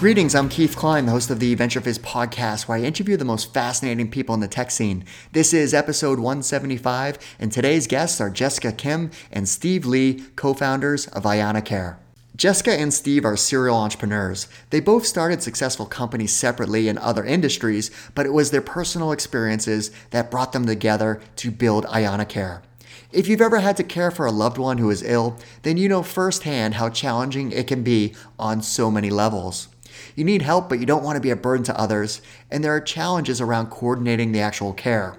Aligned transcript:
Greetings, 0.00 0.34
I'm 0.34 0.48
Keith 0.48 0.76
Cline, 0.76 1.04
the 1.04 1.12
host 1.12 1.28
of 1.28 1.40
the 1.40 1.54
VentureFizz 1.54 1.98
podcast, 1.98 2.66
where 2.66 2.78
I 2.78 2.80
interview 2.80 3.18
the 3.18 3.24
most 3.26 3.52
fascinating 3.52 4.10
people 4.10 4.34
in 4.34 4.40
the 4.40 4.48
tech 4.48 4.70
scene. 4.70 5.04
This 5.32 5.52
is 5.52 5.74
episode 5.74 6.18
175, 6.18 7.18
and 7.38 7.52
today's 7.52 7.86
guests 7.86 8.18
are 8.18 8.30
Jessica 8.30 8.72
Kim 8.72 9.10
and 9.30 9.46
Steve 9.46 9.84
Lee, 9.84 10.24
co 10.36 10.54
founders 10.54 11.06
of 11.08 11.24
ianacare. 11.24 11.98
Jessica 12.34 12.72
and 12.72 12.94
Steve 12.94 13.26
are 13.26 13.36
serial 13.36 13.76
entrepreneurs. 13.76 14.48
They 14.70 14.80
both 14.80 15.04
started 15.04 15.42
successful 15.42 15.84
companies 15.84 16.34
separately 16.34 16.88
in 16.88 16.96
other 16.96 17.22
industries, 17.22 17.90
but 18.14 18.24
it 18.24 18.32
was 18.32 18.52
their 18.52 18.62
personal 18.62 19.12
experiences 19.12 19.90
that 20.12 20.30
brought 20.30 20.54
them 20.54 20.64
together 20.64 21.20
to 21.36 21.50
build 21.50 21.84
ianacare. 21.84 22.62
If 23.12 23.28
you've 23.28 23.42
ever 23.42 23.60
had 23.60 23.76
to 23.76 23.84
care 23.84 24.10
for 24.10 24.24
a 24.24 24.32
loved 24.32 24.56
one 24.56 24.78
who 24.78 24.88
is 24.88 25.02
ill, 25.02 25.36
then 25.60 25.76
you 25.76 25.90
know 25.90 26.02
firsthand 26.02 26.76
how 26.76 26.88
challenging 26.88 27.52
it 27.52 27.66
can 27.66 27.82
be 27.82 28.14
on 28.38 28.62
so 28.62 28.90
many 28.90 29.10
levels. 29.10 29.68
You 30.16 30.24
need 30.24 30.42
help, 30.42 30.68
but 30.68 30.80
you 30.80 30.86
don't 30.86 31.04
want 31.04 31.16
to 31.16 31.20
be 31.20 31.30
a 31.30 31.36
burden 31.36 31.64
to 31.64 31.80
others, 31.80 32.20
and 32.50 32.62
there 32.62 32.74
are 32.74 32.80
challenges 32.80 33.40
around 33.40 33.70
coordinating 33.70 34.32
the 34.32 34.40
actual 34.40 34.72
care. 34.72 35.16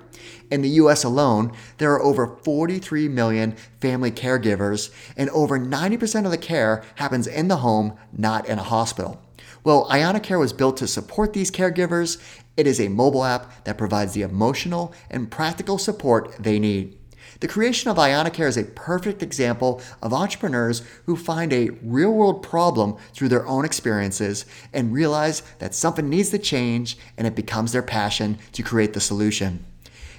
In 0.49 0.61
the 0.61 0.69
US 0.69 1.03
alone, 1.03 1.53
there 1.77 1.91
are 1.93 2.01
over 2.01 2.27
43 2.43 3.07
million 3.07 3.55
family 3.79 4.11
caregivers, 4.11 4.91
and 5.15 5.29
over 5.29 5.57
90% 5.57 6.25
of 6.25 6.31
the 6.31 6.37
care 6.37 6.83
happens 6.95 7.25
in 7.25 7.47
the 7.47 7.57
home, 7.57 7.97
not 8.11 8.47
in 8.47 8.59
a 8.59 8.63
hospital. 8.63 9.21
Well, 9.63 9.87
ianacare 9.89 10.39
was 10.39 10.53
built 10.53 10.77
to 10.77 10.87
support 10.87 11.33
these 11.33 11.51
caregivers. 11.51 12.21
It 12.57 12.67
is 12.67 12.81
a 12.81 12.87
mobile 12.89 13.23
app 13.23 13.63
that 13.63 13.77
provides 13.77 14.13
the 14.13 14.23
emotional 14.23 14.93
and 15.09 15.31
practical 15.31 15.77
support 15.77 16.35
they 16.39 16.59
need. 16.59 16.97
The 17.41 17.47
creation 17.47 17.89
of 17.89 17.97
ianacare 17.97 18.47
is 18.47 18.55
a 18.55 18.63
perfect 18.63 19.23
example 19.23 19.81
of 20.03 20.13
entrepreneurs 20.13 20.83
who 21.07 21.15
find 21.15 21.51
a 21.51 21.71
real 21.81 22.11
world 22.11 22.43
problem 22.43 22.97
through 23.15 23.29
their 23.29 23.47
own 23.47 23.65
experiences 23.65 24.45
and 24.71 24.93
realize 24.93 25.41
that 25.57 25.73
something 25.73 26.07
needs 26.07 26.29
to 26.29 26.37
change 26.37 26.99
and 27.17 27.25
it 27.25 27.33
becomes 27.33 27.71
their 27.71 27.81
passion 27.81 28.37
to 28.51 28.61
create 28.61 28.93
the 28.93 28.99
solution. 28.99 29.65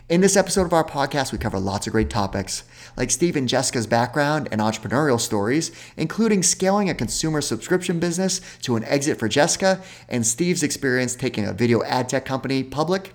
In 0.09 0.21
this 0.21 0.37
episode 0.37 0.65
of 0.65 0.73
our 0.73 0.83
podcast, 0.83 1.31
we 1.31 1.39
cover 1.39 1.61
lots 1.61 1.87
of 1.87 1.93
great 1.93 2.11
topics, 2.11 2.65
like 2.97 3.13
Steve 3.13 3.37
and 3.37 3.49
Jessica's 3.49 3.87
background 3.87 4.49
and 4.51 4.61
entrepreneurial 4.61 5.21
stories, 5.21 5.71
including 5.97 6.43
scaling 6.43 6.91
a 6.91 6.95
consumer 6.95 7.41
subscription 7.41 8.01
business 8.01 8.41
to 8.63 8.75
an 8.75 8.83
exit 8.85 9.21
for 9.21 9.29
Jessica, 9.29 9.81
and 10.09 10.27
Steve's 10.27 10.65
experience 10.65 11.15
taking 11.15 11.47
a 11.47 11.53
video 11.53 11.85
ad 11.85 12.09
tech 12.09 12.25
company 12.25 12.65
public 12.65 13.13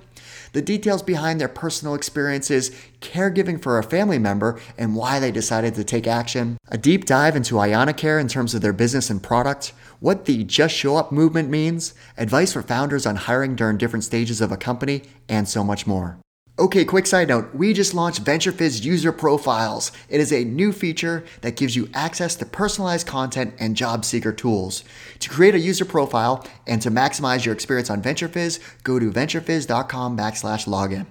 the 0.54 0.62
details 0.62 1.02
behind 1.02 1.40
their 1.40 1.48
personal 1.48 1.96
experiences, 1.96 2.72
caregiving 3.02 3.62
for 3.62 3.78
a 3.78 3.84
family 3.84 4.20
member, 4.20 4.60
and 4.78 4.96
why 4.96 5.20
they 5.20 5.32
decided 5.32 5.76
to 5.76 5.84
take 5.84 6.08
action, 6.08 6.58
a 6.70 6.78
deep 6.78 7.06
dive 7.06 7.36
into 7.36 7.56
ianacare 7.56 8.20
in 8.20 8.28
terms 8.28 8.54
of 8.54 8.62
their 8.62 8.74
business 8.74 9.10
and 9.10 9.24
product, 9.24 9.74
what 10.00 10.26
the 10.26 10.44
Just 10.44 10.76
Show 10.76 10.96
Up 10.96 11.12
movement 11.12 11.50
means, 11.50 11.94
advice 12.18 12.54
for 12.54 12.62
founders 12.62 13.06
on 13.06 13.16
hiring 13.16 13.56
during 13.56 13.78
different 13.78 14.04
stages 14.04 14.42
of 14.42 14.52
a 14.52 14.58
company, 14.58 15.04
and 15.28 15.48
so 15.48 15.64
much 15.64 15.88
more. 15.88 16.20
Okay, 16.60 16.86
quick 16.86 17.06
side 17.06 17.28
note. 17.28 17.54
We 17.54 17.72
just 17.72 17.94
launched 17.94 18.24
VentureFizz 18.24 18.84
User 18.84 19.12
Profiles. 19.12 19.92
It 20.10 20.20
is 20.20 20.34
a 20.34 20.44
new 20.44 20.72
feature 20.72 21.24
that 21.42 21.56
gives 21.56 21.76
you 21.76 21.88
access 21.94 22.36
to 22.38 22.48
personalized 22.48 23.06
content 23.06 23.54
and 23.60 23.76
job 23.76 24.04
seeker 24.04 24.34
tools. 24.34 24.84
To 25.20 25.30
create 25.30 25.54
a 25.54 25.60
user 25.60 25.86
profile 25.86 26.44
and 26.66 26.82
to 26.82 26.90
maximize 26.90 27.46
your 27.46 27.54
experience 27.54 27.92
on 27.92 28.02
VentureFizz, 28.02 28.60
go 28.82 28.98
to 28.98 29.12
venturefizz.com 29.12 30.18
backslash 30.18 30.66
login. 30.66 31.06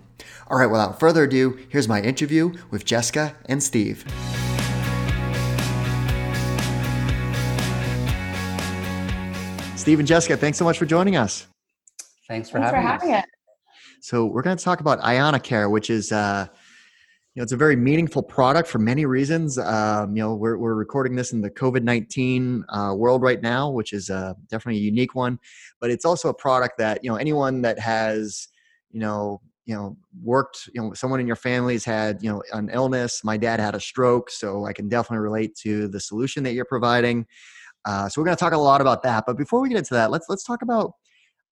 All 0.48 0.58
right, 0.58 0.66
without 0.66 0.98
further 0.98 1.22
ado, 1.22 1.60
here's 1.69 1.87
my 1.87 2.03
interview 2.03 2.53
with 2.72 2.84
Jessica 2.84 3.37
and 3.44 3.62
Steve. 3.62 4.04
Steve 9.76 10.00
and 10.00 10.09
Jessica, 10.09 10.37
thanks 10.37 10.59
so 10.59 10.65
much 10.65 10.76
for 10.76 10.87
joining 10.87 11.15
us. 11.15 11.47
Thanks 12.26 12.50
for, 12.50 12.59
thanks 12.59 12.72
having, 12.75 12.82
for 12.82 13.06
having 13.06 13.15
us. 13.15 13.25
So 14.06 14.25
we're 14.25 14.43
going 14.43 14.56
to 14.56 14.62
talk 14.62 14.78
about 14.78 15.00
ianacare, 15.00 15.69
which 15.69 15.91
is 15.91 16.12
uh, 16.12 16.47
you 17.34 17.41
know 17.41 17.43
it's 17.43 17.50
a 17.50 17.56
very 17.56 17.75
meaningful 17.75 18.22
product 18.22 18.69
for 18.69 18.78
many 18.78 19.05
reasons. 19.05 19.59
Um, 19.59 20.15
you 20.15 20.22
know 20.22 20.37
we're 20.37 20.59
we're 20.59 20.77
recording 20.77 21.17
this 21.17 21.33
in 21.33 21.41
the 21.41 21.50
COVID 21.50 21.83
nineteen 21.83 22.65
uh, 22.69 22.95
world 22.97 23.22
right 23.22 23.43
now, 23.43 23.69
which 23.69 23.93
is 23.93 24.09
uh, 24.09 24.34
definitely 24.49 24.81
a 24.81 24.84
unique 24.84 25.16
one. 25.16 25.41
But 25.81 25.91
it's 25.91 26.05
also 26.05 26.28
a 26.28 26.34
product 26.34 26.78
that 26.78 27.03
you 27.03 27.11
know 27.11 27.16
anyone 27.16 27.62
that 27.62 27.81
has 27.81 28.47
you 28.93 29.00
know 29.00 29.41
you 29.65 29.75
know 29.75 29.97
worked 30.22 30.69
you 30.72 30.81
know 30.81 30.95
someone 30.95 31.19
in 31.19 31.27
your 31.27 31.34
family's 31.34 31.84
had 31.84 32.22
you 32.22 32.31
know 32.31 32.41
an 32.53 32.71
illness 32.72 33.25
my 33.25 33.37
dad 33.37 33.59
had 33.59 33.75
a 33.75 33.81
stroke 33.81 34.31
so 34.31 34.65
i 34.65 34.72
can 34.72 34.89
definitely 34.89 35.19
relate 35.19 35.56
to 35.56 35.89
the 35.89 35.99
solution 35.99 36.45
that 36.45 36.53
you're 36.53 36.65
providing 36.65 37.27
uh, 37.84 38.09
so 38.09 38.21
we're 38.21 38.25
going 38.25 38.37
to 38.37 38.39
talk 38.39 38.53
a 38.53 38.56
lot 38.56 38.81
about 38.81 39.03
that 39.03 39.25
but 39.27 39.37
before 39.37 39.61
we 39.61 39.69
get 39.69 39.77
into 39.77 39.93
that 39.93 40.12
let's 40.12 40.27
let's 40.28 40.45
talk 40.45 40.62
about 40.62 40.93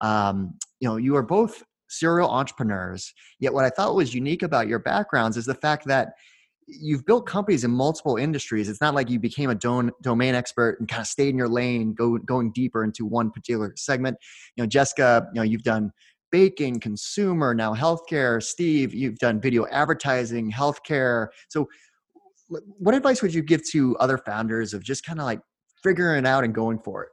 um, 0.00 0.54
you 0.78 0.88
know 0.88 0.97
you 0.97 1.16
are 1.16 1.25
both 1.25 1.64
serial 1.99 2.28
entrepreneurs. 2.28 3.12
Yet, 3.38 3.55
what 3.55 3.65
I 3.65 3.71
thought 3.71 3.94
was 3.94 4.15
unique 4.15 4.43
about 4.43 4.69
your 4.69 4.78
backgrounds 4.78 5.37
is 5.37 5.47
the 5.47 5.55
fact 5.55 5.87
that 5.87 6.15
you've 6.66 7.05
built 7.05 7.27
companies 7.27 7.65
in 7.65 7.71
multiple 7.71 8.16
industries. 8.16 8.69
It's 8.69 8.81
not 8.81 8.94
like 8.94 9.10
you 9.10 9.19
became 9.19 9.50
a 9.50 9.55
don- 9.55 9.93
domain 10.03 10.34
expert 10.34 10.78
and 10.81 10.88
kind 10.88 11.03
of 11.03 11.06
stayed 11.06 11.31
in 11.31 11.38
your 11.38 11.49
lane, 11.49 11.93
go, 11.93 12.19
going 12.19 12.53
deeper 12.53 12.84
into 12.84 13.05
one 13.05 13.31
particular 13.31 13.75
segment. 13.77 14.16
You 14.56 14.62
know, 14.62 14.66
Jessica, 14.66 15.28
you 15.34 15.41
know, 15.41 15.43
you've 15.43 15.62
done 15.62 15.93
baking, 16.31 16.81
consumer, 16.81 17.55
now 17.55 17.75
healthcare. 17.75 18.43
Steve, 18.43 18.94
you've 18.94 19.19
done 19.19 19.41
video 19.41 19.66
advertising, 19.66 20.50
healthcare. 20.50 21.28
So, 21.49 21.69
what 22.49 22.94
advice 22.94 23.22
would 23.22 23.32
you 23.32 23.43
give 23.43 23.62
to 23.71 23.97
other 23.99 24.19
founders 24.19 24.75
of 24.75 24.82
just 24.82 25.05
kind 25.05 25.19
of 25.19 25.25
like 25.25 25.41
figuring 25.82 26.19
it 26.19 26.26
out 26.26 26.44
and 26.44 26.55
going 26.55 26.78
for 26.78 27.05
it? 27.05 27.09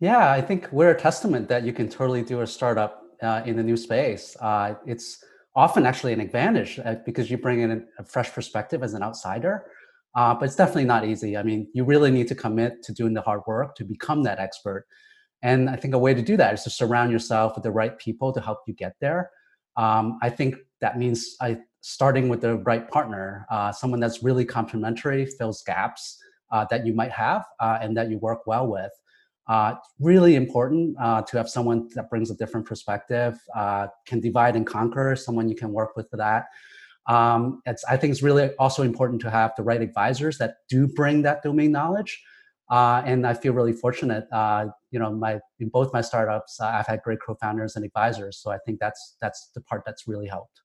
Yeah, 0.00 0.30
I 0.30 0.40
think 0.40 0.68
we're 0.70 0.90
a 0.90 0.98
testament 0.98 1.48
that 1.48 1.64
you 1.64 1.72
can 1.72 1.88
totally 1.88 2.22
do 2.22 2.40
a 2.40 2.46
startup 2.46 3.02
uh, 3.22 3.42
in 3.44 3.56
the 3.56 3.62
new 3.62 3.76
space. 3.76 4.36
Uh, 4.40 4.74
it's 4.86 5.24
often 5.54 5.86
actually 5.86 6.12
an 6.12 6.20
advantage 6.20 6.78
uh, 6.84 6.96
because 7.04 7.30
you 7.30 7.38
bring 7.38 7.60
in 7.60 7.86
a 7.98 8.04
fresh 8.04 8.32
perspective 8.32 8.82
as 8.82 8.94
an 8.94 9.02
outsider. 9.02 9.66
Uh, 10.14 10.34
but 10.34 10.46
it's 10.46 10.56
definitely 10.56 10.84
not 10.84 11.04
easy. 11.04 11.36
I 11.36 11.42
mean, 11.42 11.68
you 11.74 11.84
really 11.84 12.10
need 12.10 12.28
to 12.28 12.34
commit 12.34 12.82
to 12.84 12.92
doing 12.92 13.14
the 13.14 13.20
hard 13.20 13.42
work 13.46 13.74
to 13.76 13.84
become 13.84 14.22
that 14.24 14.38
expert. 14.38 14.86
And 15.42 15.70
I 15.70 15.76
think 15.76 15.94
a 15.94 15.98
way 15.98 16.14
to 16.14 16.22
do 16.22 16.36
that 16.36 16.54
is 16.54 16.62
to 16.64 16.70
surround 16.70 17.12
yourself 17.12 17.54
with 17.54 17.62
the 17.62 17.70
right 17.70 17.96
people 17.98 18.32
to 18.32 18.40
help 18.40 18.60
you 18.66 18.74
get 18.74 18.94
there. 19.00 19.30
Um, 19.76 20.18
I 20.22 20.30
think 20.30 20.56
that 20.80 20.98
means 20.98 21.36
I, 21.40 21.58
starting 21.82 22.28
with 22.28 22.40
the 22.40 22.56
right 22.58 22.88
partner, 22.90 23.46
uh, 23.50 23.70
someone 23.70 24.00
that's 24.00 24.22
really 24.22 24.44
complementary, 24.44 25.26
fills 25.26 25.62
gaps 25.62 26.18
uh, 26.50 26.64
that 26.70 26.84
you 26.84 26.94
might 26.94 27.12
have, 27.12 27.44
and 27.60 27.96
that 27.96 28.10
you 28.10 28.18
work 28.18 28.46
well 28.46 28.66
with. 28.66 28.90
Uh, 29.48 29.74
really 29.98 30.34
important 30.34 30.94
uh, 31.00 31.22
to 31.22 31.38
have 31.38 31.48
someone 31.48 31.88
that 31.94 32.10
brings 32.10 32.30
a 32.30 32.34
different 32.34 32.66
perspective, 32.66 33.38
uh, 33.56 33.86
can 34.06 34.20
divide 34.20 34.56
and 34.56 34.66
conquer, 34.66 35.16
someone 35.16 35.48
you 35.48 35.56
can 35.56 35.72
work 35.72 35.96
with 35.96 36.08
for 36.10 36.18
that. 36.18 36.44
Um, 37.08 37.62
it's, 37.64 37.82
I 37.84 37.96
think 37.96 38.10
it's 38.10 38.22
really 38.22 38.50
also 38.56 38.82
important 38.82 39.22
to 39.22 39.30
have 39.30 39.52
the 39.56 39.62
right 39.62 39.80
advisors 39.80 40.36
that 40.38 40.56
do 40.68 40.86
bring 40.86 41.22
that 41.22 41.42
domain 41.42 41.72
knowledge. 41.72 42.22
Uh, 42.70 43.00
and 43.06 43.26
I 43.26 43.32
feel 43.32 43.54
really 43.54 43.72
fortunate. 43.72 44.26
Uh, 44.30 44.66
you 44.90 44.98
know, 44.98 45.10
my 45.10 45.40
in 45.58 45.70
both 45.70 45.90
my 45.94 46.02
startups, 46.02 46.60
uh, 46.60 46.66
I've 46.66 46.86
had 46.86 47.00
great 47.02 47.18
co-founders 47.24 47.76
and 47.76 47.84
advisors. 47.84 48.36
So 48.36 48.50
I 48.50 48.58
think 48.66 48.78
that's 48.78 49.16
that's 49.22 49.48
the 49.54 49.62
part 49.62 49.84
that's 49.86 50.06
really 50.06 50.26
helped. 50.26 50.60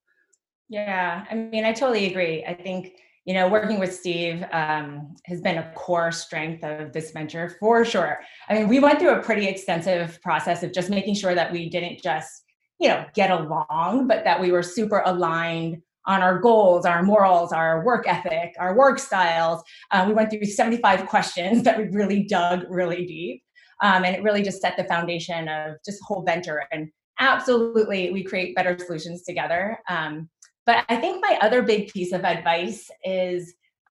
Yeah, 0.68 1.26
I 1.30 1.36
mean, 1.36 1.64
I 1.64 1.72
totally 1.72 2.08
agree. 2.08 2.44
I 2.46 2.54
think 2.54 2.94
you 3.26 3.34
know, 3.34 3.48
working 3.48 3.80
with 3.80 3.94
Steve 3.94 4.44
um, 4.52 5.16
has 5.26 5.40
been 5.40 5.58
a 5.58 5.72
core 5.76 6.12
strength 6.12 6.64
of 6.64 6.92
this 6.92 7.12
venture 7.12 7.56
for 7.60 7.86
sure. 7.86 8.20
I 8.50 8.54
mean, 8.56 8.68
we 8.68 8.80
went 8.80 9.00
through 9.00 9.16
a 9.16 9.24
pretty 9.24 9.48
extensive 9.48 10.22
process 10.22 10.62
of 10.62 10.74
just 10.74 10.90
making 10.90 11.16
sure 11.16 11.34
that 11.34 11.52
we 11.52 11.70
didn't 11.70 12.02
just, 12.02 12.44
you 12.80 12.90
know, 12.90 13.06
get 13.16 13.32
along, 13.32 14.08
but 14.08 14.26
that 14.26 14.42
we 14.42 14.52
were 14.52 14.64
super 14.64 15.02
aligned 15.06 15.82
on 16.06 16.22
our 16.22 16.40
goals, 16.40 16.86
our 16.86 17.02
morals, 17.02 17.54
our 17.54 17.86
work 17.86 18.06
ethic, 18.08 18.54
our 18.60 18.76
work 18.76 19.00
styles. 19.00 19.64
Uh, 19.92 20.04
we 20.06 20.14
went 20.14 20.30
through 20.30 20.44
75 20.44 21.08
questions 21.08 21.64
that 21.64 21.78
we 21.78 21.86
really 21.86 22.24
dug 22.24 22.66
really 22.70 23.06
deep. 23.06 23.42
Um, 23.82 24.04
and 24.04 24.16
it 24.16 24.24
really 24.24 24.44
just 24.44 24.62
set 24.62 24.76
the 24.76 24.84
foundation 24.84 25.48
of 25.48 25.76
just 25.86 26.00
whole 26.04 26.24
venture. 26.24 26.64
And 26.72 26.90
absolutely, 27.20 28.12
we 28.12 28.24
create 28.24 28.56
better 28.56 28.78
solutions 28.78 29.24
together. 29.24 29.78
Um, 29.90 30.30
but 30.66 30.86
I 30.90 30.98
think 30.98 31.22
my 31.22 31.38
other 31.42 31.62
big 31.62 31.92
piece 31.92 32.14
of 32.14 32.24
advice 32.24 32.90
is, 33.04 33.54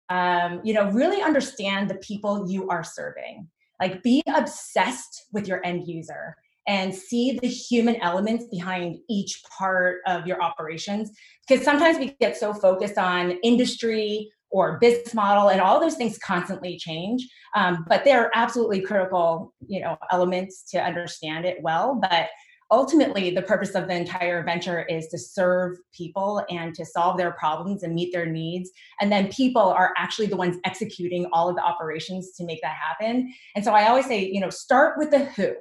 um, 0.10 0.62
you 0.64 0.74
know, 0.74 0.90
really 0.92 1.22
understand 1.22 1.90
the 1.90 1.96
people 1.96 2.50
you 2.50 2.70
are 2.70 2.84
serving. 2.84 3.48
Like, 3.80 4.02
be 4.04 4.24
obsessed 4.28 5.28
with 5.32 5.48
your 5.48 5.66
end 5.66 5.88
user 5.88 6.36
and 6.68 6.94
see 6.94 7.40
the 7.42 7.48
human 7.48 7.96
elements 7.98 8.46
behind 8.52 8.98
each 9.10 9.42
part 9.58 10.00
of 10.06 10.28
your 10.28 10.42
operations. 10.42 11.12
Because 11.48 11.64
sometimes 11.64 11.98
we 11.98 12.16
get 12.20 12.36
so 12.36 12.54
focused 12.54 12.98
on 12.98 13.40
industry 13.44 14.30
or 14.50 14.80
business 14.80 15.14
model, 15.14 15.50
and 15.50 15.60
all 15.62 15.80
those 15.80 15.96
things 15.96 16.18
constantly 16.18 16.78
change. 16.78 17.28
Um, 17.56 17.86
but 17.88 18.04
they're 18.04 18.32
absolutely 18.34 18.82
critical, 18.82 19.54
you 19.68 19.82
know, 19.82 19.98
elements 20.12 20.64
to 20.72 20.78
understand 20.78 21.46
it 21.46 21.58
well. 21.62 22.00
But 22.02 22.30
ultimately 22.72 23.30
the 23.32 23.42
purpose 23.42 23.76
of 23.76 23.88
the 23.88 23.96
entire 23.96 24.44
venture 24.44 24.84
is 24.84 25.08
to 25.08 25.18
serve 25.18 25.78
people 25.94 26.44
and 26.50 26.74
to 26.76 26.86
solve 26.86 27.18
their 27.18 27.32
problems 27.32 27.84
and 27.84 27.94
meet 27.94 28.12
their 28.12 28.26
needs. 28.26 28.70
And 29.00 29.12
then 29.12 29.30
people 29.30 29.62
are 29.62 29.94
actually 29.98 30.28
the 30.28 30.38
ones 30.38 30.58
executing 30.66 31.28
all 31.32 31.50
of 31.50 31.56
the 31.56 31.64
operations 31.64 32.34
to 32.34 32.46
make 32.46 32.62
that 32.62 32.76
happen. 32.76 33.34
And 33.56 33.64
so 33.64 33.74
i 33.74 33.88
always 33.88 34.06
say 34.06 34.26
you 34.26 34.40
know 34.40 34.50
start 34.50 34.98
with 34.98 35.12
the 35.12 35.26
who. 35.26 35.54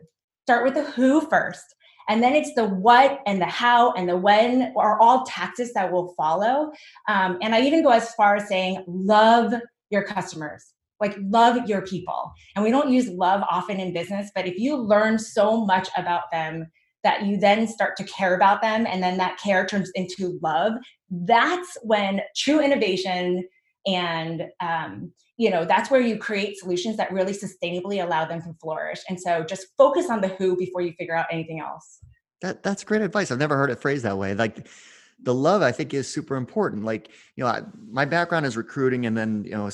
Start 0.44 0.64
with 0.64 0.74
the 0.74 0.84
who 0.84 1.20
first. 1.28 1.74
And 2.08 2.22
then 2.22 2.34
it's 2.34 2.54
the 2.54 2.66
what 2.66 3.20
and 3.26 3.40
the 3.40 3.46
how 3.46 3.92
and 3.94 4.08
the 4.08 4.16
when 4.16 4.72
are 4.76 5.00
all 5.00 5.24
tactics 5.24 5.72
that 5.74 5.90
will 5.90 6.14
follow. 6.16 6.70
Um, 7.08 7.38
and 7.42 7.52
I 7.52 7.62
even 7.62 7.82
go 7.82 7.90
as 7.90 8.14
far 8.14 8.36
as 8.36 8.46
saying, 8.46 8.84
love 8.86 9.52
your 9.90 10.04
customers. 10.04 10.64
Like 11.00 11.16
love 11.20 11.68
your 11.68 11.82
people. 11.82 12.32
And 12.54 12.64
we 12.64 12.70
don't 12.70 12.92
use 12.92 13.08
love 13.08 13.42
often 13.50 13.80
in 13.80 13.92
business 13.92 14.30
but 14.34 14.46
if 14.46 14.56
you 14.56 14.76
learn 14.76 15.18
so 15.18 15.64
much 15.64 15.88
about 15.96 16.30
them 16.30 16.66
that 17.06 17.24
you 17.24 17.36
then 17.36 17.68
start 17.68 17.96
to 17.96 18.04
care 18.04 18.34
about 18.34 18.60
them 18.60 18.84
and 18.86 19.00
then 19.00 19.16
that 19.16 19.38
care 19.38 19.64
turns 19.64 19.90
into 19.94 20.38
love 20.42 20.72
that's 21.10 21.78
when 21.82 22.20
true 22.34 22.60
innovation 22.60 23.44
and 23.86 24.42
um, 24.60 25.12
you 25.36 25.50
know 25.50 25.64
that's 25.64 25.90
where 25.90 26.00
you 26.00 26.18
create 26.18 26.58
solutions 26.58 26.96
that 26.96 27.12
really 27.12 27.32
sustainably 27.32 28.02
allow 28.04 28.24
them 28.24 28.42
to 28.42 28.52
flourish. 28.60 29.00
And 29.08 29.20
so 29.20 29.44
just 29.44 29.68
focus 29.78 30.10
on 30.10 30.20
the 30.20 30.28
who 30.28 30.56
before 30.56 30.80
you 30.80 30.92
figure 30.98 31.16
out 31.16 31.26
anything 31.30 31.60
else. 31.60 32.00
That 32.42 32.62
that's 32.62 32.84
great 32.84 33.02
advice. 33.02 33.30
I've 33.30 33.38
never 33.38 33.56
heard 33.56 33.70
it 33.70 33.80
phrased 33.80 34.04
that 34.04 34.18
way. 34.18 34.34
Like 34.34 34.68
the 35.22 35.32
love 35.34 35.62
i 35.62 35.72
think 35.72 35.94
is 35.94 36.12
super 36.12 36.36
important. 36.36 36.84
Like 36.84 37.10
you 37.36 37.44
know 37.44 37.48
I, 37.48 37.62
my 37.88 38.04
background 38.04 38.46
is 38.46 38.56
recruiting 38.56 39.06
and 39.06 39.16
then 39.16 39.44
you 39.44 39.52
know 39.52 39.70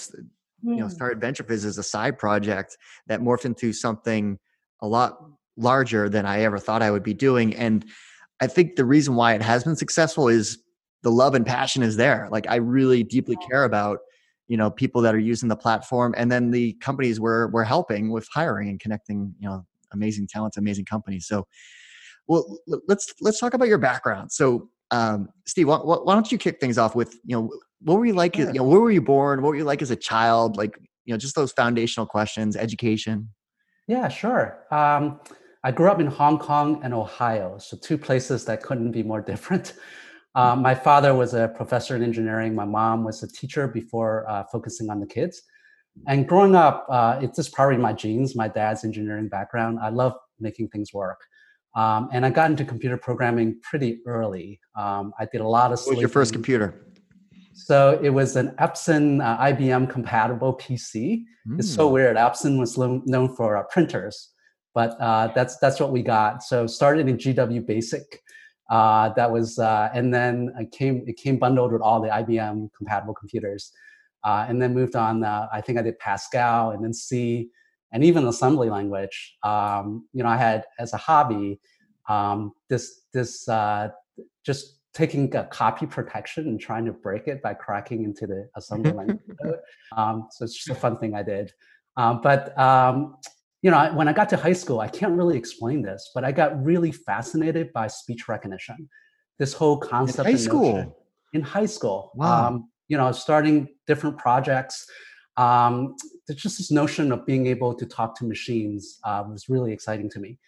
you 0.63 0.77
know 0.77 0.87
hmm. 0.87 0.91
started 0.91 1.21
venture 1.21 1.45
as 1.49 1.79
a 1.79 1.83
side 1.83 2.19
project 2.19 2.77
that 3.07 3.21
morphed 3.21 3.45
into 3.45 3.73
something 3.73 4.39
a 4.81 4.87
lot 4.87 5.19
larger 5.57 6.09
than 6.09 6.27
I 6.27 6.43
ever 6.43 6.59
thought 6.59 6.83
I 6.83 6.91
would 6.91 7.03
be 7.03 7.15
doing. 7.15 7.55
And 7.55 7.85
I 8.41 8.47
think 8.47 8.77
the 8.77 8.85
reason 8.85 9.15
why 9.15 9.35
it 9.35 9.43
has 9.43 9.65
been 9.65 9.77
successful 9.77 10.29
is 10.29 10.59
the 11.03 11.11
love 11.11 11.35
and 11.35 11.45
passion 11.45 11.83
is 11.83 11.97
there. 11.97 12.29
Like 12.31 12.47
I 12.49 12.57
really 12.57 13.03
deeply 13.03 13.37
care 13.51 13.65
about, 13.65 13.99
you 14.49 14.57
know, 14.57 14.71
people 14.71 15.03
that 15.03 15.15
are 15.15 15.21
using 15.21 15.49
the 15.49 15.57
platform 15.57 16.15
and 16.17 16.31
then 16.31 16.51
the 16.51 16.73
companies 16.75 17.21
we're 17.21 17.49
we're 17.49 17.65
helping 17.65 18.11
with 18.11 18.27
hiring 18.33 18.69
and 18.69 18.81
connecting, 18.81 19.35
you 19.39 19.49
know, 19.49 19.65
amazing 19.93 20.27
talents, 20.27 20.57
amazing 20.57 20.85
companies. 20.85 21.27
So 21.27 21.47
well 22.29 22.59
let's 22.89 23.13
let's 23.21 23.39
talk 23.39 23.55
about 23.55 23.69
your 23.69 23.79
background. 23.79 24.33
So 24.33 24.69
um, 24.93 25.31
Steve, 25.47 25.69
why, 25.69 25.79
why, 25.79 26.15
don't 26.15 26.31
you 26.31 26.37
kick 26.37 26.61
things 26.61 26.77
off 26.77 26.95
with, 26.95 27.19
you 27.25 27.35
know, 27.35 27.51
what 27.81 27.99
were 27.99 28.05
you 28.05 28.13
like, 28.13 28.37
you 28.37 28.53
know, 28.53 28.63
where 28.63 28.79
were 28.79 28.91
you 28.91 29.01
born? 29.01 29.41
What 29.41 29.49
were 29.49 29.57
you 29.57 29.65
like 29.65 29.81
as 29.81 29.91
a 29.91 29.97
child? 29.97 30.57
Like, 30.57 30.79
you 31.07 31.15
know, 31.15 31.19
just 31.19 31.35
those 31.35 31.51
foundational 31.51 32.07
questions, 32.07 32.57
education. 32.57 33.31
Yeah, 33.89 34.09
sure. 34.09 34.65
Um, 34.71 35.19
I 35.65 35.71
grew 35.71 35.89
up 35.89 36.01
in 36.01 36.09
Hong 36.09 36.39
Kong 36.39 36.81
and 36.83 36.93
Ohio, 36.93 37.57
so 37.59 37.77
two 37.77 37.97
places 37.97 38.45
that 38.47 38.63
couldn't 38.63 38.91
be 38.91 39.03
more 39.03 39.21
different. 39.21 39.75
Uh, 40.35 40.57
my 40.57 40.75
father 40.75 41.15
was 41.15 41.35
a 41.35 41.49
professor 41.49 41.95
in 41.95 42.03
engineering. 42.03 42.55
My 42.55 42.65
mom 42.65 43.05
was 43.05 43.23
a 43.23 43.29
teacher 43.29 43.69
before 43.69 44.27
uh, 44.31 44.45
focusing 44.51 44.89
on 44.89 44.99
the 44.99 45.07
kids. 45.07 45.43
And 46.07 46.27
growing 46.27 46.55
up, 46.55 46.87
uh, 46.89 47.19
it's 47.21 47.37
just 47.37 47.53
probably 47.53 47.77
my 47.77 47.93
genes, 47.93 48.35
my 48.35 48.49
dad's 48.49 48.83
engineering 48.83 49.29
background. 49.29 49.79
I 49.83 49.91
love 49.91 50.15
making 50.41 50.69
things 50.69 50.95
work. 50.95 51.21
Um, 51.77 52.09
and 52.15 52.25
I 52.25 52.31
got 52.31 52.51
into 52.51 52.65
computer 52.65 52.97
programming 52.97 53.61
pretty 53.61 54.01
early. 54.07 54.59
Um, 54.75 55.13
I 55.19 55.27
did 55.27 55.43
a 55.43 55.47
lot 55.47 55.71
of. 55.71 55.81
What 55.81 55.97
was 55.97 56.01
your 56.01 56.09
first 56.09 56.33
computer? 56.33 56.87
So 57.53 58.01
it 58.03 58.09
was 58.09 58.35
an 58.37 58.55
Epson 58.59 59.23
uh, 59.23 59.37
IBM 59.39 59.91
compatible 59.91 60.57
PC. 60.57 61.25
Mm. 61.47 61.59
It's 61.59 61.71
so 61.71 61.89
hmm. 61.89 61.93
weird. 61.93 62.17
Epson 62.17 62.59
was 62.59 62.79
lo- 62.79 63.03
known 63.05 63.37
for 63.37 63.59
uh, 63.59 63.65
printers 63.65 64.32
but 64.75 65.01
uh, 65.01 65.29
that's 65.35 65.59
that's 65.59 65.81
what 65.81 65.93
we 65.93 66.03
got. 66.03 66.43
So 66.43 66.67
started 66.67 67.09
in 67.09 67.17
GW 67.17 67.67
Basic. 67.67 68.23
Uh, 68.71 69.11
that 69.15 69.31
was, 69.31 69.59
uh, 69.59 69.91
and 69.93 70.15
then 70.15 70.51
it 70.59 70.71
came 70.71 71.05
it 71.07 71.17
came 71.17 71.39
bundled 71.39 71.73
with 71.73 71.83
all 71.83 72.01
the 72.01 72.09
IBM 72.09 72.71
compatible 72.77 73.15
computers, 73.15 73.73
uh, 74.25 74.47
and 74.49 74.61
then 74.63 74.73
moved 74.73 74.97
on. 74.97 75.25
Uh, 75.25 75.49
I 75.53 75.61
think 75.61 75.79
I 75.79 75.83
did 75.83 75.99
Pascal 75.99 76.71
and 76.71 76.83
then 76.83 76.95
C, 76.95 77.51
and 77.93 78.03
even 78.03 78.27
assembly 78.27 78.71
language. 78.71 79.37
Um, 79.43 80.07
you 80.13 80.23
know, 80.23 80.29
I 80.29 80.37
had 80.37 80.65
as 80.79 80.95
a 80.95 80.97
hobby 80.97 81.61
um, 82.09 82.53
this 82.69 83.03
this 83.13 83.49
uh, 83.49 83.89
just 84.45 84.79
taking 84.95 85.35
a 85.35 85.45
copy 85.45 85.87
protection 85.87 86.49
and 86.49 86.61
trying 86.61 86.85
to 86.85 86.93
break 86.93 87.27
it 87.27 87.43
by 87.43 87.55
cracking 87.55 88.05
into 88.05 88.27
the 88.27 88.49
assembly 88.57 88.93
language 88.99 89.21
code. 89.43 89.59
Um, 89.97 90.29
so 90.31 90.45
it's 90.45 90.55
just 90.55 90.69
a 90.69 90.75
fun 90.75 90.99
thing 90.99 91.15
I 91.15 91.23
did. 91.23 91.53
Um, 91.97 92.21
but 92.23 92.57
um, 92.59 93.17
you 93.63 93.71
know, 93.71 93.93
when 93.95 94.09
I 94.09 94.13
got 94.13 94.29
to 94.31 94.37
high 94.37 94.53
school, 94.53 94.81
I 94.81 94.89
can't 94.89 95.17
really 95.17 95.39
explain 95.39 95.83
this, 95.83 96.11
but 96.15 96.25
I 96.25 96.33
got 96.33 96.63
really 96.63 96.91
fascinated 96.91 97.73
by 97.73 97.87
speech 97.87 98.29
recognition. 98.29 98.89
This 99.39 99.55
whole 99.55 99.79
concept 99.79 100.29
in 100.29 100.35
high 100.35 100.41
school. 100.41 100.97
In 101.33 101.43
high 101.43 101.67
school, 101.67 102.13
wow. 102.15 102.49
Um, 102.49 102.69
you 102.89 102.97
know, 102.97 103.11
starting 103.13 103.69
different 103.87 104.19
projects. 104.19 104.85
Um, 105.37 105.95
there's 106.27 106.43
just 106.43 106.59
this 106.59 106.71
notion 106.71 107.11
of 107.13 107.25
being 107.25 107.47
able 107.47 107.75
to 107.75 107.87
talk 107.87 108.19
to 108.19 108.25
machines 108.27 108.99
uh, 109.05 109.25
was 109.27 109.49
really 109.49 109.73
exciting 109.73 110.11
to 110.11 110.21
me. 110.21 110.39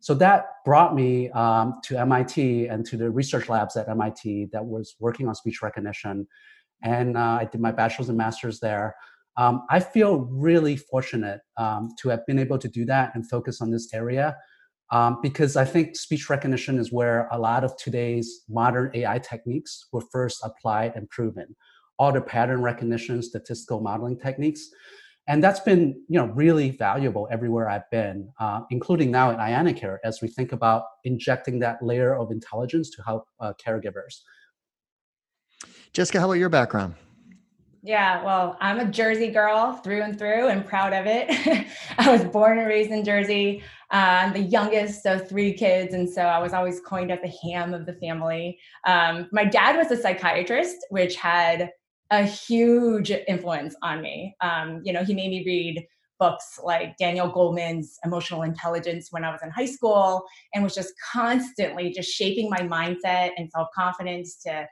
So 0.00 0.12
that 0.14 0.46
brought 0.66 0.94
me 0.94 1.30
um, 1.30 1.80
to 1.84 1.96
MIT 1.96 2.66
and 2.66 2.84
to 2.86 2.98
the 2.98 3.08
research 3.08 3.48
labs 3.48 3.76
at 3.76 3.88
MIT 3.88 4.48
that 4.52 4.62
was 4.62 4.96
working 5.00 5.28
on 5.28 5.34
speech 5.34 5.62
recognition. 5.62 6.26
And 6.82 7.16
uh, 7.16 7.38
I 7.40 7.48
did 7.50 7.60
my 7.60 7.72
bachelor's 7.72 8.10
and 8.10 8.18
master's 8.18 8.60
there. 8.60 8.96
Um, 9.36 9.66
I 9.70 9.80
feel 9.80 10.28
really 10.30 10.76
fortunate 10.76 11.40
um, 11.56 11.90
to 12.00 12.08
have 12.08 12.24
been 12.26 12.38
able 12.38 12.58
to 12.58 12.68
do 12.68 12.84
that 12.86 13.12
and 13.14 13.28
focus 13.28 13.60
on 13.60 13.70
this 13.70 13.92
area 13.92 14.36
um, 14.90 15.18
because 15.22 15.56
I 15.56 15.64
think 15.64 15.96
speech 15.96 16.30
recognition 16.30 16.78
is 16.78 16.92
where 16.92 17.28
a 17.32 17.38
lot 17.38 17.64
of 17.64 17.76
today's 17.76 18.42
modern 18.48 18.90
AI 18.94 19.18
techniques 19.18 19.86
were 19.92 20.02
first 20.12 20.40
applied 20.44 20.92
and 20.94 21.08
proven. 21.10 21.56
All 21.98 22.12
the 22.12 22.20
pattern 22.20 22.62
recognition, 22.62 23.22
statistical 23.22 23.80
modeling 23.80 24.18
techniques. 24.18 24.68
And 25.26 25.42
that's 25.42 25.60
been 25.60 26.04
you 26.08 26.18
know, 26.18 26.26
really 26.26 26.70
valuable 26.70 27.26
everywhere 27.30 27.68
I've 27.68 27.90
been, 27.90 28.28
uh, 28.38 28.60
including 28.70 29.10
now 29.10 29.30
at 29.30 29.38
ianacare 29.38 29.96
as 30.04 30.20
we 30.20 30.28
think 30.28 30.52
about 30.52 30.84
injecting 31.04 31.58
that 31.60 31.82
layer 31.82 32.14
of 32.14 32.30
intelligence 32.30 32.90
to 32.90 33.02
help 33.02 33.24
uh, 33.40 33.54
caregivers. 33.64 34.20
Jessica, 35.92 36.20
how 36.20 36.26
about 36.26 36.34
your 36.34 36.50
background? 36.50 36.94
Yeah, 37.86 38.24
well, 38.24 38.56
I'm 38.62 38.80
a 38.80 38.86
Jersey 38.90 39.28
girl 39.28 39.74
through 39.74 40.00
and 40.00 40.18
through 40.18 40.48
and 40.48 40.64
proud 40.64 40.94
of 40.94 41.04
it. 41.06 41.66
I 41.98 42.10
was 42.10 42.24
born 42.24 42.58
and 42.58 42.66
raised 42.66 42.90
in 42.90 43.04
Jersey. 43.04 43.62
Uh, 43.92 44.22
I'm 44.22 44.32
the 44.32 44.40
youngest 44.40 45.04
of 45.04 45.28
three 45.28 45.52
kids, 45.52 45.92
and 45.92 46.08
so 46.08 46.22
I 46.22 46.38
was 46.38 46.54
always 46.54 46.80
coined 46.80 47.12
as 47.12 47.18
the 47.20 47.30
ham 47.42 47.74
of 47.74 47.84
the 47.84 47.92
family. 47.92 48.58
Um, 48.86 49.28
my 49.32 49.44
dad 49.44 49.76
was 49.76 49.90
a 49.90 50.00
psychiatrist, 50.00 50.78
which 50.88 51.16
had 51.16 51.72
a 52.10 52.22
huge 52.22 53.12
influence 53.28 53.76
on 53.82 54.00
me. 54.00 54.34
Um, 54.40 54.80
you 54.82 54.94
know, 54.94 55.04
he 55.04 55.12
made 55.12 55.28
me 55.28 55.42
read 55.44 55.86
books 56.18 56.58
like 56.64 56.96
Daniel 56.96 57.30
Goleman's 57.30 57.98
Emotional 58.02 58.44
Intelligence 58.44 59.08
when 59.10 59.26
I 59.26 59.30
was 59.30 59.42
in 59.42 59.50
high 59.50 59.66
school 59.66 60.24
and 60.54 60.64
was 60.64 60.74
just 60.74 60.94
constantly 61.12 61.92
just 61.92 62.10
shaping 62.10 62.48
my 62.48 62.60
mindset 62.60 63.32
and 63.36 63.50
self 63.50 63.68
confidence 63.74 64.36
to 64.44 64.66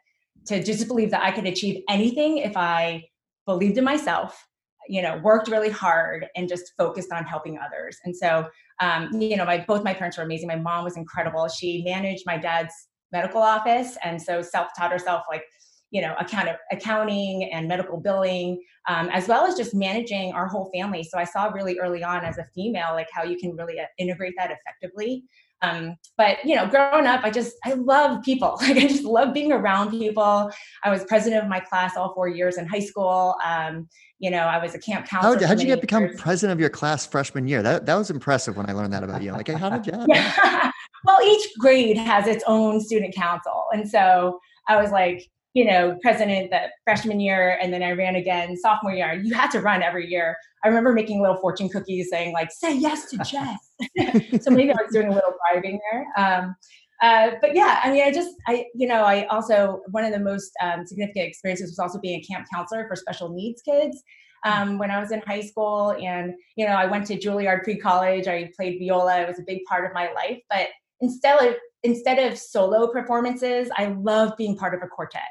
to 0.47 0.63
just 0.63 0.87
believe 0.89 1.11
that 1.11 1.23
I 1.23 1.31
could 1.31 1.47
achieve 1.47 1.83
anything 1.89 2.39
if 2.39 2.57
I 2.57 3.05
believed 3.47 3.79
in 3.79 3.85
myself, 3.85 4.47
you 4.89 5.03
know, 5.03 5.19
worked 5.19 5.49
really 5.49 5.71
hard 5.71 6.27
and 6.37 6.49
just 6.49 6.73
focused 6.77 7.13
on 7.13 7.25
helping 7.25 7.59
others. 7.59 7.97
And 8.05 8.17
so, 8.17 8.49
um, 8.81 9.11
you 9.21 9.37
know, 9.37 9.45
my 9.45 9.65
both 9.67 9.85
my 9.85 9.95
parents 9.95 10.17
were 10.17 10.25
amazing. 10.25 10.49
My 10.49 10.57
mom 10.57 10.85
was 10.85 10.97
incredible. 10.97 11.49
She 11.49 11.83
managed 11.85 12.25
my 12.27 12.37
dad's 12.37 12.75
medical 13.13 13.43
office, 13.43 13.97
and 14.03 14.21
so 14.21 14.43
self-taught 14.43 14.91
herself 14.91 15.25
like 15.31 15.45
you 15.93 16.01
know 16.01 16.15
account 16.19 16.49
accounting 16.73 17.51
and 17.53 17.69
medical 17.69 18.01
billing 18.01 18.61
um, 18.89 19.09
as 19.11 19.29
well 19.29 19.45
as 19.45 19.55
just 19.55 19.75
managing 19.75 20.33
our 20.33 20.49
whole 20.49 20.71
family 20.75 21.05
so 21.05 21.19
i 21.19 21.25
saw 21.25 21.49
really 21.49 21.79
early 21.79 22.03
on 22.03 22.25
as 22.25 22.39
a 22.39 22.45
female 22.55 22.93
like 22.93 23.09
how 23.13 23.23
you 23.23 23.37
can 23.37 23.55
really 23.55 23.79
uh, 23.79 23.85
integrate 23.99 24.33
that 24.37 24.51
effectively 24.51 25.23
um, 25.63 25.97
but 26.19 26.45
you 26.45 26.57
know, 26.57 26.67
growing 26.67 27.07
up, 27.07 27.25
I 27.25 27.31
just 27.31 27.57
I 27.65 27.75
love 27.75 28.23
people. 28.23 28.59
Like 28.63 28.77
I 28.77 28.87
just 28.87 29.05
love 29.05 29.35
being 29.35 29.53
around 29.53 29.91
people. 29.91 30.51
I 30.85 30.91
was 30.91 31.05
president 31.05 31.43
of 31.43 31.49
my 31.49 31.61
class 31.61 31.97
all 31.97 32.15
four 32.15 32.29
years 32.29 32.59
in 32.59 32.67
high 32.67 32.81
school. 32.81 33.35
Um, 33.45 33.89
you 34.19 34.31
know, 34.31 34.39
I 34.39 34.63
was 34.63 34.75
a 34.75 34.79
camp 34.79 35.07
counselor. 35.07 35.41
How, 35.41 35.49
how'd 35.49 35.61
you 35.61 35.67
get 35.67 35.81
become 35.81 36.11
president 36.17 36.53
of 36.53 36.61
your 36.61 36.71
class 36.71 37.07
freshman 37.07 37.49
year? 37.49 37.63
That 37.63 37.87
that 37.87 37.97
was 37.97 38.11
impressive 38.11 38.57
when 38.57 38.69
I 38.69 38.73
learned 38.73 38.93
that 38.93 39.03
about 39.03 39.23
you. 39.23 39.33
Like, 39.33 39.49
how 39.49 39.71
did 39.71 39.87
you? 39.87 40.05
yeah. 40.09 40.71
well, 41.05 41.21
each 41.23 41.49
grade 41.59 41.97
has 41.97 42.27
its 42.27 42.45
own 42.47 42.81
student 42.81 43.15
council, 43.15 43.65
and 43.73 43.89
so 43.89 44.39
I 44.69 44.81
was 44.81 44.91
like, 44.91 45.29
you 45.55 45.65
know, 45.65 45.99
president 46.03 46.51
that 46.51 46.71
freshman 46.85 47.21
year, 47.21 47.59
and 47.61 47.73
then 47.73 47.83
I 47.83 47.93
ran 47.93 48.17
again 48.17 48.57
sophomore 48.57 48.93
year. 48.93 49.13
You 49.13 49.35
had 49.35 49.51
to 49.51 49.61
run 49.61 49.83
every 49.83 50.09
year. 50.09 50.37
I 50.65 50.69
remember 50.69 50.93
making 50.93 51.21
little 51.21 51.37
fortune 51.37 51.69
cookies 51.69 52.09
saying 52.11 52.33
like, 52.33 52.51
"Say 52.53 52.77
yes 52.77 53.11
to 53.11 53.17
Jess." 53.25 53.72
so 54.41 54.51
maybe 54.51 54.71
I 54.71 54.83
was 54.83 54.93
doing 54.93 55.09
a 55.09 55.15
little 55.15 55.35
bribing 55.51 55.81
there. 55.91 56.07
Um, 56.17 56.57
uh, 57.03 57.33
but 57.41 57.55
yeah, 57.55 57.81
I 57.83 57.91
mean, 57.91 58.05
I 58.05 58.13
just, 58.13 58.31
I, 58.47 58.67
you 58.75 58.87
know, 58.87 59.03
I 59.05 59.27
also 59.27 59.81
one 59.91 60.05
of 60.05 60.13
the 60.13 60.21
most 60.21 60.53
um, 60.63 60.87
significant 60.87 61.27
experiences 61.27 61.71
was 61.71 61.79
also 61.79 61.99
being 61.99 62.21
a 62.21 62.23
camp 62.23 62.47
counselor 62.53 62.87
for 62.87 62.95
special 62.95 63.29
needs 63.29 63.61
kids. 63.63 64.03
Um, 64.45 64.79
when 64.79 64.91
I 64.91 64.99
was 65.01 65.13
in 65.13 65.21
high 65.21 65.41
school, 65.41 65.95
and 66.01 66.35
you 66.57 66.67
know, 66.67 66.73
I 66.73 66.87
went 66.87 67.07
to 67.07 67.19
Juilliard 67.19 67.63
pre-college. 67.63 68.27
I 68.27 68.51
played 68.57 68.79
viola; 68.81 69.21
it 69.21 69.29
was 69.29 69.39
a 69.39 69.45
big 69.47 69.65
part 69.69 69.85
of 69.85 69.93
my 69.95 70.13
life. 70.13 70.41
But 70.51 70.69
instead 71.01 71.41
of 71.43 71.55
instead 71.83 72.19
of 72.19 72.39
solo 72.39 72.91
performances, 72.93 73.69
I 73.77 73.87
love 74.01 74.33
being 74.37 74.57
part 74.57 74.75
of 74.75 74.83
a 74.83 74.89
quartet. 74.89 75.23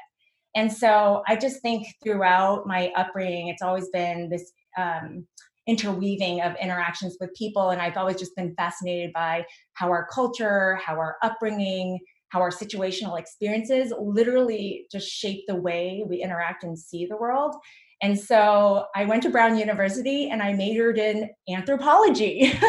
And 0.54 0.72
so 0.72 1.22
I 1.26 1.36
just 1.36 1.62
think 1.62 1.86
throughout 2.02 2.66
my 2.66 2.92
upbringing, 2.96 3.48
it's 3.48 3.62
always 3.62 3.88
been 3.88 4.28
this 4.28 4.52
um, 4.78 5.26
interweaving 5.66 6.40
of 6.40 6.54
interactions 6.60 7.16
with 7.20 7.32
people. 7.34 7.70
And 7.70 7.80
I've 7.80 7.96
always 7.96 8.16
just 8.16 8.34
been 8.36 8.54
fascinated 8.54 9.12
by 9.12 9.44
how 9.74 9.88
our 9.90 10.06
culture, 10.12 10.80
how 10.84 10.94
our 10.94 11.16
upbringing, 11.22 11.98
how 12.28 12.40
our 12.40 12.50
situational 12.50 13.18
experiences 13.18 13.92
literally 13.98 14.86
just 14.90 15.08
shape 15.08 15.44
the 15.46 15.54
way 15.54 16.02
we 16.08 16.22
interact 16.22 16.64
and 16.64 16.78
see 16.78 17.06
the 17.06 17.16
world. 17.16 17.54
And 18.02 18.18
so 18.18 18.86
I 18.96 19.04
went 19.04 19.22
to 19.22 19.30
Brown 19.30 19.56
University 19.56 20.28
and 20.28 20.42
I 20.42 20.54
majored 20.54 20.98
in 20.98 21.30
anthropology. 21.48 22.52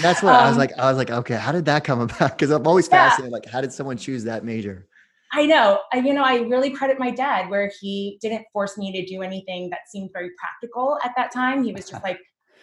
that's 0.00 0.22
what 0.22 0.34
um, 0.34 0.44
I 0.44 0.48
was 0.48 0.52
um, 0.52 0.58
like. 0.58 0.78
I 0.78 0.88
was 0.88 0.96
like, 0.96 1.10
okay, 1.10 1.34
how 1.34 1.52
did 1.52 1.66
that 1.66 1.84
come 1.84 2.00
about? 2.08 2.30
Because 2.30 2.50
I'm 2.50 2.66
always 2.66 2.88
yeah. 2.88 3.10
fascinated. 3.10 3.32
Like, 3.32 3.46
how 3.46 3.60
did 3.60 3.72
someone 3.72 3.98
choose 3.98 4.24
that 4.24 4.44
major? 4.44 4.88
I 5.32 5.44
know. 5.44 5.80
I, 5.92 5.98
you 5.98 6.14
know, 6.14 6.24
I 6.24 6.36
really 6.36 6.70
credit 6.70 6.98
my 6.98 7.10
dad 7.10 7.50
where 7.50 7.70
he 7.80 8.18
didn't 8.22 8.46
force 8.50 8.78
me 8.78 8.92
to 8.92 9.04
do 9.04 9.20
anything 9.20 9.68
that 9.70 9.80
seemed 9.88 10.08
very 10.12 10.30
practical 10.38 10.98
at 11.04 11.12
that 11.16 11.32
time. 11.32 11.62
He 11.64 11.72
was 11.72 11.90
just 11.90 12.02
like, 12.04 12.18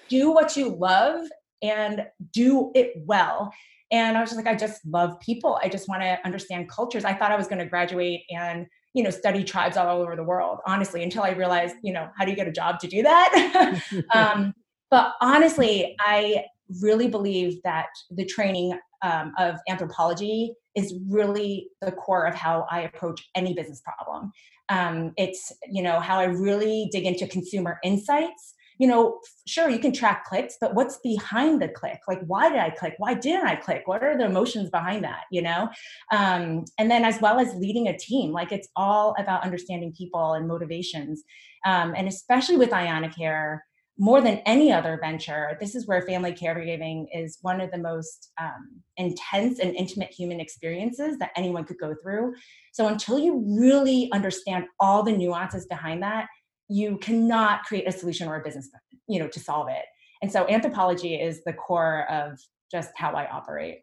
do 0.09 0.31
what 0.31 0.55
you 0.55 0.75
love 0.75 1.27
and 1.61 2.05
do 2.31 2.71
it 2.75 2.93
well. 3.05 3.51
And 3.91 4.17
I 4.17 4.21
was 4.21 4.31
just 4.31 4.43
like, 4.43 4.53
I 4.53 4.57
just 4.57 4.85
love 4.85 5.19
people. 5.19 5.59
I 5.61 5.69
just 5.69 5.87
want 5.87 6.01
to 6.01 6.17
understand 6.25 6.69
cultures. 6.69 7.05
I 7.05 7.13
thought 7.13 7.31
I 7.31 7.37
was 7.37 7.47
going 7.47 7.59
to 7.59 7.65
graduate 7.65 8.23
and 8.29 8.67
you 8.93 9.03
know 9.03 9.09
study 9.09 9.43
tribes 9.43 9.75
all 9.75 10.01
over 10.01 10.15
the 10.15 10.23
world 10.23 10.59
honestly 10.65 11.03
until 11.03 11.21
i 11.21 11.31
realized 11.31 11.75
you 11.83 11.91
know 11.91 12.07
how 12.17 12.23
do 12.23 12.31
you 12.31 12.37
get 12.37 12.47
a 12.47 12.51
job 12.51 12.79
to 12.79 12.87
do 12.87 13.03
that 13.03 13.81
um, 14.13 14.53
but 14.89 15.15
honestly 15.19 15.97
i 15.99 16.45
really 16.81 17.09
believe 17.09 17.61
that 17.63 17.87
the 18.09 18.23
training 18.23 18.79
um, 19.01 19.33
of 19.37 19.55
anthropology 19.69 20.53
is 20.75 20.93
really 21.09 21.69
the 21.81 21.91
core 21.91 22.25
of 22.25 22.35
how 22.35 22.65
I 22.69 22.81
approach 22.81 23.29
any 23.35 23.53
business 23.53 23.81
problem. 23.81 24.31
Um, 24.69 25.13
it's 25.15 25.51
you 25.71 25.83
know 25.83 25.99
how 25.99 26.19
I 26.19 26.25
really 26.25 26.89
dig 26.91 27.05
into 27.05 27.27
consumer 27.27 27.77
insights. 27.83 28.54
You 28.77 28.87
know, 28.87 29.19
sure 29.47 29.69
you 29.69 29.79
can 29.79 29.93
track 29.93 30.25
clicks, 30.25 30.55
but 30.59 30.75
what's 30.75 30.97
behind 30.97 31.61
the 31.61 31.69
click? 31.69 31.99
Like, 32.07 32.21
why 32.25 32.49
did 32.49 32.59
I 32.59 32.69
click? 32.69 32.95
Why 32.97 33.13
didn't 33.13 33.47
I 33.47 33.55
click? 33.55 33.83
What 33.85 34.03
are 34.03 34.17
the 34.17 34.25
emotions 34.25 34.69
behind 34.69 35.03
that? 35.03 35.23
You 35.31 35.43
know, 35.43 35.69
um, 36.11 36.65
and 36.77 36.91
then 36.91 37.05
as 37.05 37.21
well 37.21 37.39
as 37.39 37.53
leading 37.55 37.87
a 37.87 37.97
team, 37.97 38.31
like 38.31 38.51
it's 38.51 38.67
all 38.75 39.15
about 39.17 39.43
understanding 39.43 39.93
people 39.97 40.33
and 40.33 40.47
motivations, 40.47 41.23
um, 41.65 41.93
and 41.95 42.07
especially 42.07 42.57
with 42.57 42.71
ianacare 42.71 43.59
more 43.97 44.21
than 44.21 44.41
any 44.45 44.73
other 44.73 44.99
venture, 45.01 45.57
this 45.61 45.73
is 45.73 45.87
where 45.87 46.01
family 46.01 46.33
caregiving 46.33 47.05
is 47.13 47.37
one 47.41 47.61
of 47.61 47.71
the 47.71 47.77
most 47.77 48.31
um, 48.39 48.81
intense 48.97 49.59
and 49.59 49.73
intimate 49.75 50.11
human 50.11 50.41
experiences 50.41 51.17
that 51.19 51.31
anyone 51.37 51.63
could 51.63 51.77
go 51.77 51.95
through. 52.03 52.33
So 52.73 52.87
until 52.87 53.17
you 53.17 53.41
really 53.57 54.09
understand 54.11 54.65
all 54.81 55.03
the 55.03 55.13
nuances 55.13 55.65
behind 55.67 56.03
that, 56.03 56.27
you 56.67 56.97
cannot 56.97 57.63
create 57.63 57.87
a 57.87 57.91
solution 57.91 58.27
or 58.27 58.39
a 58.39 58.43
business, 58.43 58.69
you 59.07 59.19
know, 59.19 59.27
to 59.27 59.39
solve 59.39 59.67
it. 59.69 59.85
And 60.21 60.31
so 60.31 60.47
anthropology 60.47 61.15
is 61.15 61.43
the 61.43 61.53
core 61.53 62.09
of 62.09 62.39
just 62.71 62.91
how 62.95 63.11
I 63.11 63.27
operate. 63.27 63.79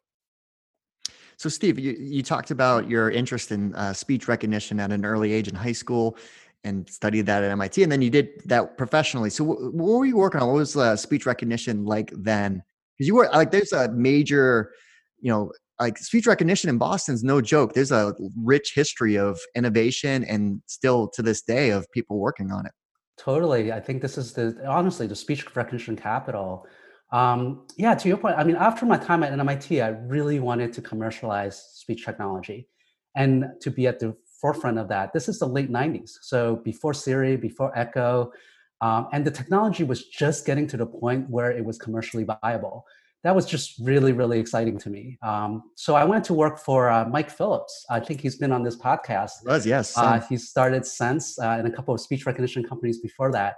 So, 1.37 1.49
Steve, 1.49 1.79
you, 1.79 1.97
you 1.99 2.23
talked 2.23 2.51
about 2.51 2.89
your 2.89 3.11
interest 3.11 3.51
in 3.51 3.75
uh, 3.75 3.93
speech 3.93 4.29
recognition 4.29 4.79
at 4.79 4.93
an 4.93 5.05
early 5.05 5.33
age 5.33 5.49
in 5.49 5.55
high 5.55 5.73
school 5.73 6.17
and 6.65 6.89
studied 6.89 7.27
that 7.27 7.43
at 7.43 7.51
MIT, 7.51 7.83
and 7.83 7.91
then 7.91 8.01
you 8.01 8.11
did 8.11 8.29
that 8.45 8.79
professionally. 8.79 9.31
So, 9.31 9.43
what, 9.43 9.75
were 9.75 10.05
you 10.05 10.17
working 10.17 10.41
on? 10.41 10.49
What 10.49 10.57
was 10.57 10.77
uh, 10.77 10.95
speech 10.95 11.27
recognition 11.27 11.85
like 11.85 12.13
then? 12.15 12.63
Because 12.97 13.09
you 13.09 13.17
were 13.17 13.29
like, 13.33 13.51
there's 13.51 13.73
a 13.73 13.89
major, 13.91 14.73
you 15.21 15.31
know, 15.31 15.53
like 15.83 15.99
speech 15.99 16.27
recognition 16.27 16.71
in 16.71 16.79
Boston's 16.79 17.23
no 17.25 17.41
joke. 17.41 17.75
There's 17.75 17.93
a 17.93 18.15
rich 18.37 18.73
history 18.75 19.17
of 19.17 19.39
innovation, 19.57 20.25
and 20.25 20.63
still 20.67 21.09
to 21.15 21.23
this 21.23 21.43
day 21.43 21.71
of 21.71 21.91
people 21.93 22.19
working 22.19 22.51
on 22.53 22.67
it. 22.67 22.73
Totally, 23.19 23.73
I 23.73 23.81
think 23.81 24.01
this 24.01 24.17
is 24.17 24.33
the 24.33 24.47
honestly 24.67 25.07
the 25.07 25.17
speech 25.17 25.45
recognition 25.57 25.97
capital. 25.97 26.67
Um, 27.11 27.67
yeah, 27.77 27.95
to 27.95 28.09
your 28.09 28.17
point, 28.17 28.37
I 28.39 28.45
mean, 28.45 28.57
after 28.57 28.87
my 28.87 28.97
time 28.97 29.23
at 29.23 29.39
MIT, 29.39 29.83
I 29.83 29.89
really 29.89 30.39
wanted 30.41 30.73
to 30.75 30.81
commercialize 30.81 31.57
speech 31.75 32.05
technology 32.05 32.69
and 33.15 33.47
to 33.61 33.71
be 33.71 33.87
at 33.87 33.99
the 33.99 34.17
forefront 34.41 34.79
of 34.79 34.89
that. 34.89 35.13
This 35.13 35.29
is 35.29 35.39
the 35.39 35.47
late 35.47 35.71
90s. 35.71 36.13
So 36.23 36.57
before 36.65 36.95
Siri, 36.95 37.37
before 37.37 37.77
Echo, 37.79 38.33
um, 38.81 39.09
and 39.13 39.25
the 39.25 39.31
technology 39.31 39.85
was 39.85 40.07
just 40.07 40.47
getting 40.47 40.67
to 40.69 40.77
the 40.77 40.87
point 40.87 41.29
where 41.29 41.51
it 41.53 41.65
was 41.65 41.77
commercially 41.79 42.25
viable. 42.25 42.87
That 43.25 43.37
was 43.37 43.47
just 43.47 43.79
really, 43.81 44.13
really 44.13 44.41
exciting 44.41 44.79
to 44.79 44.91
me. 44.91 45.17
Um, 45.23 45.63
so 45.77 45.95
I 45.95 46.05
went 46.05 46.25
to 46.25 46.35
work 46.35 46.59
for 46.59 46.91
uh, 46.91 47.05
Mike 47.09 47.31
Phillips. 47.31 47.87
I 47.89 48.01
think 48.01 48.21
he's 48.21 48.37
been 48.37 48.51
on 48.51 48.65
this 48.65 48.77
podcast. 48.77 49.45
Was 49.47 49.65
yes. 49.65 49.97
Uh, 49.97 50.21
he 50.29 50.37
started 50.37 50.85
Sense 50.85 51.39
uh, 51.39 51.57
and 51.59 51.69
a 51.69 51.71
couple 51.71 51.95
of 51.95 52.01
speech 52.01 52.27
recognition 52.27 52.65
companies 52.65 52.99
before 52.99 53.31
that. 53.33 53.57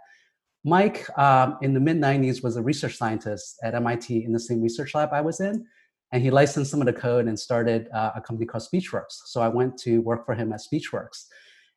Mike, 0.65 1.07
um, 1.19 1.59
in 1.63 1.73
the 1.73 1.81
mid 1.81 1.99
90s, 1.99 2.43
was 2.43 2.57
a 2.57 2.63
research 2.63 2.97
scientist 2.97 3.59
at 3.63 3.75
MIT 3.75 4.25
in 4.25 4.33
the 4.33 4.41
same 4.41 4.63
research 4.63 4.95
lab 4.95 5.11
I 5.13 5.21
was 5.21 5.41
in 5.41 5.67
and 6.15 6.23
he 6.23 6.31
licensed 6.31 6.71
some 6.71 6.81
of 6.81 6.87
the 6.87 6.93
code 6.93 7.27
and 7.27 7.39
started 7.39 7.89
uh, 7.93 8.13
a 8.15 8.21
company 8.21 8.47
called 8.47 8.63
Speechworks. 8.63 9.23
So 9.27 9.41
I 9.41 9.49
went 9.49 9.77
to 9.79 10.01
work 10.03 10.25
for 10.25 10.33
him 10.33 10.53
at 10.53 10.61
Speechworks. 10.61 11.25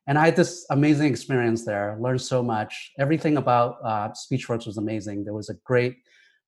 And 0.06 0.16
I 0.16 0.26
had 0.26 0.36
this 0.36 0.64
amazing 0.70 1.08
experience 1.08 1.64
there, 1.64 1.98
learned 2.00 2.22
so 2.22 2.40
much. 2.40 2.92
Everything 3.00 3.36
about 3.36 3.78
uh, 3.84 4.10
Speechworks 4.10 4.64
was 4.64 4.78
amazing. 4.78 5.24
There 5.24 5.34
was 5.34 5.48
a 5.48 5.54
great, 5.64 5.96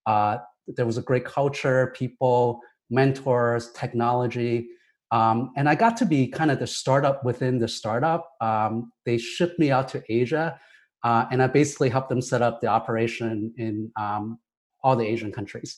uh, 0.07 0.39
there 0.77 0.87
was 0.87 0.99
a 0.99 1.03
great 1.03 1.25
culture, 1.25 1.93
people, 1.97 2.61
mentors, 2.91 3.73
technology. 3.73 4.69
Um, 5.13 5.53
and 5.57 5.69
I 5.69 5.75
got 5.75 5.97
to 5.99 6.07
be 6.07 6.29
kind 6.29 6.51
of 6.51 6.59
the 6.59 6.67
startup 6.67 7.25
within 7.25 7.59
the 7.59 7.69
startup. 7.69 8.31
Um, 8.41 8.93
they 9.05 9.19
shipped 9.19 9.59
me 9.59 9.71
out 9.71 9.89
to 9.89 10.03
Asia, 10.09 10.59
uh, 11.03 11.27
and 11.31 11.43
I 11.43 11.47
basically 11.47 11.89
helped 11.89 12.09
them 12.09 12.23
set 12.23 12.43
up 12.43 12.61
the 12.61 12.69
operation 12.69 13.53
in 13.57 13.91
um, 13.99 14.39
all 14.83 14.97
the 14.97 15.07
Asian 15.07 15.33
countries. 15.33 15.77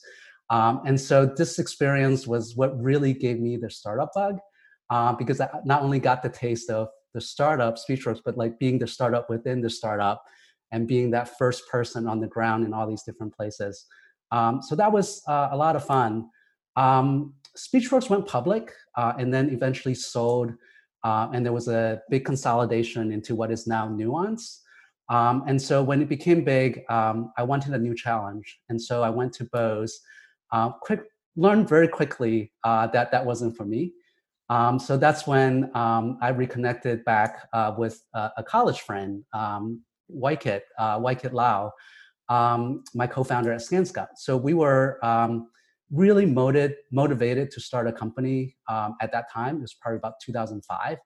Um, 0.49 0.81
and 0.85 0.99
so 0.99 1.25
this 1.25 1.57
experience 1.57 2.27
was 2.27 2.55
what 2.55 2.79
really 2.79 3.13
gave 3.13 3.39
me 3.39 3.57
the 3.57 3.69
startup 3.69 4.11
bug 4.13 4.37
uh, 4.89 5.13
because 5.13 5.41
I 5.41 5.49
not 5.65 5.81
only 5.81 5.99
got 5.99 6.21
the 6.21 6.29
taste 6.29 6.69
of 6.69 6.89
the 7.13 7.21
startup 7.21 7.77
Speechworks, 7.77 8.21
but 8.23 8.37
like 8.37 8.59
being 8.59 8.77
the 8.77 8.87
startup 8.87 9.29
within 9.29 9.61
the 9.61 9.69
startup 9.69 10.23
and 10.71 10.87
being 10.87 11.11
that 11.11 11.37
first 11.37 11.67
person 11.69 12.07
on 12.07 12.19
the 12.19 12.27
ground 12.27 12.65
in 12.65 12.73
all 12.73 12.87
these 12.87 13.03
different 13.03 13.35
places. 13.35 13.85
Um, 14.33 14.61
so 14.63 14.75
that 14.75 14.91
was 14.91 15.21
uh, 15.27 15.49
a 15.51 15.57
lot 15.57 15.75
of 15.75 15.85
fun. 15.85 16.27
Um, 16.75 17.35
Speechworks 17.55 18.09
went 18.09 18.25
public 18.27 18.73
uh, 18.97 19.13
and 19.19 19.31
then 19.31 19.51
eventually 19.51 19.93
sold, 19.93 20.51
uh, 21.03 21.29
and 21.33 21.45
there 21.45 21.53
was 21.53 21.67
a 21.67 22.01
big 22.09 22.25
consolidation 22.25 23.11
into 23.11 23.35
what 23.35 23.51
is 23.51 23.67
now 23.67 23.87
Nuance. 23.87 24.61
Um, 25.09 25.43
and 25.47 25.61
so 25.61 25.83
when 25.83 26.01
it 26.01 26.09
became 26.09 26.43
big, 26.43 26.81
um, 26.89 27.31
I 27.37 27.43
wanted 27.43 27.73
a 27.73 27.77
new 27.77 27.93
challenge. 27.93 28.59
And 28.69 28.81
so 28.81 29.03
I 29.03 29.11
went 29.11 29.33
to 29.33 29.45
Bose 29.45 29.99
uh, 30.51 30.69
quick 30.81 31.01
learned 31.35 31.67
very 31.67 31.87
quickly 31.87 32.51
uh, 32.63 32.87
that 32.87 33.11
that 33.11 33.25
wasn't 33.25 33.55
for 33.55 33.65
me. 33.65 33.93
Um, 34.49 34.77
so 34.79 34.97
that's 34.97 35.25
when 35.25 35.75
um, 35.75 36.17
I 36.21 36.29
reconnected 36.29 37.03
back 37.05 37.47
uh, 37.53 37.73
with 37.77 38.03
a 38.13 38.43
college 38.43 38.81
friend, 38.81 39.23
um, 39.33 39.81
Waikit, 40.11 40.61
uh, 40.77 40.99
Waikit 40.99 41.33
Lau, 41.33 41.71
um, 42.29 42.83
my 42.93 43.07
co-founder 43.07 43.51
at 43.51 43.61
Scanscout. 43.61 44.07
So 44.17 44.37
we 44.37 44.53
were 44.53 45.03
um, 45.03 45.49
really 45.91 46.25
motivated, 46.25 46.77
motivated 46.91 47.51
to 47.51 47.59
start 47.59 47.87
a 47.87 47.91
company 47.91 48.55
um, 48.67 48.95
at 49.01 49.11
that 49.11 49.31
time. 49.31 49.57
It 49.57 49.61
was 49.61 49.73
probably 49.73 49.97
about 49.97 50.13
2005. 50.21 50.97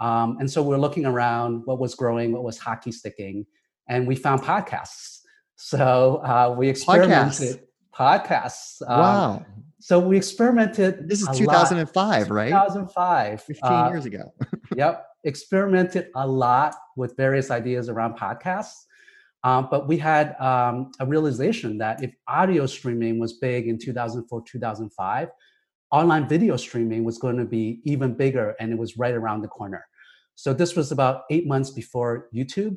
Um, 0.00 0.36
and 0.38 0.50
so 0.50 0.62
we 0.62 0.68
we're 0.68 0.78
looking 0.78 1.06
around 1.06 1.62
what 1.64 1.78
was 1.78 1.94
growing, 1.94 2.32
what 2.32 2.44
was 2.44 2.58
hockey 2.58 2.92
sticking, 2.92 3.46
and 3.88 4.06
we 4.06 4.14
found 4.14 4.42
podcasts. 4.42 5.20
So 5.56 6.22
uh, 6.24 6.54
we 6.56 6.68
experimented. 6.68 7.56
Podcasts 7.56 7.62
podcasts. 7.98 8.80
Um, 8.86 9.00
wow. 9.00 9.46
So 9.80 9.98
we 9.98 10.16
experimented. 10.16 11.08
This 11.08 11.22
is 11.22 11.28
2005, 11.36 12.30
right? 12.30 12.48
2005. 12.48 13.42
15 13.42 13.72
uh, 13.72 13.88
years 13.90 14.06
ago. 14.06 14.32
yep. 14.76 15.06
Experimented 15.24 16.08
a 16.14 16.26
lot 16.26 16.74
with 16.96 17.16
various 17.16 17.50
ideas 17.50 17.88
around 17.88 18.16
podcasts. 18.16 18.84
Um, 19.44 19.68
but 19.70 19.86
we 19.86 19.96
had 19.98 20.34
um, 20.40 20.90
a 21.00 21.06
realization 21.06 21.78
that 21.78 22.02
if 22.02 22.12
audio 22.26 22.66
streaming 22.66 23.18
was 23.18 23.34
big 23.34 23.68
in 23.68 23.78
2004, 23.78 24.42
2005, 24.42 25.28
online 25.90 26.28
video 26.28 26.56
streaming 26.56 27.04
was 27.04 27.18
going 27.18 27.36
to 27.36 27.44
be 27.44 27.80
even 27.84 28.14
bigger 28.14 28.54
and 28.60 28.72
it 28.72 28.78
was 28.78 28.98
right 28.98 29.14
around 29.14 29.42
the 29.42 29.48
corner. 29.48 29.84
So 30.34 30.52
this 30.52 30.76
was 30.76 30.92
about 30.92 31.22
eight 31.30 31.46
months 31.46 31.70
before 31.70 32.28
YouTube. 32.34 32.76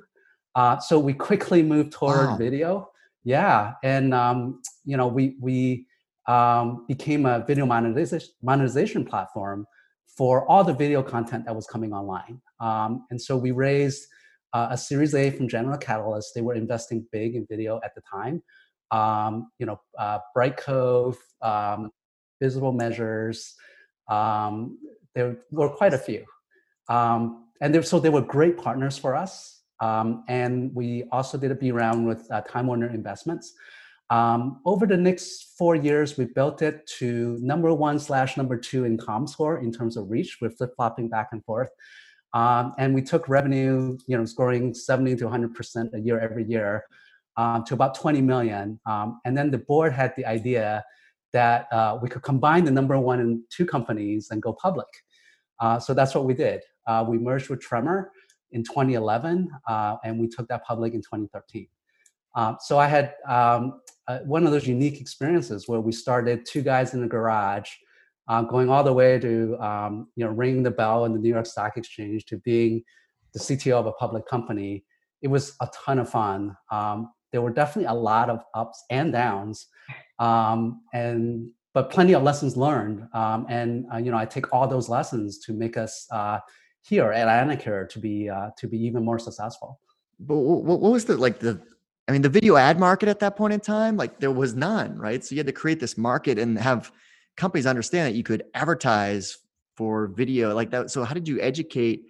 Uh, 0.56 0.80
so 0.80 1.00
we 1.00 1.14
quickly 1.14 1.64
moved 1.64 1.94
toward 1.94 2.28
wow. 2.28 2.38
video. 2.38 2.90
Yeah, 3.24 3.74
and 3.84 4.14
um, 4.14 4.62
you 4.84 4.98
know, 4.98 5.08
we 5.08 5.38
we 5.40 5.86
um, 6.28 6.86
became 6.88 7.26
a 7.26 7.46
video 7.46 7.66
monetization 7.66 8.30
monetization 8.42 9.06
platform 9.06 9.68
for 10.18 10.50
all 10.50 10.64
the 10.64 10.74
video 10.74 11.04
content 11.04 11.46
that 11.46 11.56
was 11.56 11.68
coming 11.68 11.94
online. 11.94 12.42
Um, 12.60 13.06
and 13.12 13.22
so 13.22 13.38
we 13.38 13.52
raised 13.52 14.08
uh, 14.54 14.68
a 14.72 14.78
Series 14.78 15.16
A 15.16 15.30
from 15.32 15.48
General 15.48 15.78
Catalyst. 15.78 16.34
They 16.36 16.42
were 16.42 16.56
investing 16.56 17.06
big 17.12 17.36
in 17.36 17.46
video 17.50 17.80
at 17.84 17.96
the 17.96 18.02
time. 18.02 18.42
Um, 18.92 19.52
you 19.60 19.66
know, 19.66 19.80
uh, 19.98 20.20
Brightcove, 20.36 21.16
um, 21.42 21.92
Visible 22.42 22.74
Measures. 22.74 23.56
Um, 24.10 24.78
there 25.16 25.38
were 25.52 25.70
quite 25.70 25.94
a 25.94 25.98
few, 25.98 26.26
um, 26.90 27.48
and 27.62 27.86
so 27.86 28.00
they 28.00 28.10
were 28.10 28.22
great 28.22 28.58
partners 28.58 28.98
for 28.98 29.16
us. 29.16 29.62
Um, 29.80 30.24
and 30.28 30.74
we 30.76 31.06
also 31.12 31.38
did 31.38 31.52
a 31.52 31.56
B 31.56 31.72
round 31.72 32.06
with 32.06 32.28
uh, 32.32 32.42
Time 32.42 32.68
Warner 32.68 32.90
Investments. 32.90 33.54
Um, 34.12 34.60
over 34.66 34.86
the 34.86 34.98
next 34.98 35.58
four 35.58 35.76
years, 35.76 36.18
we 36.18 36.26
built 36.26 36.62
it 36.62 36.86
to 37.00 37.38
number 37.42 37.74
one 37.74 37.98
slash 37.98 38.36
number 38.36 38.58
two 38.58 38.84
in 38.84 38.98
ComScore 38.98 39.64
in 39.64 39.72
terms 39.72 39.96
of 39.96 40.12
reach. 40.12 40.38
We're 40.42 40.50
flip 40.50 40.74
flopping 40.76 41.08
back 41.08 41.30
and 41.32 41.44
forth. 41.46 41.70
Um, 42.34 42.74
and 42.78 42.94
we 42.94 43.02
took 43.02 43.28
revenue, 43.28 43.98
you 44.08 44.16
know, 44.16 44.24
it's 44.24 44.34
growing 44.34 44.74
70 44.74 45.18
to 45.18 45.26
100% 45.26 45.94
a 45.94 46.00
year 46.00 46.20
every 46.20 46.46
year 46.46 46.86
um, 47.38 47.64
to 47.66 47.74
about 47.74 47.96
20 47.96 48.22
million. 48.22 48.80
Um, 48.86 49.20
and 49.26 49.38
then 49.38 49.52
the 49.52 49.58
board 49.58 49.94
had 49.94 50.14
the 50.16 50.26
idea 50.26 50.84
that 51.34 51.72
uh, 51.72 51.98
we 52.02 52.10
could 52.10 52.22
combine 52.22 52.66
the 52.66 52.72
number 52.72 52.98
one 52.98 53.20
and 53.20 53.42
two 53.50 53.66
companies 53.66 54.30
and 54.32 54.42
go 54.42 54.54
public. 54.54 54.88
Uh, 55.60 55.80
so 55.80 55.94
that's 55.94 56.16
what 56.16 56.26
we 56.26 56.34
did. 56.34 56.62
Uh, 56.88 57.06
we 57.08 57.18
merged 57.18 57.50
with 57.50 57.62
Tremor 57.62 58.12
in 58.52 58.64
2011, 58.64 59.50
uh, 59.68 59.98
and 60.04 60.20
we 60.20 60.28
took 60.28 60.48
that 60.48 60.66
public 60.66 60.94
in 60.94 61.02
2013. 61.02 61.68
Uh, 62.36 62.56
so 62.60 62.80
I 62.80 62.88
had 62.88 63.14
um, 63.28 63.82
uh, 64.08 64.20
one 64.20 64.46
of 64.46 64.52
those 64.52 64.68
unique 64.68 65.00
experiences 65.00 65.68
where 65.68 65.80
we 65.80 65.92
started 65.92 66.46
two 66.46 66.62
guys 66.62 66.94
in 66.94 67.02
the 67.02 67.08
garage, 67.08 67.70
going 68.50 68.70
all 68.70 68.84
the 68.84 68.94
way 68.94 69.20
to 69.20 69.58
um, 69.60 70.08
you 70.16 70.26
know 70.26 70.32
ringing 70.32 70.64
the 70.64 70.72
bell 70.72 71.06
in 71.06 71.14
the 71.14 71.20
New 71.20 71.30
York 71.30 71.46
Stock 71.46 71.78
Exchange 71.78 72.26
to 72.26 72.38
being 72.38 72.84
the 73.34 73.40
CTO 73.40 73.74
of 73.74 73.86
a 73.86 73.92
public 73.94 74.28
company. 74.28 74.84
It 75.22 75.28
was 75.28 75.56
a 75.62 75.70
ton 75.74 76.00
of 76.00 76.10
fun. 76.10 76.56
Um, 76.72 77.12
there 77.32 77.42
were 77.42 77.52
definitely 77.52 77.86
a 77.86 77.94
lot 77.94 78.30
of 78.30 78.44
ups 78.54 78.84
and 78.90 79.12
downs, 79.12 79.68
um, 80.20 80.82
and 80.94 81.50
but 81.74 81.90
plenty 81.90 82.14
of 82.14 82.24
lessons 82.24 82.58
learned. 82.58 83.08
Um, 83.14 83.46
and 83.50 83.86
uh, 83.94 83.98
you 83.98 84.12
know, 84.12 84.18
I 84.18 84.26
take 84.26 84.54
all 84.54 84.68
those 84.68 84.90
lessons 84.90 85.40
to 85.40 85.54
make 85.54 85.78
us 85.78 86.08
uh, 86.12 86.40
here 86.84 87.12
at 87.12 87.28
ianacare 87.28 87.88
to 87.90 88.00
be 88.00 88.30
uh, 88.30 88.50
to 88.58 88.68
be 88.68 88.78
even 88.78 89.06
more 89.06 89.20
successful. 89.20 89.80
But 90.20 90.38
what 90.38 90.82
was 90.82 91.06
the 91.06 91.18
like 91.18 91.40
the 91.40 91.62
I 92.08 92.12
mean 92.12 92.22
the 92.22 92.30
video 92.30 92.58
ad 92.58 92.80
market 92.80 93.10
at 93.10 93.20
that 93.20 93.36
point 93.36 93.54
in 93.54 93.60
time? 93.60 93.98
Like 93.98 94.20
there 94.20 94.32
was 94.32 94.56
none, 94.56 94.98
right? 94.98 95.24
So 95.24 95.36
you 95.36 95.40
had 95.40 95.48
to 95.48 95.54
create 95.54 95.80
this 95.80 95.98
market 95.98 96.38
and 96.38 96.58
have 96.60 96.92
companies 97.38 97.66
understand 97.66 98.08
that 98.08 98.18
you 98.18 98.24
could 98.24 98.44
advertise 98.54 99.38
for 99.78 100.08
video 100.08 100.54
like 100.54 100.72
that. 100.72 100.92
So 100.92 101.04
how 101.04 101.14
did 101.14 101.28
you 101.28 101.40
educate 101.42 102.04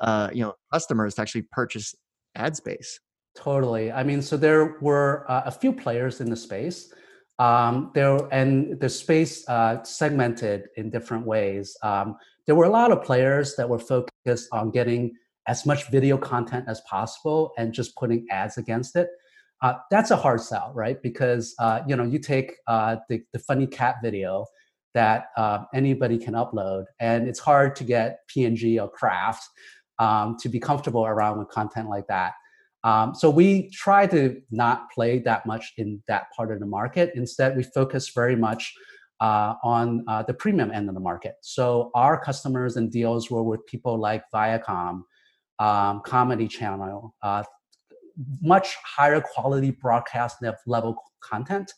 uh, 0.00 0.30
you 0.32 0.42
know 0.42 0.54
customers 0.72 1.14
to 1.14 1.22
actually 1.22 1.42
purchase 1.42 1.94
ad 2.34 2.56
space? 2.56 3.00
Totally. 3.36 3.92
I 3.92 4.02
mean, 4.02 4.22
so 4.22 4.36
there 4.36 4.76
were 4.80 5.24
uh, 5.28 5.42
a 5.46 5.50
few 5.50 5.72
players 5.72 6.20
in 6.20 6.28
the 6.28 6.36
space. 6.36 6.92
Um, 7.38 7.90
there 7.94 8.18
and 8.32 8.78
the 8.80 8.88
space 8.88 9.48
uh, 9.48 9.82
segmented 9.82 10.68
in 10.76 10.90
different 10.90 11.26
ways. 11.26 11.76
Um, 11.82 12.16
there 12.46 12.54
were 12.54 12.66
a 12.66 12.70
lot 12.70 12.92
of 12.92 13.02
players 13.02 13.56
that 13.56 13.68
were 13.68 13.78
focused 13.78 14.48
on 14.52 14.70
getting 14.70 15.14
as 15.46 15.64
much 15.64 15.90
video 15.90 16.18
content 16.18 16.66
as 16.68 16.80
possible 16.82 17.52
and 17.56 17.72
just 17.72 17.96
putting 17.96 18.26
ads 18.30 18.58
against 18.58 18.94
it. 18.94 19.08
Uh, 19.62 19.74
that's 19.90 20.10
a 20.10 20.16
hard 20.16 20.40
sell, 20.40 20.72
right? 20.74 21.02
Because 21.02 21.54
uh, 21.58 21.80
you 21.86 21.96
know 21.96 22.04
you 22.04 22.18
take 22.18 22.54
uh, 22.66 22.96
the, 23.08 23.22
the 23.32 23.38
funny 23.38 23.66
cat 23.66 23.96
video 24.02 24.46
that 24.94 25.26
uh, 25.36 25.64
anybody 25.74 26.18
can 26.18 26.34
upload, 26.34 26.84
and 26.98 27.28
it's 27.28 27.38
hard 27.38 27.76
to 27.76 27.84
get 27.84 28.20
P&G 28.28 28.78
or 28.80 28.88
Kraft 28.88 29.44
um, 29.98 30.36
to 30.40 30.48
be 30.48 30.58
comfortable 30.58 31.06
around 31.06 31.38
with 31.38 31.48
content 31.48 31.88
like 31.88 32.06
that. 32.08 32.32
Um, 32.82 33.14
so 33.14 33.28
we 33.28 33.70
try 33.70 34.06
to 34.06 34.40
not 34.50 34.90
play 34.90 35.18
that 35.20 35.44
much 35.46 35.72
in 35.76 36.02
that 36.08 36.26
part 36.34 36.50
of 36.50 36.60
the 36.60 36.66
market. 36.66 37.12
Instead, 37.14 37.56
we 37.56 37.62
focus 37.62 38.08
very 38.08 38.34
much 38.34 38.74
uh, 39.20 39.54
on 39.62 40.02
uh, 40.08 40.22
the 40.22 40.32
premium 40.32 40.70
end 40.70 40.88
of 40.88 40.94
the 40.94 41.00
market. 41.00 41.34
So 41.42 41.90
our 41.94 42.18
customers 42.18 42.76
and 42.76 42.90
deals 42.90 43.30
were 43.30 43.42
with 43.42 43.64
people 43.66 43.98
like 43.98 44.22
Viacom, 44.34 45.02
um, 45.58 46.00
Comedy 46.04 46.48
Channel, 46.48 47.14
uh, 47.22 47.44
much 48.40 48.76
higher 48.84 49.20
quality 49.20 49.70
broadcast 49.70 50.38
level 50.66 50.96
content. 51.20 51.72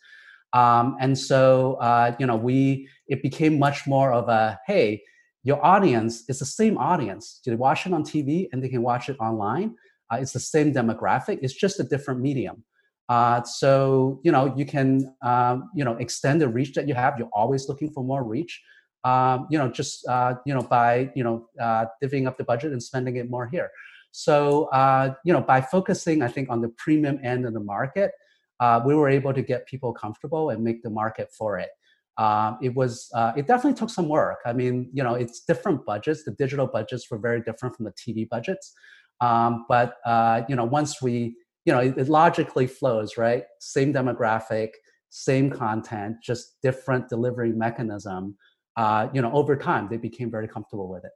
Um, 0.52 0.96
and 1.00 1.18
so, 1.18 1.74
uh, 1.74 2.14
you 2.18 2.26
know, 2.26 2.36
we 2.36 2.88
it 3.08 3.22
became 3.22 3.58
much 3.58 3.86
more 3.86 4.12
of 4.12 4.28
a 4.28 4.58
hey, 4.66 5.02
your 5.44 5.64
audience 5.64 6.24
is 6.28 6.38
the 6.38 6.46
same 6.46 6.78
audience. 6.78 7.40
They 7.44 7.54
watch 7.54 7.86
it 7.86 7.92
on 7.92 8.04
TV 8.04 8.48
and 8.52 8.62
they 8.62 8.68
can 8.68 8.82
watch 8.82 9.08
it 9.08 9.16
online. 9.18 9.74
Uh, 10.12 10.18
it's 10.20 10.32
the 10.32 10.40
same 10.40 10.72
demographic. 10.72 11.38
It's 11.42 11.54
just 11.54 11.80
a 11.80 11.84
different 11.84 12.20
medium. 12.20 12.64
Uh, 13.08 13.42
so 13.42 14.20
you 14.22 14.30
know 14.30 14.54
you 14.56 14.64
can 14.64 15.14
um, 15.22 15.70
you 15.74 15.84
know 15.84 15.96
extend 15.96 16.40
the 16.40 16.48
reach 16.48 16.74
that 16.74 16.86
you 16.86 16.94
have. 16.94 17.18
You're 17.18 17.30
always 17.32 17.68
looking 17.68 17.90
for 17.92 18.04
more 18.04 18.22
reach. 18.24 18.62
Um, 19.04 19.48
you 19.50 19.58
know 19.58 19.68
just 19.68 20.06
uh, 20.06 20.34
you 20.46 20.54
know 20.54 20.62
by 20.62 21.10
you 21.14 21.24
know 21.24 21.48
uh, 21.60 21.86
divvying 22.02 22.26
up 22.26 22.36
the 22.38 22.44
budget 22.44 22.72
and 22.72 22.82
spending 22.82 23.16
it 23.16 23.28
more 23.28 23.48
here. 23.48 23.70
So 24.12 24.66
uh, 24.66 25.14
you 25.24 25.32
know 25.32 25.40
by 25.40 25.60
focusing, 25.60 26.22
I 26.22 26.28
think 26.28 26.48
on 26.50 26.62
the 26.62 26.68
premium 26.68 27.18
end 27.24 27.46
of 27.46 27.54
the 27.54 27.60
market, 27.60 28.12
uh, 28.60 28.80
we 28.86 28.94
were 28.94 29.08
able 29.08 29.34
to 29.34 29.42
get 29.42 29.66
people 29.66 29.92
comfortable 29.92 30.50
and 30.50 30.62
make 30.62 30.82
the 30.82 30.90
market 30.90 31.30
for 31.36 31.58
it. 31.58 31.70
Um, 32.18 32.58
it 32.62 32.74
was 32.74 33.10
uh, 33.14 33.32
it 33.36 33.46
definitely 33.46 33.78
took 33.78 33.90
some 33.90 34.08
work. 34.08 34.38
I 34.44 34.52
mean, 34.52 34.90
you 34.92 35.02
know, 35.02 35.14
it's 35.14 35.40
different 35.40 35.84
budgets. 35.86 36.24
The 36.24 36.32
digital 36.32 36.66
budgets 36.66 37.10
were 37.10 37.18
very 37.18 37.40
different 37.40 37.74
from 37.74 37.86
the 37.86 37.92
TV 37.92 38.28
budgets. 38.28 38.74
Um, 39.20 39.64
but 39.68 39.96
uh, 40.04 40.42
you 40.48 40.56
know, 40.56 40.64
once 40.64 41.00
we, 41.00 41.36
you 41.64 41.72
know, 41.72 41.80
it, 41.80 41.96
it, 41.96 42.08
logically 42.08 42.66
flows, 42.66 43.16
right? 43.16 43.44
Same 43.60 43.92
demographic, 43.92 44.70
same 45.10 45.48
content, 45.50 46.16
just 46.22 46.60
different 46.62 47.08
delivery 47.08 47.52
mechanism. 47.52 48.36
Uh, 48.76 49.08
you 49.12 49.22
know, 49.22 49.32
over 49.32 49.56
time, 49.56 49.88
they 49.88 49.96
became 49.96 50.30
very 50.30 50.48
comfortable 50.48 50.88
with 50.88 51.04
it. 51.04 51.12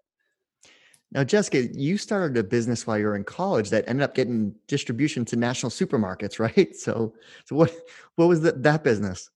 Now, 1.13 1.25
Jessica, 1.25 1.69
you 1.73 1.99
started 1.99 2.37
a 2.37 2.43
business 2.43 2.87
while 2.87 2.99
you 2.99 3.07
were 3.07 3.17
in 3.17 3.25
college 3.25 3.71
that 3.71 3.85
ended 3.87 4.03
up 4.03 4.15
getting 4.15 4.55
distribution 4.67 5.25
to 5.27 5.37
national 5.37 5.71
supermarkets, 5.71 6.39
right? 6.57 6.75
So, 6.77 7.15
so 7.45 7.57
what 7.57 7.75
what 8.17 8.29
was 8.29 8.41
the, 8.41 8.53
that 8.53 8.85
business? 8.85 9.31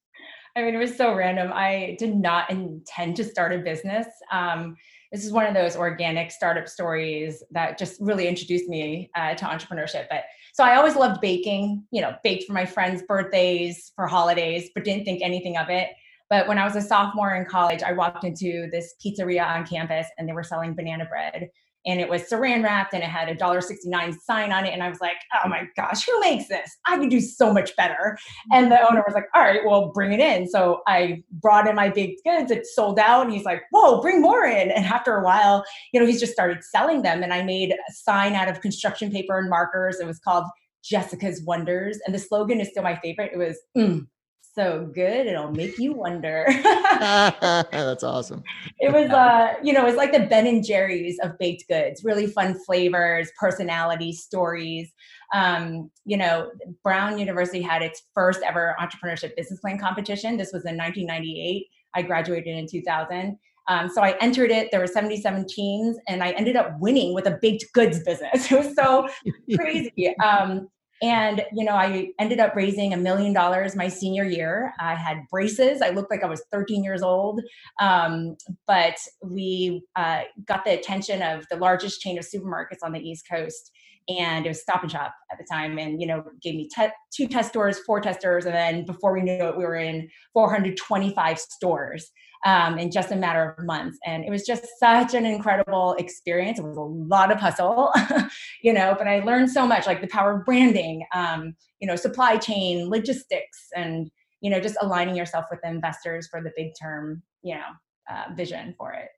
I 0.57 0.63
mean, 0.63 0.75
it 0.75 0.79
was 0.79 0.97
so 0.97 1.15
random. 1.15 1.53
I 1.55 1.97
did 1.99 2.17
not 2.17 2.51
intend 2.51 3.17
to 3.17 3.25
start 3.25 3.53
a 3.53 3.59
business. 3.59 4.07
Um, 4.33 4.77
this 5.13 5.25
is 5.25 5.33
one 5.33 5.47
of 5.47 5.55
those 5.55 5.77
organic 5.77 6.31
startup 6.31 6.69
stories 6.69 7.43
that 7.53 7.79
just 7.79 8.01
really 8.01 8.29
introduced 8.29 8.69
me 8.69 9.11
uh, 9.17 9.35
to 9.35 9.45
entrepreneurship. 9.45 10.07
But 10.09 10.25
so 10.53 10.65
I 10.65 10.77
always 10.77 10.97
loved 10.97 11.21
baking, 11.21 11.85
you 11.91 12.01
know, 12.01 12.15
baked 12.23 12.45
for 12.45 12.53
my 12.53 12.67
friends' 12.67 13.03
birthdays, 13.07 13.93
for 13.95 14.07
holidays, 14.07 14.71
but 14.75 14.85
didn't 14.85 15.05
think 15.05 15.23
anything 15.23 15.57
of 15.57 15.69
it. 15.69 15.91
But 16.31 16.47
when 16.47 16.59
I 16.59 16.65
was 16.65 16.77
a 16.77 16.81
sophomore 16.81 17.35
in 17.35 17.45
college, 17.45 17.83
I 17.83 17.93
walked 17.93 18.25
into 18.25 18.69
this 18.71 18.95
pizzeria 19.05 19.45
on 19.45 19.67
campus 19.67 20.07
and 20.17 20.29
they 20.29 20.33
were 20.33 20.45
selling 20.45 20.75
banana 20.75 21.05
bread. 21.05 21.51
And 21.87 21.99
it 21.99 22.09
was 22.09 22.23
saran 22.23 22.63
wrapped 22.63 22.93
and 22.93 23.03
it 23.03 23.09
had 23.09 23.29
a 23.29 23.35
dollar 23.35 23.61
69 23.61 24.13
sign 24.21 24.53
on 24.53 24.67
it. 24.67 24.75
And 24.75 24.83
i 24.83 24.89
was 24.89 25.01
like 25.01 25.17
oh 25.35 25.49
my 25.49 25.67
gosh 25.77 26.05
who 26.05 26.21
makes 26.21 26.47
this? 26.47 26.71
I 26.87 26.99
could 26.99 27.11
do 27.11 27.21
so 27.21 27.53
much 27.53 27.75
better. 27.75 28.19
And 28.53 28.71
the 28.71 28.79
owner 28.87 29.03
was 29.07 29.15
like 29.15 29.25
all 29.35 29.43
right 29.43 29.63
well 29.65 29.91
bring 29.93 30.13
it 30.13 30.21
in. 30.21 30.47
So 30.47 30.83
i 30.87 31.23
brought 31.33 31.67
in 31.67 31.75
my 31.75 31.89
big 31.89 32.17
goods. 32.25 32.51
It 32.51 32.67
sold 32.67 32.99
out. 32.99 33.25
And 33.25 33.33
he's 33.33 33.45
like 33.45 33.63
whoa 33.71 34.01
bring 34.01 34.21
more 34.21 34.45
in. 34.45 34.71
And 34.71 34.85
after 34.85 35.17
a 35.17 35.25
while 35.25 35.65
you 35.93 35.99
know 35.99 36.07
he's 36.07 36.21
just 36.21 36.33
started 36.33 36.63
selling 36.63 37.03
them. 37.03 37.23
And 37.23 37.33
i 37.33 37.43
made 37.43 37.73
a 37.73 37.93
sign 37.93 38.35
out 38.35 38.49
of 38.49 38.61
construction 38.61 39.11
paper 39.11 39.39
and 39.39 39.49
markers. 39.49 40.01
It 40.01 40.07
was 40.07 40.19
called 40.19 40.45
jessica's 40.85 41.43
wonders. 41.45 41.99
And 42.05 42.15
the 42.15 42.19
slogan 42.19 42.61
is 42.61 42.69
still 42.69 42.83
my 42.83 42.97
favorite. 42.97 43.33
It 43.33 43.39
was 43.39 43.59
mm, 43.77 44.07
so 44.55 44.91
good 44.95 45.27
it'll 45.27 45.53
make 45.53 45.79
you 45.79 45.93
wonder. 45.93 46.45
That's 46.49 48.03
awesome. 48.03 48.43
It 48.79 48.93
was 48.93 49.11
uh 49.11 49.55
you 49.63 49.73
know 49.73 49.87
it's 49.87 49.97
like 49.97 50.13
the 50.13 50.27
ben 50.27 50.47
and 50.47 50.65
jerry's 50.65 51.19
of 51.23 51.39
baked 51.39 51.65
goods 51.69 52.05
really 52.05 52.27
fun 52.27 52.59
flavors 52.65 53.31
personality 53.39 54.13
stories. 54.13 54.93
Um, 55.33 55.91
you 56.05 56.17
know 56.17 56.51
brown 56.83 57.19
university 57.19 57.63
had 57.63 57.83
its 57.83 58.03
first 58.15 58.41
ever 58.43 58.77
entrepreneurship 58.81 59.37
business 59.37 59.61
plan 59.61 59.79
competition. 59.79 60.37
This 60.37 60.53
was 60.53 60.65
in 60.65 60.77
1998 60.77 61.67
i 61.93 62.03
graduated 62.03 62.57
in 62.57 62.69
2000 62.69 63.37
um, 63.71 63.89
so 63.89 64.03
I 64.03 64.17
entered 64.21 64.51
it. 64.51 64.71
There 64.73 64.81
were 64.81 64.89
77 64.89 65.47
teams, 65.47 65.97
and 66.09 66.25
I 66.25 66.31
ended 66.31 66.57
up 66.57 66.79
winning 66.81 67.15
with 67.15 67.27
a 67.27 67.39
baked 67.41 67.73
goods 67.73 68.03
business. 68.03 68.51
It 68.51 68.59
was 68.59 68.75
so 68.75 69.09
crazy. 69.57 70.15
Um, 70.19 70.69
and, 71.03 71.45
you 71.53 71.65
know, 71.65 71.73
I 71.73 72.11
ended 72.19 72.41
up 72.41 72.55
raising 72.55 72.93
a 72.93 72.97
million 72.97 73.33
dollars 73.33 73.75
my 73.75 73.89
senior 73.89 74.25
year. 74.25 74.75
I 74.79 74.95
had 74.95 75.27
braces. 75.31 75.81
I 75.81 75.91
looked 75.91 76.11
like 76.11 76.23
I 76.23 76.27
was 76.27 76.43
13 76.53 76.85
years 76.85 77.03
old. 77.03 77.41
Um, 77.81 78.37
but 78.67 78.97
we 79.23 79.83
uh, 79.97 80.23
got 80.45 80.65
the 80.65 80.79
attention 80.79 81.23
of 81.23 81.47
the 81.51 81.57
largest 81.57 82.03
chain 82.03 82.19
of 82.19 82.27
supermarkets 82.27 82.83
on 82.83 82.93
the 82.93 83.01
East 83.01 83.25
Coast. 83.31 83.71
And 84.09 84.45
it 84.45 84.49
was 84.51 84.61
Stop 84.61 84.83
and 84.83 84.91
Shop 84.91 85.15
at 85.33 85.39
the 85.39 85.47
time. 85.51 85.79
And, 85.79 86.01
you 86.01 86.07
know, 86.07 86.23
gave 86.43 86.55
me 86.55 86.69
te- 86.75 86.89
two 87.15 87.27
test 87.29 87.51
stores, 87.51 87.79
four 87.87 88.01
testers. 88.01 88.45
And 88.45 88.55
then 88.55 88.85
before 88.85 89.15
we 89.15 89.23
knew 89.23 89.33
it, 89.33 89.57
we 89.57 89.65
were 89.65 89.77
in 89.77 90.09
425 90.35 91.39
stores 91.39 92.11
um, 92.45 92.79
in 92.79 92.91
just 92.91 93.13
a 93.13 93.17
matter 93.17 93.55
of 93.57 93.65
months. 93.65 93.99
And 94.07 94.25
it 94.25 94.31
was 94.31 94.47
just 94.47 94.65
such 94.79 95.15
an 95.15 95.27
incredible 95.27 95.95
experience. 95.99 96.59
It 96.59 96.65
was 96.65 96.77
a 96.77 96.81
lot 96.81 97.31
of 97.31 97.39
hustle, 97.39 97.93
you 98.63 98.73
know, 98.73 98.95
but 98.97 99.07
I 99.07 99.21
learned 99.21 99.51
so 99.51 99.67
much 99.67 99.87
like 99.87 100.01
the 100.01 100.09
power 100.09 100.39
of 100.39 100.45
branding, 100.45 101.05
um, 101.15 101.55
you 101.81 101.87
know, 101.87 101.97
supply 101.97 102.37
chain, 102.37 102.89
logistics, 102.89 103.69
and, 103.77 104.11
you 104.41 104.51
know, 104.51 104.61
just 104.61 104.77
aligning 104.81 105.17
yourself 105.17 105.47
with 105.51 105.61
investors 105.65 106.29
for 106.29 106.43
the 106.43 106.53
big 106.57 106.73
term, 106.81 107.23
you 107.43 107.55
know, 107.55 107.61
uh, 108.11 108.35
vision 108.35 108.75
for 108.79 108.93
it. 108.93 109.09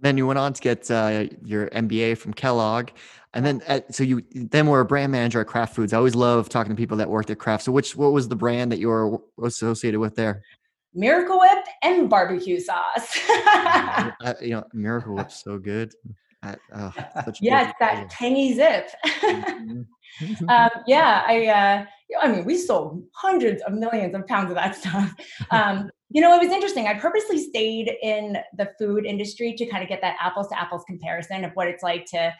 Then 0.00 0.18
you 0.18 0.26
went 0.26 0.38
on 0.38 0.52
to 0.52 0.60
get 0.60 0.90
uh, 0.90 1.26
your 1.42 1.68
MBA 1.70 2.18
from 2.18 2.34
Kellogg, 2.34 2.90
and 3.32 3.46
then 3.46 3.62
at, 3.66 3.94
so 3.94 4.02
you 4.02 4.22
then 4.34 4.66
were 4.66 4.80
a 4.80 4.84
brand 4.84 5.12
manager 5.12 5.40
at 5.40 5.46
Kraft 5.46 5.74
Foods. 5.74 5.92
I 5.92 5.96
always 5.96 6.14
love 6.14 6.48
talking 6.48 6.70
to 6.70 6.76
people 6.76 6.98
that 6.98 7.08
worked 7.08 7.30
at 7.30 7.38
Kraft. 7.38 7.64
So 7.64 7.72
which 7.72 7.96
what 7.96 8.12
was 8.12 8.28
the 8.28 8.36
brand 8.36 8.70
that 8.72 8.80
you 8.80 8.88
were 8.88 9.18
associated 9.42 10.00
with 10.00 10.14
there? 10.14 10.42
Miracle 10.94 11.40
Whip 11.40 11.64
and 11.82 12.08
barbecue 12.08 12.60
sauce. 12.60 13.18
you 14.40 14.50
know, 14.50 14.64
Miracle 14.72 15.14
Whip's 15.14 15.42
so 15.42 15.58
good. 15.58 15.92
I, 16.42 16.56
oh, 16.74 16.92
yes, 17.40 17.74
that 17.80 18.10
tangy 18.10 18.54
zip. 18.54 18.90
Mm-hmm. 20.20 20.48
um, 20.48 20.70
yeah, 20.86 21.24
I. 21.26 21.46
Uh, 21.46 21.86
I 22.20 22.28
mean, 22.28 22.44
we 22.44 22.56
sold 22.56 23.02
hundreds 23.14 23.62
of 23.62 23.72
millions 23.72 24.14
of 24.14 24.24
pounds 24.28 24.50
of 24.50 24.54
that 24.54 24.76
stuff. 24.76 25.12
Um, 25.50 25.90
you 26.10 26.20
know, 26.20 26.32
it 26.36 26.44
was 26.44 26.52
interesting. 26.52 26.86
I 26.86 26.94
purposely 26.94 27.42
stayed 27.42 27.90
in 28.02 28.36
the 28.56 28.70
food 28.78 29.06
industry 29.06 29.54
to 29.54 29.66
kind 29.66 29.82
of 29.82 29.88
get 29.88 30.00
that 30.02 30.16
apples 30.20 30.48
to 30.48 30.60
apples 30.60 30.84
comparison 30.86 31.44
of 31.44 31.50
what 31.54 31.66
it's 31.66 31.82
like 31.82 32.04
to 32.12 32.32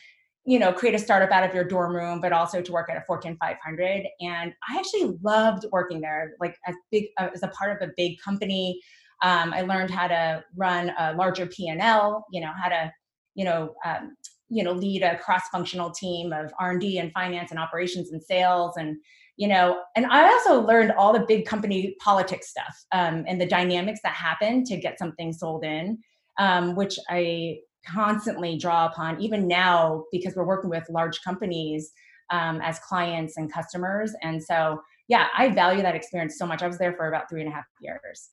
you 0.47 0.59
know 0.59 0.73
create 0.73 0.95
a 0.95 0.99
startup 0.99 1.31
out 1.31 1.49
of 1.49 1.55
your 1.55 1.65
dorm 1.65 1.95
room 1.95 2.21
but 2.21 2.33
also 2.33 2.61
to 2.61 2.73
work 2.73 2.89
at 2.91 2.97
a 2.97 3.05
fortune 3.07 3.37
500 3.41 4.07
and 4.21 4.53
i 4.69 4.79
actually 4.79 5.17
loved 5.23 5.65
working 5.73 6.01
there 6.01 6.35
like 6.41 6.57
as 6.67 6.75
big 6.91 7.07
uh, 7.19 7.29
as 7.35 7.43
a 7.43 7.49
part 7.49 7.81
of 7.81 7.89
a 7.89 7.93
big 7.97 8.19
company. 8.21 8.81
Um, 9.23 9.55
i 9.55 9.63
learned 9.63 9.91
how 9.91 10.09
to 10.09 10.45
run 10.57 10.93
a 10.99 11.15
larger 11.15 11.47
p&l 11.47 12.27
you 12.33 12.41
know 12.41 12.53
how 12.61 12.69
to 12.69 12.93
you 13.35 13.45
know 13.45 13.75
um, 13.85 14.17
you 14.49 14.63
know 14.63 14.73
lead 14.73 15.03
a 15.03 15.17
cross-functional 15.19 15.91
team 15.91 16.33
of 16.33 16.53
r&d 16.59 16.99
and 16.99 17.13
finance 17.13 17.51
and 17.51 17.59
operations 17.59 18.13
and 18.13 18.23
sales 18.23 18.77
and 18.77 18.97
you 19.37 19.49
know 19.49 19.81
and 19.97 20.07
i 20.07 20.25
also 20.25 20.61
learned 20.61 20.93
all 20.93 21.13
the 21.13 21.25
big 21.27 21.47
company 21.47 21.97
politics 22.01 22.51
stuff 22.51 22.85
um, 22.93 23.25
and 23.27 23.41
the 23.41 23.47
dynamics 23.47 24.01
that 24.03 24.13
happen 24.13 24.65
to 24.65 24.77
get 24.77 24.99
something 24.99 25.33
sold 25.33 25.65
in 25.65 25.99
um, 26.39 26.75
which 26.75 26.99
i 27.09 27.57
constantly 27.87 28.57
draw 28.59 28.87
upon 28.87 29.21
even 29.21 29.47
now 29.47 30.05
because 30.13 30.35
we're 30.35 30.47
working 30.47 30.71
with 30.71 30.89
large 30.89 31.23
companies 31.23 31.93
um, 32.31 32.61
as 32.63 32.79
clients 32.81 33.37
and 33.37 33.53
customers. 33.53 34.13
And 34.23 34.43
so 34.43 34.81
yeah 35.07 35.29
i 35.37 35.51
value 35.51 35.83
that 35.83 35.95
experience 35.95 36.39
so 36.39 36.47
much. 36.47 36.63
I 36.63 36.67
was 36.67 36.79
there 36.79 36.95
for 36.95 37.09
about 37.09 37.29
three 37.29 37.41
and 37.43 37.51
a 37.51 37.55
half 37.55 37.67
years. 37.81 38.31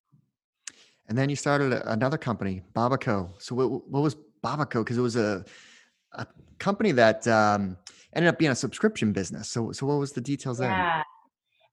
And 1.07 1.17
then 1.17 1.29
you 1.29 1.35
started 1.35 1.73
another 1.85 2.17
company 2.17 2.61
babaco. 2.73 3.29
So 3.39 3.55
what, 3.55 3.89
what 3.89 4.01
was 4.01 4.15
babaco? 4.43 4.79
Because 4.83 4.97
it 4.97 5.01
was 5.01 5.17
a, 5.17 5.43
a 6.13 6.25
company 6.57 6.93
that 6.93 7.27
um, 7.27 7.77
ended 8.13 8.29
up 8.29 8.39
being 8.39 8.51
a 8.51 8.55
subscription 8.55 9.11
business. 9.11 9.49
So 9.49 9.71
so 9.73 9.85
what 9.85 9.99
was 9.99 10.13
the 10.13 10.21
details 10.21 10.59
there? 10.59 10.69
Yeah 10.69 11.03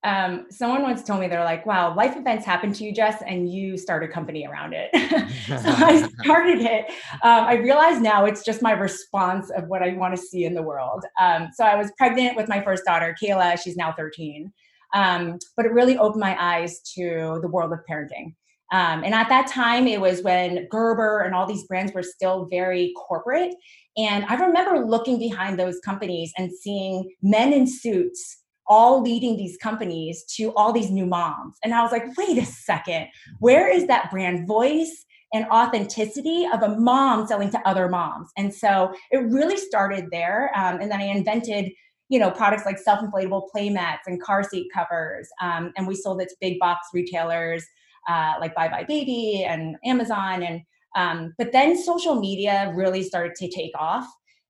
um, 0.03 0.45
someone 0.49 0.81
once 0.81 1.03
told 1.03 1.19
me 1.19 1.27
they're 1.27 1.43
like, 1.43 1.65
"Wow, 1.65 1.93
life 1.93 2.15
events 2.15 2.45
happen 2.45 2.71
to 2.73 2.83
you, 2.83 2.93
Jess, 2.93 3.21
and 3.27 3.51
you 3.51 3.77
start 3.77 4.03
a 4.03 4.07
company 4.07 4.47
around 4.47 4.73
it." 4.73 4.89
so 5.47 5.57
I 5.65 6.07
started 6.23 6.61
it. 6.61 6.85
Um, 7.23 7.45
I 7.45 7.55
realize 7.55 7.99
now 7.99 8.25
it's 8.25 8.43
just 8.43 8.61
my 8.61 8.71
response 8.71 9.49
of 9.49 9.67
what 9.67 9.83
I 9.83 9.93
want 9.93 10.15
to 10.15 10.21
see 10.21 10.45
in 10.45 10.53
the 10.53 10.61
world. 10.61 11.03
Um, 11.19 11.49
so 11.53 11.65
I 11.65 11.75
was 11.75 11.91
pregnant 11.97 12.37
with 12.37 12.47
my 12.47 12.61
first 12.61 12.85
daughter, 12.85 13.15
Kayla. 13.21 13.61
She's 13.61 13.75
now 13.75 13.91
13. 13.91 14.51
Um, 14.93 15.37
but 15.55 15.65
it 15.65 15.73
really 15.73 15.97
opened 15.97 16.21
my 16.21 16.35
eyes 16.39 16.79
to 16.95 17.39
the 17.41 17.47
world 17.47 17.73
of 17.73 17.79
parenting. 17.89 18.33
Um, 18.71 19.03
and 19.03 19.13
at 19.13 19.29
that 19.29 19.47
time, 19.47 19.87
it 19.87 19.99
was 19.99 20.21
when 20.21 20.67
Gerber 20.69 21.21
and 21.21 21.33
all 21.33 21.45
these 21.45 21.65
brands 21.65 21.91
were 21.93 22.03
still 22.03 22.47
very 22.49 22.93
corporate. 22.95 23.53
And 23.97 24.25
I 24.25 24.35
remember 24.35 24.85
looking 24.85 25.17
behind 25.17 25.59
those 25.59 25.79
companies 25.79 26.31
and 26.37 26.51
seeing 26.51 27.09
men 27.21 27.51
in 27.51 27.67
suits 27.67 28.37
all 28.69 29.01
leading 29.01 29.35
these 29.35 29.57
companies 29.57 30.23
to 30.35 30.53
all 30.55 30.71
these 30.71 30.89
new 30.91 31.05
moms. 31.05 31.55
And 31.63 31.73
I 31.73 31.81
was 31.81 31.91
like, 31.91 32.05
wait 32.17 32.37
a 32.37 32.45
second, 32.45 33.07
where 33.39 33.67
is 33.67 33.87
that 33.87 34.09
brand 34.11 34.47
voice? 34.47 35.05
and 35.31 35.45
authenticity 35.51 36.47
of 36.51 36.63
a 36.63 36.69
mom 36.79 37.27
selling 37.27 37.51
to 37.51 37.67
other 37.67 37.87
moms. 37.87 38.31
And 38.35 38.51
so 38.51 38.91
it 39.11 39.17
really 39.17 39.57
started 39.57 40.05
there. 40.11 40.49
Um, 40.55 40.81
and 40.81 40.91
then 40.91 40.99
I 40.99 41.03
invented, 41.03 41.71
you 42.09 42.17
know, 42.19 42.31
products 42.31 42.65
like 42.65 42.79
self-inflatable 42.79 43.49
play 43.51 43.69
mats 43.69 44.07
and 44.07 44.19
car 44.19 44.43
seat 44.43 44.69
covers. 44.73 45.29
Um, 45.39 45.71
and 45.77 45.87
we 45.87 45.93
sold 45.93 46.19
it 46.21 46.29
to 46.29 46.35
big 46.41 46.57
box 46.57 46.87
retailers 46.95 47.63
uh, 48.07 48.33
like 48.39 48.55
Buy 48.55 48.67
Buy 48.67 48.83
Baby 48.83 49.45
and 49.47 49.75
Amazon. 49.85 50.41
And 50.41 50.61
um, 50.95 51.33
but 51.37 51.51
then 51.51 51.81
social 51.81 52.15
media 52.15 52.73
really 52.75 53.03
started 53.03 53.35
to 53.35 53.49
take 53.49 53.71
off. 53.77 54.07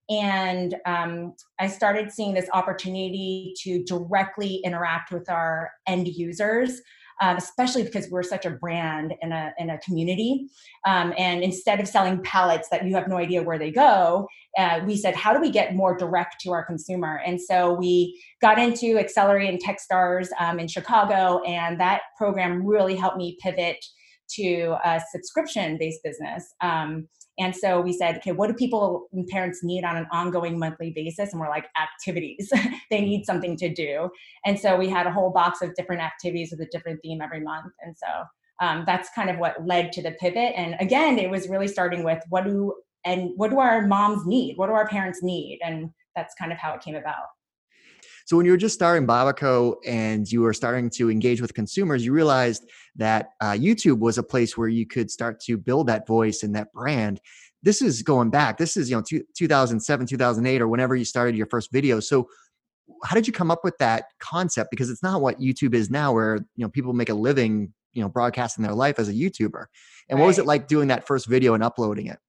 And 0.10 0.76
um, 0.86 1.34
I 1.60 1.67
started 1.67 2.12
seeing 2.12 2.34
this 2.34 2.50
opportunity 2.54 3.54
to 3.62 3.84
directly 3.84 4.56
interact 4.63 5.12
with 5.12 5.30
our 5.30 5.72
end 5.88 6.08
users, 6.08 6.82
um, 7.22 7.38
especially 7.38 7.84
because 7.84 8.10
we're 8.10 8.24
such 8.24 8.45
a 8.45 8.50
brand 8.50 9.13
in 9.22 9.32
a, 9.32 9.54
in 9.60 9.69
a 9.69 9.78
community. 9.80 10.48
Um, 10.86 11.13
and 11.17 11.43
instead 11.43 11.80
of 11.80 11.88
selling 11.88 12.24
pallets 12.24 12.69
that 12.69 12.86
you 12.86 12.95
have 12.95 13.08
no 13.08 13.17
idea 13.17 13.43
where 13.43 13.60
they 13.60 13.72
go, 13.72 14.28
uh, 14.58 14.80
we 14.86 14.98
said, 14.98 15.15
how 15.15 15.34
do 15.34 15.39
we 15.39 15.52
get 15.52 15.76
more 15.76 15.95
direct 15.95 16.41
to 16.41 16.52
our 16.52 16.65
consumer? 16.65 17.22
And 17.26 17.39
so 17.39 17.74
we 17.74 18.19
got 18.41 18.58
into 18.58 18.98
Excelerate 18.98 19.50
and 19.50 19.62
Techstars 19.63 20.30
um, 20.39 20.60
in 20.60 20.67
Chicago, 20.67 21.41
and 21.43 21.80
that 21.80 22.02
program 22.17 22.65
really 22.65 22.95
helped 22.95 23.17
me 23.17 23.38
pivot 23.41 23.78
to 24.32 24.76
a 24.84 25.02
subscription 25.12 25.78
based 25.78 26.02
business. 26.04 26.54
Um, 26.62 27.08
and 27.39 27.56
so 27.56 27.80
we 27.80 27.93
said, 27.93 28.17
okay, 28.17 28.34
what 28.34 28.47
do 28.47 28.54
people 28.54 29.08
and 29.13 29.25
parents 29.28 29.63
need 29.63 29.84
on 29.84 29.95
an 29.95 30.08
ongoing 30.12 30.60
monthly 30.60 30.91
basis? 30.91 31.32
And 31.32 31.39
we're 31.39 31.49
like, 31.49 31.67
activities. 31.82 32.52
they 32.89 33.02
need 33.02 33.25
something 33.25 33.56
to 33.58 33.73
do. 33.73 34.10
And 34.45 34.60
so 34.60 34.75
we 34.78 34.89
had 34.89 35.08
a 35.08 35.12
whole 35.12 35.32
box 35.32 35.62
of 35.62 35.73
different 35.75 36.02
activities 36.02 36.52
with 36.52 36.60
a 36.62 36.69
different 36.71 36.99
theme 37.02 37.21
every 37.21 37.39
month. 37.39 37.71
And 37.82 37.95
so 37.97 38.65
um, 38.65 38.84
that's 38.86 39.10
kind 39.15 39.30
of 39.30 39.38
what 39.38 39.65
led 39.65 39.91
to 39.93 40.04
the 40.04 40.12
pivot. 40.12 40.54
And 40.56 40.75
again, 40.80 41.17
it 41.17 41.30
was 41.30 41.47
really 41.47 41.67
starting 41.67 42.04
with 42.04 42.21
what 42.30 42.43
do 42.43 42.73
and 43.06 43.32
what 43.38 43.49
do 43.49 43.60
our 43.60 43.88
moms 43.88 44.25
need? 44.25 44.58
What 44.58 44.67
do 44.67 44.73
our 44.73 44.88
parents 44.88 45.23
need? 45.23 45.60
And 45.63 45.91
that's 46.15 46.36
kind 46.36 46.52
of 46.52 46.58
how 46.58 46.73
it 46.73 46.82
came 46.82 46.95
about. 46.95 47.28
So 48.30 48.38
when 48.38 48.46
you 48.46 48.52
were 48.52 48.60
just 48.60 48.76
starting 48.76 49.08
Babaco 49.08 49.78
and 49.88 50.32
you 50.32 50.42
were 50.42 50.54
starting 50.54 50.92
to 50.92 51.10
engage 51.10 51.42
with 51.42 51.56
consumers, 51.56 52.06
you 52.06 52.13
realized 52.13 52.70
that 52.96 53.32
uh, 53.42 53.54
YouTube 53.54 53.98
was 53.98 54.20
a 54.20 54.24
place 54.24 54.56
where 54.56 54.68
you 54.68 54.86
could 54.86 55.10
start 55.10 55.39
to 55.46 55.58
build 55.58 55.88
that 55.88 56.06
voice 56.06 56.44
and 56.44 56.54
that 56.56 56.72
brand. 56.72 57.20
This 57.63 57.82
is 57.82 58.04
going 58.04 58.30
back. 58.30 58.60
This 58.60 58.78
is 58.78 58.88
you 58.88 58.96
know 58.96 59.02
two, 59.02 59.24
2007, 59.36 60.06
2008, 60.06 60.62
or 60.62 60.68
whenever 60.68 60.96
you 60.96 61.06
started 61.06 61.36
your 61.36 61.48
first 61.48 61.72
video. 61.72 62.00
So 62.00 62.30
how 63.04 63.15
did 63.15 63.26
you 63.26 63.34
come 63.34 63.50
up 63.50 63.63
with 63.63 63.76
that 63.80 64.04
concept? 64.20 64.70
Because 64.70 64.92
it's 64.92 65.02
not 65.02 65.24
what 65.24 65.39
YouTube 65.39 65.74
is 65.74 65.89
now, 65.89 66.13
where 66.13 66.36
you 66.56 66.63
know 66.63 66.70
people 66.70 66.94
make 66.94 67.10
a 67.10 67.15
living 67.15 67.74
you 67.94 68.04
know 68.04 68.10
broadcasting 68.10 68.63
their 68.63 68.76
life 68.76 69.00
as 69.00 69.10
a 69.10 69.13
YouTuber. 69.13 69.65
And 70.08 70.20
right. 70.20 70.22
what 70.22 70.28
was 70.28 70.38
it 70.38 70.46
like 70.46 70.68
doing 70.68 70.89
that 70.89 71.08
first 71.08 71.26
video 71.26 71.56
and 71.56 71.63
uploading 71.63 72.06
it? 72.06 72.20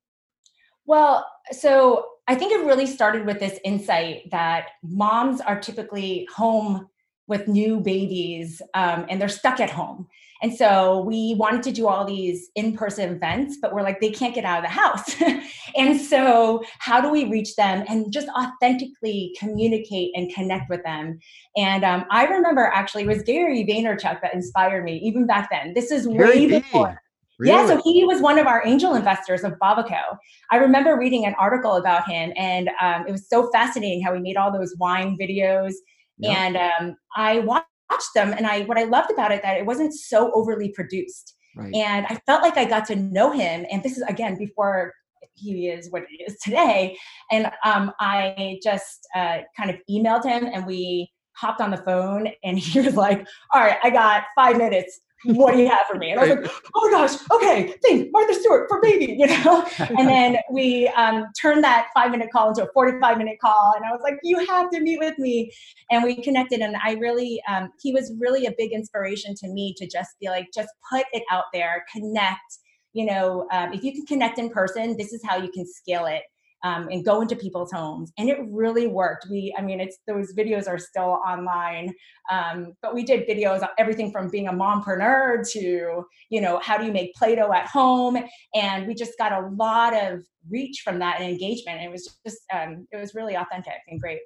Well, 0.87 1.31
so 1.51 2.07
I 2.31 2.37
think 2.37 2.53
it 2.53 2.65
really 2.65 2.87
started 2.87 3.27
with 3.27 3.41
this 3.41 3.59
insight 3.65 4.31
that 4.31 4.69
moms 4.85 5.41
are 5.41 5.59
typically 5.59 6.29
home 6.33 6.87
with 7.27 7.49
new 7.49 7.81
babies 7.81 8.63
um, 8.75 9.05
and 9.09 9.21
they're 9.21 9.29
stuck 9.29 9.59
at 9.59 9.69
home. 9.69 10.07
And 10.41 10.55
so 10.55 11.01
we 11.01 11.35
wanted 11.37 11.65
to 11.65 11.73
do 11.73 11.89
all 11.89 12.05
these 12.05 12.51
in 12.55 12.77
person 12.77 13.17
events, 13.17 13.59
but 13.61 13.75
we're 13.75 13.83
like, 13.83 14.01
they 14.01 14.11
can't 14.11 14.33
get 14.33 14.45
out 14.45 14.59
of 14.59 14.63
the 14.63 14.71
house. 14.71 15.17
and 15.77 16.01
so, 16.01 16.63
how 16.79 17.01
do 17.01 17.11
we 17.11 17.25
reach 17.25 17.57
them 17.57 17.85
and 17.89 18.13
just 18.13 18.29
authentically 18.29 19.35
communicate 19.37 20.13
and 20.15 20.33
connect 20.33 20.71
with 20.71 20.85
them? 20.85 21.19
And 21.57 21.85
um, 21.85 22.05
I 22.13 22.27
remember 22.27 22.71
actually, 22.73 23.03
it 23.03 23.09
was 23.09 23.25
Gary 23.25 23.65
Vaynerchuk 23.69 24.23
that 24.23 24.35
inspired 24.35 24.85
me 24.85 24.99
even 24.99 25.27
back 25.27 25.51
then. 25.51 25.75
This 25.75 25.91
is 25.91 26.07
Gary 26.07 26.47
way 26.47 26.61
before. 26.61 27.03
Really? 27.41 27.53
Yeah, 27.53 27.67
so 27.67 27.81
he 27.83 28.05
was 28.05 28.21
one 28.21 28.39
of 28.39 28.47
our 28.47 28.63
angel 28.67 28.95
investors 28.95 29.45
of 29.45 29.53
Babaco. 29.53 30.19
I 30.51 30.57
remember 30.57 30.99
reading 30.99 31.25
an 31.25 31.35
article 31.39 31.77
about 31.77 32.07
him, 32.07 32.35
and 32.37 32.69
um, 32.83 33.07
it 33.09 33.13
was 33.13 33.31
so 33.31 33.51
fascinating 33.51 34.03
how 34.03 34.13
he 34.13 34.21
made 34.21 34.37
all 34.37 34.53
those 34.53 34.75
wine 34.79 35.17
videos. 35.19 35.73
Yep. 36.19 36.37
And 36.37 36.57
um, 36.59 36.97
I 37.17 37.39
watched 37.39 37.65
them, 38.15 38.35
and 38.35 38.47
I 38.47 38.65
what 38.65 38.77
I 38.77 38.85
loved 38.85 39.11
about 39.11 39.33
it 39.33 39.41
that 39.41 39.57
it 39.57 39.65
wasn't 39.65 39.95
so 39.95 40.31
overly 40.35 40.69
produced, 40.69 41.35
right. 41.57 41.75
and 41.75 42.05
I 42.11 42.21
felt 42.27 42.43
like 42.43 42.59
I 42.59 42.67
got 42.67 42.85
to 42.89 42.97
know 42.97 43.33
him. 43.33 43.65
And 43.73 43.83
this 43.83 43.97
is 43.97 44.03
again 44.03 44.37
before 44.37 44.93
he 45.33 45.69
is 45.69 45.91
what 45.91 46.03
he 46.11 46.23
is 46.23 46.37
today. 46.45 46.99
And 47.31 47.51
um, 47.65 47.93
I 48.01 48.59
just 48.63 49.09
uh, 49.17 49.39
kind 49.57 49.71
of 49.71 49.77
emailed 49.91 50.25
him, 50.25 50.45
and 50.53 50.67
we 50.67 51.11
hopped 51.33 51.63
on 51.63 51.71
the 51.71 51.79
phone, 51.79 52.29
and 52.45 52.59
he 52.59 52.83
was 52.83 52.97
like, 52.97 53.27
"All 53.55 53.63
right, 53.63 53.79
I 53.83 53.89
got 53.89 54.25
five 54.37 54.59
minutes." 54.59 55.01
What 55.25 55.53
do 55.53 55.61
you 55.61 55.69
have 55.69 55.87
for 55.91 55.97
me? 55.97 56.11
And 56.11 56.21
I 56.21 56.27
was 56.27 56.37
like, 56.37 56.53
oh 56.75 56.91
my 56.91 56.99
gosh, 56.99 57.19
okay, 57.31 57.75
think 57.83 58.11
Martha 58.13 58.35
Stewart 58.35 58.69
for 58.69 58.81
baby, 58.81 59.17
you 59.19 59.27
know? 59.27 59.67
and 59.79 60.09
then 60.09 60.37
we 60.51 60.89
um, 60.89 61.27
turned 61.41 61.63
that 61.65 61.89
five 61.95 62.11
minute 62.11 62.31
call 62.33 62.49
into 62.49 62.65
a 62.65 62.73
45 62.73 63.19
minute 63.19 63.37
call. 63.41 63.75
And 63.77 63.85
I 63.85 63.91
was 63.91 64.01
like, 64.03 64.19
you 64.23 64.45
have 64.47 64.71
to 64.71 64.81
meet 64.81 64.99
with 64.99 65.19
me. 65.19 65.53
And 65.91 66.03
we 66.03 66.23
connected. 66.23 66.61
And 66.61 66.77
I 66.83 66.93
really, 66.95 67.41
um, 67.49 67.71
he 67.81 67.93
was 67.93 68.13
really 68.19 68.47
a 68.47 68.53
big 68.57 68.73
inspiration 68.73 69.35
to 69.37 69.49
me 69.49 69.75
to 69.77 69.87
just 69.87 70.11
be 70.21 70.29
like, 70.29 70.49
just 70.55 70.71
put 70.91 71.05
it 71.13 71.23
out 71.31 71.45
there, 71.53 71.85
connect. 71.93 72.59
You 72.93 73.07
know, 73.07 73.47
um, 73.53 73.73
if 73.73 73.85
you 73.85 73.93
can 73.93 74.07
connect 74.07 74.39
in 74.39 74.51
person, 74.51 74.97
this 74.97 75.13
is 75.13 75.23
how 75.25 75.37
you 75.37 75.51
can 75.53 75.67
scale 75.67 76.07
it. 76.07 76.23
Um, 76.63 76.89
and 76.91 77.05
go 77.05 77.21
into 77.21 77.37
people's 77.37 77.73
homes. 77.73 78.13
And 78.19 78.29
it 78.29 78.39
really 78.49 78.87
worked. 78.87 79.27
We, 79.31 79.55
I 79.57 79.63
mean, 79.63 79.81
it's 79.81 79.99
those 80.07 80.35
videos 80.35 80.69
are 80.69 80.79
still 80.79 81.21
online, 81.27 81.93
um, 82.31 82.75
but 82.83 82.95
we 82.95 83.05
did 83.05 83.29
videos 83.29 83.63
on 83.63 83.69
everything 83.79 84.13
from 84.13 84.29
being 84.29 84.49
a 84.49 84.53
mompreneur 84.53 85.49
to, 85.53 86.05
you 86.31 86.41
know, 86.41 86.59
how 86.61 86.77
do 86.79 86.85
you 86.85 86.93
make 86.93 87.15
Play-Doh 87.15 87.53
at 87.53 87.67
home? 87.67 88.19
And 88.55 88.87
we 88.87 88.95
just 88.95 89.17
got 89.19 89.33
a 89.33 89.49
lot 89.57 89.95
of 89.95 90.21
reach 90.51 90.83
from 90.85 90.99
that 90.99 91.21
and 91.21 91.31
engagement. 91.31 91.79
And 91.79 91.87
it 91.87 91.91
was 91.91 92.19
just, 92.27 92.39
um, 92.53 92.87
it 92.93 92.97
was 92.97 93.15
really 93.15 93.35
authentic 93.35 93.75
and 93.89 94.01
great 94.01 94.21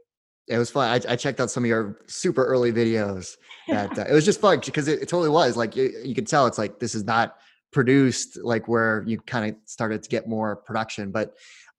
it 0.47 0.59
was 0.59 0.70
fun. 0.70 0.90
I, 0.90 1.12
I, 1.12 1.16
checked 1.16 1.40
out 1.40 1.51
some 1.51 1.64
of 1.64 1.68
your 1.68 2.01
super 2.07 2.44
early 2.44 2.73
videos. 2.73 3.37
That 3.66 3.99
uh, 3.99 4.05
it 4.07 4.12
was 4.12 4.27
just 4.27 4.42
fun 4.42 4.61
because 4.62 4.88
it, 4.88 5.01
it, 5.01 5.09
totally 5.09 5.31
was 5.31 5.57
like 5.57 5.75
you, 5.75 5.90
you 6.05 6.14
could 6.14 6.27
tell 6.27 6.47
it's 6.47 6.59
like 6.59 6.79
this 6.81 6.94
is 6.94 7.03
not 7.03 7.37
produced 7.73 8.38
like 8.42 8.68
where 8.68 9.03
you 9.07 9.18
kind 9.20 9.51
of 9.51 9.57
started 9.64 10.03
to 10.03 10.09
get 10.11 10.29
more 10.29 10.57
production, 10.57 11.11
but 11.11 11.35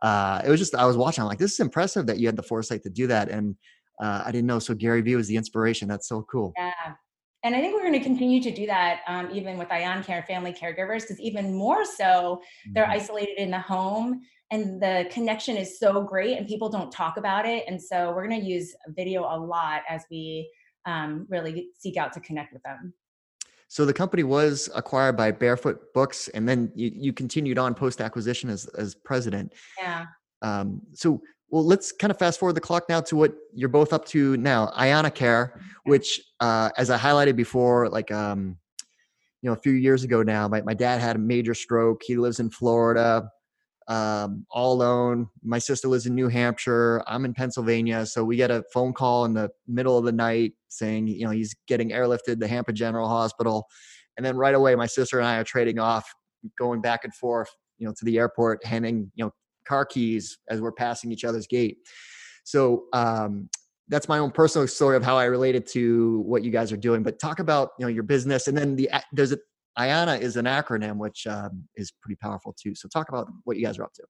uh, 0.06 0.42
it 0.46 0.50
was 0.50 0.60
just 0.60 0.76
I 0.76 0.86
was 0.86 0.98
watching. 0.98 1.24
I'm 1.24 1.28
like, 1.28 1.40
this 1.40 1.54
is 1.54 1.60
impressive 1.60 2.06
that 2.08 2.20
you 2.20 2.28
had 2.28 2.36
the 2.36 2.44
foresight 2.44 2.84
to 2.84 2.90
do 2.90 3.08
that, 3.08 3.30
and 3.30 3.56
uh, 4.02 4.22
I 4.26 4.32
didn't 4.32 4.48
know. 4.48 4.60
So 4.60 4.76
Gary 4.76 5.02
Vee 5.02 5.16
was 5.16 5.28
the 5.28 5.36
inspiration. 5.36 5.88
That's 5.88 6.08
so 6.08 6.26
cool. 6.32 6.54
Yeah. 6.58 6.72
And 7.44 7.56
I 7.56 7.62
think 7.62 7.76
we're 7.76 7.82
going 7.82 7.94
to 7.94 8.00
continue 8.00 8.42
to 8.42 8.52
do 8.52 8.66
that 8.66 9.02
um, 9.08 9.30
even 9.32 9.58
with 9.58 9.70
ianacare 9.70 10.26
family 10.26 10.52
caregivers, 10.52 11.02
because 11.02 11.20
even 11.20 11.54
more 11.54 11.86
so, 11.86 12.42
they're 12.74 12.86
mm-hmm. 12.86 12.94
isolated 12.94 13.40
in 13.40 13.52
the 13.52 13.60
home 13.60 14.22
and 14.52 14.82
the 14.82 15.08
connection 15.12 15.58
is 15.58 15.80
so 15.80 16.02
great 16.02 16.38
and 16.38 16.48
people 16.48 16.70
don't 16.70 16.92
talk 16.92 17.18
about 17.18 17.46
it 17.46 17.64
and 17.68 17.82
so 17.82 18.14
we're 18.14 18.28
going 18.28 18.40
to 18.40 18.48
use 18.48 18.76
video 18.90 19.22
a 19.24 19.38
lot 19.38 19.82
as 19.90 20.04
we 20.12 20.50
um, 20.86 21.26
really 21.30 21.70
seek 21.78 21.98
out 21.98 22.14
to 22.14 22.20
connect 22.20 22.54
with 22.54 22.62
them 22.64 22.94
so 23.68 23.86
the 23.86 23.94
company 23.94 24.24
was 24.24 24.70
acquired 24.76 25.18
by 25.18 25.32
barefoot 25.32 25.94
books 25.94 26.28
and 26.30 26.48
then 26.48 26.72
you, 26.76 26.92
you 26.94 27.14
continued 27.14 27.58
on 27.58 27.74
post 27.74 28.02
acquisition 28.02 28.50
as, 28.50 28.66
as 28.78 28.96
president. 28.96 29.54
Yeah. 29.80 30.06
Um, 30.42 30.82
so 30.94 31.22
well 31.50 31.66
let's 31.66 31.92
kind 31.92 32.12
of 32.12 32.18
fast 32.20 32.40
forward 32.40 32.54
the 32.54 32.62
clock 32.62 32.88
now 32.90 33.02
to 33.02 33.16
what 33.16 33.34
you're 33.54 33.70
both 33.70 33.94
up 33.94 34.06
to 34.06 34.38
now. 34.38 34.68
ianacare 34.78 35.52
which 35.86 36.22
uh, 36.40 36.70
as 36.78 36.90
i 36.90 36.98
highlighted 36.98 37.36
before 37.36 37.90
like 37.90 38.12
um, 38.12 38.58
you 39.42 39.50
know 39.50 39.54
a 39.54 39.60
few 39.60 39.74
years 39.74 40.04
ago 40.04 40.24
now 40.24 40.48
my, 40.48 40.62
my 40.62 40.74
dad 40.74 41.00
had 41.02 41.16
a 41.16 41.20
major 41.20 41.54
stroke. 41.54 42.02
He 42.04 42.18
lives 42.18 42.40
in 42.40 42.50
florida 42.50 43.30
um, 43.88 44.46
all 44.50 44.74
alone. 44.74 45.28
My 45.44 45.60
sister 45.60 45.88
lives 45.88 46.06
in 46.06 46.16
New 46.16 46.28
Hampshire. 46.28 47.04
I'm 47.08 47.26
in 47.26 47.34
Pennsylvania. 47.34 48.06
So 48.06 48.24
we 48.24 48.36
get 48.36 48.52
a 48.52 48.64
phone 48.74 48.94
call 48.94 49.26
in 49.26 49.34
the 49.34 49.50
middle 49.68 49.98
of 49.98 50.06
the 50.06 50.12
night 50.12 50.54
saying, 50.70 51.08
you 51.08 51.26
know, 51.26 51.32
he's 51.32 51.56
getting 51.68 51.90
airlifted 51.92 52.40
to 52.40 52.48
Tampa 52.48 52.74
General 52.74 53.08
Hospital. 53.08 53.68
And 54.18 54.26
then 54.26 54.38
right 54.38 54.56
away, 54.56 54.76
my 54.76 54.88
sister 54.88 55.20
and 55.20 55.28
I 55.28 55.38
are 55.38 55.44
trading 55.44 55.80
off, 55.80 56.12
going 56.58 56.82
back 56.82 57.04
and 57.04 57.14
forth, 57.14 57.50
you 57.78 57.88
know, 57.88 57.94
to 57.98 58.06
the 58.06 58.18
airport, 58.18 58.64
handing, 58.66 59.12
you 59.16 59.26
know, 59.26 59.32
car 59.68 59.86
keys 59.86 60.38
as 60.50 60.62
we're 60.62 60.72
passing 60.72 61.12
each 61.12 61.24
other's 61.24 61.48
gate. 61.48 61.78
So 62.44 62.86
um, 62.94 63.50
that's 63.88 64.08
my 64.08 64.20
own 64.20 64.32
personal 64.32 64.68
story 64.68 64.96
of 64.96 65.04
how 65.04 65.18
I 65.18 65.26
related 65.26 65.68
to 65.70 66.22
what 66.22 66.44
you 66.44 66.52
guys 66.52 66.72
are 66.72 66.78
doing. 66.78 67.04
But 67.04 67.20
talk 67.20 67.40
about, 67.40 67.72
you 67.80 67.86
know, 67.86 67.90
your 67.90 68.04
business 68.04 68.48
and 68.48 68.58
then 68.58 68.76
the, 68.76 68.90
does 69.14 69.32
it, 69.32 69.40
IANA 69.78 70.22
is 70.22 70.38
an 70.38 70.46
acronym, 70.46 70.98
which 70.98 71.28
um, 71.28 71.64
is 71.76 71.92
pretty 72.02 72.16
powerful 72.16 72.56
too. 72.60 72.76
So 72.76 72.88
talk 72.88 73.10
about 73.10 73.28
what 73.44 73.58
you 73.58 73.66
guys 73.66 73.78
are 73.78 73.84
up 73.84 73.94
to. 73.94 74.04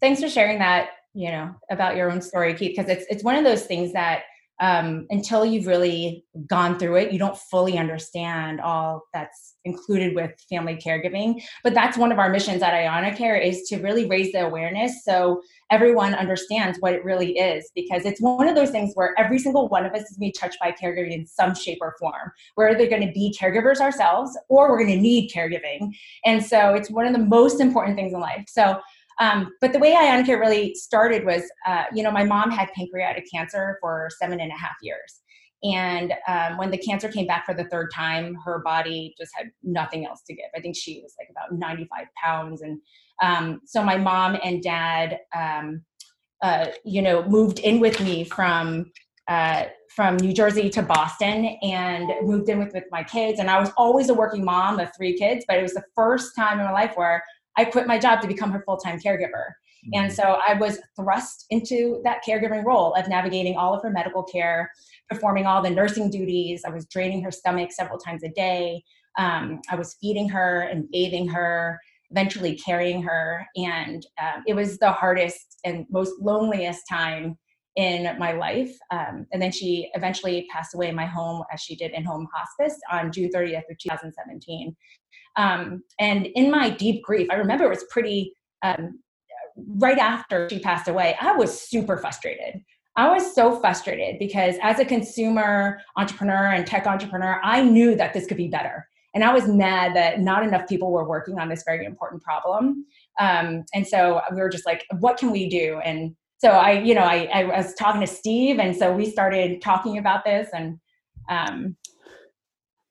Thanks 0.00 0.20
for 0.20 0.28
sharing 0.28 0.58
that, 0.58 0.90
you 1.14 1.30
know, 1.30 1.54
about 1.70 1.96
your 1.96 2.10
own 2.10 2.20
story, 2.20 2.54
Keith, 2.54 2.76
because 2.76 2.90
it's 2.90 3.06
it's 3.08 3.24
one 3.24 3.36
of 3.36 3.44
those 3.44 3.64
things 3.64 3.92
that 3.92 4.22
um, 4.60 5.06
until 5.10 5.44
you've 5.44 5.66
really 5.66 6.24
gone 6.46 6.78
through 6.78 6.96
it, 6.96 7.12
you 7.12 7.18
don't 7.18 7.36
fully 7.36 7.76
understand 7.76 8.60
all 8.60 9.02
that's 9.12 9.56
included 9.64 10.14
with 10.14 10.32
family 10.48 10.76
caregiving. 10.76 11.42
But 11.62 11.74
that's 11.74 11.98
one 11.98 12.12
of 12.12 12.18
our 12.18 12.30
missions 12.30 12.62
at 12.62 12.72
ianacare 12.72 13.44
is 13.44 13.62
to 13.68 13.78
really 13.78 14.06
raise 14.06 14.32
the 14.32 14.46
awareness 14.46 15.04
so 15.04 15.42
everyone 15.70 16.14
understands 16.14 16.78
what 16.80 16.94
it 16.94 17.04
really 17.04 17.36
is. 17.36 17.70
Because 17.74 18.06
it's 18.06 18.20
one 18.20 18.48
of 18.48 18.54
those 18.54 18.70
things 18.70 18.92
where 18.94 19.14
every 19.18 19.38
single 19.38 19.68
one 19.68 19.84
of 19.84 19.92
us 19.92 20.10
is 20.10 20.16
being 20.16 20.32
touched 20.32 20.58
by 20.60 20.72
caregiving 20.72 21.12
in 21.12 21.26
some 21.26 21.54
shape 21.54 21.78
or 21.80 21.94
form. 21.98 22.32
We're 22.56 22.70
either 22.70 22.88
going 22.88 23.06
to 23.06 23.12
be 23.12 23.36
caregivers 23.38 23.80
ourselves 23.80 24.36
or 24.48 24.70
we're 24.70 24.78
going 24.78 24.96
to 24.96 25.02
need 25.02 25.30
caregiving. 25.30 25.92
And 26.24 26.42
so 26.44 26.74
it's 26.74 26.90
one 26.90 27.06
of 27.06 27.12
the 27.12 27.18
most 27.18 27.60
important 27.60 27.96
things 27.96 28.14
in 28.14 28.20
life. 28.20 28.44
So 28.48 28.80
um, 29.18 29.52
but 29.60 29.72
the 29.72 29.78
way 29.78 29.94
ianacare 29.94 30.38
really 30.38 30.74
started 30.74 31.24
was, 31.24 31.42
uh, 31.66 31.84
you 31.92 32.02
know, 32.02 32.10
my 32.10 32.24
mom 32.24 32.50
had 32.50 32.72
pancreatic 32.74 33.24
cancer 33.32 33.78
for 33.80 34.08
seven 34.20 34.40
and 34.40 34.52
a 34.52 34.56
half 34.56 34.74
years. 34.82 35.20
And 35.64 36.12
um, 36.28 36.58
when 36.58 36.70
the 36.70 36.78
cancer 36.78 37.08
came 37.08 37.26
back 37.26 37.46
for 37.46 37.54
the 37.54 37.64
third 37.64 37.90
time, 37.92 38.36
her 38.44 38.60
body 38.60 39.14
just 39.18 39.32
had 39.34 39.50
nothing 39.62 40.06
else 40.06 40.22
to 40.26 40.34
give. 40.34 40.46
I 40.54 40.60
think 40.60 40.76
she 40.76 41.00
was 41.02 41.14
like 41.18 41.28
about 41.30 41.58
95 41.58 42.06
pounds. 42.22 42.62
And 42.62 42.80
um, 43.22 43.60
so 43.64 43.82
my 43.82 43.96
mom 43.96 44.38
and 44.44 44.62
dad, 44.62 45.18
um, 45.34 45.82
uh, 46.42 46.66
you 46.84 47.00
know, 47.00 47.26
moved 47.26 47.58
in 47.60 47.80
with 47.80 48.00
me 48.00 48.24
from 48.24 48.92
uh, 49.28 49.64
from 49.88 50.16
New 50.18 50.32
Jersey 50.32 50.68
to 50.70 50.82
Boston 50.82 51.56
and 51.62 52.12
moved 52.22 52.48
in 52.48 52.58
with, 52.58 52.72
with 52.74 52.84
my 52.90 53.02
kids. 53.02 53.40
And 53.40 53.50
I 53.50 53.58
was 53.58 53.70
always 53.76 54.10
a 54.10 54.14
working 54.14 54.44
mom 54.44 54.78
of 54.78 54.90
three 54.94 55.16
kids, 55.16 55.44
but 55.48 55.58
it 55.58 55.62
was 55.62 55.72
the 55.72 55.82
first 55.96 56.36
time 56.36 56.60
in 56.60 56.66
my 56.66 56.70
life 56.70 56.92
where 56.96 57.24
I 57.56 57.64
quit 57.64 57.86
my 57.86 57.98
job 57.98 58.20
to 58.22 58.28
become 58.28 58.50
her 58.52 58.62
full 58.64 58.76
time 58.76 58.98
caregiver. 58.98 59.52
Mm-hmm. 59.86 60.04
And 60.04 60.12
so 60.12 60.38
I 60.46 60.54
was 60.54 60.78
thrust 60.96 61.46
into 61.50 62.00
that 62.04 62.22
caregiving 62.26 62.64
role 62.64 62.94
of 62.94 63.08
navigating 63.08 63.56
all 63.56 63.74
of 63.74 63.82
her 63.82 63.90
medical 63.90 64.22
care, 64.22 64.70
performing 65.08 65.46
all 65.46 65.62
the 65.62 65.70
nursing 65.70 66.10
duties. 66.10 66.62
I 66.66 66.70
was 66.70 66.86
draining 66.86 67.22
her 67.22 67.30
stomach 67.30 67.72
several 67.72 67.98
times 67.98 68.22
a 68.22 68.28
day. 68.28 68.82
Um, 69.18 69.60
I 69.70 69.76
was 69.76 69.96
feeding 70.00 70.28
her 70.28 70.62
and 70.62 70.90
bathing 70.90 71.28
her, 71.28 71.80
eventually 72.10 72.56
carrying 72.56 73.02
her. 73.02 73.46
And 73.56 74.06
um, 74.20 74.42
it 74.46 74.54
was 74.54 74.78
the 74.78 74.92
hardest 74.92 75.58
and 75.64 75.86
most 75.90 76.12
loneliest 76.20 76.82
time 76.88 77.38
in 77.76 78.18
my 78.18 78.32
life. 78.32 78.74
Um, 78.90 79.26
and 79.32 79.40
then 79.40 79.52
she 79.52 79.90
eventually 79.94 80.46
passed 80.50 80.74
away 80.74 80.88
in 80.88 80.94
my 80.94 81.06
home 81.06 81.44
as 81.52 81.60
she 81.60 81.76
did 81.76 81.92
in 81.92 82.04
home 82.04 82.26
hospice 82.34 82.78
on 82.90 83.12
June 83.12 83.30
30th 83.34 83.70
of 83.70 83.78
2017. 83.78 84.74
Um, 85.36 85.82
and 86.00 86.26
in 86.34 86.50
my 86.50 86.70
deep 86.70 87.04
grief, 87.04 87.28
I 87.30 87.34
remember 87.34 87.64
it 87.64 87.70
was 87.70 87.84
pretty, 87.90 88.32
um, 88.62 88.98
right 89.76 89.98
after 89.98 90.48
she 90.48 90.58
passed 90.58 90.88
away, 90.88 91.16
I 91.20 91.32
was 91.32 91.60
super 91.60 91.98
frustrated. 91.98 92.62
I 92.96 93.12
was 93.12 93.34
so 93.34 93.60
frustrated 93.60 94.18
because 94.18 94.56
as 94.62 94.78
a 94.78 94.84
consumer 94.84 95.82
entrepreneur 95.98 96.52
and 96.52 96.66
tech 96.66 96.86
entrepreneur, 96.86 97.38
I 97.44 97.62
knew 97.62 97.94
that 97.94 98.14
this 98.14 98.26
could 98.26 98.38
be 98.38 98.48
better. 98.48 98.88
And 99.14 99.22
I 99.22 99.32
was 99.32 99.46
mad 99.48 99.94
that 99.96 100.20
not 100.20 100.42
enough 100.44 100.66
people 100.66 100.90
were 100.90 101.06
working 101.06 101.38
on 101.38 101.48
this 101.48 101.62
very 101.66 101.84
important 101.84 102.22
problem. 102.22 102.86
Um, 103.18 103.64
and 103.74 103.86
so 103.86 104.22
we 104.34 104.40
were 104.40 104.48
just 104.48 104.66
like, 104.66 104.84
what 104.98 105.18
can 105.18 105.30
we 105.30 105.48
do? 105.48 105.80
And 105.84 106.14
so 106.38 106.50
I, 106.50 106.72
you 106.72 106.94
know, 106.94 107.02
I, 107.02 107.28
I 107.32 107.44
was 107.44 107.74
talking 107.74 108.00
to 108.00 108.06
Steve, 108.06 108.58
and 108.58 108.76
so 108.76 108.94
we 108.94 109.10
started 109.10 109.62
talking 109.62 109.98
about 109.98 110.24
this. 110.24 110.48
And 110.52 110.78
um, 111.28 111.76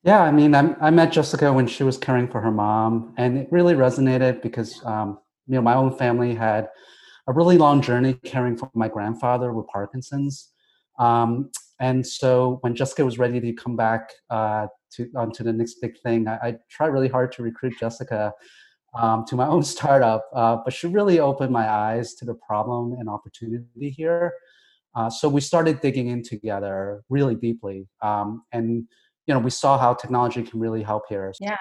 yeah, 0.03 0.21
I 0.21 0.31
mean, 0.31 0.55
I'm, 0.55 0.75
i 0.81 0.89
met 0.89 1.11
Jessica 1.11 1.53
when 1.53 1.67
she 1.67 1.83
was 1.83 1.97
caring 1.97 2.27
for 2.27 2.41
her 2.41 2.51
mom, 2.51 3.13
and 3.17 3.37
it 3.37 3.47
really 3.51 3.75
resonated 3.75 4.41
because 4.41 4.83
um, 4.85 5.19
you 5.47 5.55
know 5.55 5.61
my 5.61 5.75
own 5.75 5.95
family 5.95 6.33
had 6.33 6.69
a 7.27 7.33
really 7.33 7.57
long 7.57 7.81
journey 7.81 8.13
caring 8.23 8.57
for 8.57 8.69
my 8.73 8.87
grandfather 8.87 9.53
with 9.53 9.67
Parkinson's. 9.67 10.51
Um, 10.99 11.51
and 11.79 12.05
so 12.05 12.59
when 12.61 12.75
Jessica 12.75 13.03
was 13.03 13.17
ready 13.17 13.39
to 13.41 13.53
come 13.53 13.75
back 13.75 14.09
uh, 14.29 14.67
to 14.93 15.09
onto 15.15 15.43
the 15.43 15.53
next 15.53 15.75
big 15.81 15.99
thing, 16.01 16.27
I, 16.27 16.35
I 16.35 16.55
tried 16.69 16.87
really 16.87 17.09
hard 17.09 17.31
to 17.33 17.43
recruit 17.43 17.73
Jessica 17.79 18.33
um, 18.97 19.25
to 19.25 19.35
my 19.35 19.47
own 19.53 19.63
startup, 19.63 20.29
uh, 20.33 20.57
but 20.63 20.73
she 20.73 20.87
really 20.87 21.19
opened 21.19 21.51
my 21.51 21.69
eyes 21.69 22.13
to 22.15 22.25
the 22.25 22.33
problem 22.33 22.93
and 22.99 23.09
opportunity 23.09 23.89
here. 23.89 24.33
Uh, 24.95 25.09
so 25.09 25.27
we 25.27 25.41
started 25.41 25.81
digging 25.81 26.07
in 26.07 26.23
together 26.23 27.03
really 27.09 27.35
deeply, 27.35 27.87
um, 28.01 28.43
and 28.53 28.87
you 29.27 29.33
know 29.33 29.39
we 29.39 29.49
saw 29.49 29.77
how 29.77 29.93
technology 29.93 30.41
can 30.41 30.59
really 30.59 30.81
help 30.81 31.03
here. 31.09 31.33
Yeah. 31.39 31.57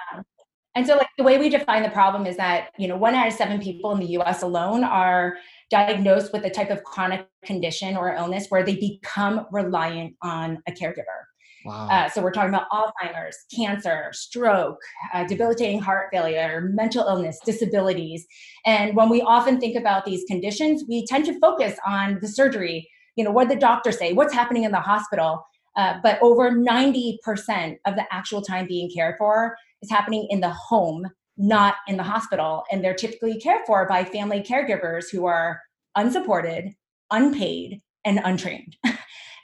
And 0.77 0.87
so, 0.87 0.97
like 0.97 1.09
the 1.19 1.25
way 1.25 1.39
we 1.39 1.49
define 1.49 1.83
the 1.83 1.91
problem 1.91 2.27
is 2.27 2.37
that 2.37 2.71
you 2.79 2.87
know 2.89 2.97
one 2.97 3.15
out 3.15 3.27
of 3.27 3.33
seven 3.33 3.61
people 3.61 3.93
in 3.93 4.01
the 4.01 4.07
U.S. 4.07 4.43
alone 4.43 4.85
are 4.85 5.37
diagnosed 5.71 6.33
with 6.33 6.45
a 6.45 6.51
type 6.51 6.71
of 6.71 6.85
chronic 6.85 7.27
condition 7.45 7.97
or 7.97 8.15
illness 8.15 8.47
where 8.49 8.63
they 8.63 8.77
become 8.77 9.47
reliant 9.51 10.15
on 10.23 10.63
a 10.69 10.73
caregiver. 10.73 11.24
Wow. 11.65 11.89
Uh, 11.89 12.09
so 12.11 12.23
we're 12.23 12.33
talking 12.33 12.51
about 12.51 12.69
Alzheimer's, 12.71 13.37
cancer, 13.55 14.11
stroke, 14.13 14.79
uh, 15.15 15.25
debilitating 15.25 15.81
heart 15.81 16.09
failure, 16.13 16.71
mental 16.75 17.07
illness, 17.07 17.39
disabilities. 17.45 18.27
And 18.67 18.95
when 18.95 19.09
we 19.09 19.23
often 19.23 19.59
think 19.59 19.77
about 19.77 20.05
these 20.05 20.25
conditions, 20.29 20.85
we 20.89 21.07
tend 21.07 21.25
to 21.27 21.39
focus 21.41 21.79
on 21.87 22.19
the 22.21 22.29
surgery. 22.29 22.89
You 23.17 23.25
know, 23.25 23.31
what 23.31 23.49
the 23.49 23.57
doctor 23.57 23.93
say? 23.93 24.13
What's 24.13 24.35
happening 24.35 24.65
in 24.65 24.73
the 24.73 24.81
hospital? 24.81 25.47
Uh, 25.77 25.95
but 26.03 26.19
over 26.23 26.51
90% 26.51 27.17
of 27.87 27.97
the 27.97 28.05
actual 28.13 28.43
time 28.43 28.67
being 28.67 28.91
cared 28.95 29.17
for 29.19 29.57
is 29.83 29.91
happening 29.91 30.27
in 30.31 30.41
the 30.41 30.51
home, 30.51 31.07
not 31.37 31.77
in 31.89 31.97
the 31.97 32.03
hospital. 32.03 32.65
And 32.71 32.85
they're 32.85 32.95
typically 32.95 33.41
cared 33.41 33.63
for 33.67 33.89
by 33.89 34.05
family 34.05 34.41
caregivers 34.41 35.05
who 35.11 35.27
are 35.27 35.61
unsupported, 35.97 36.75
unpaid, 37.11 37.81
and 38.05 38.21
untrained. 38.23 38.77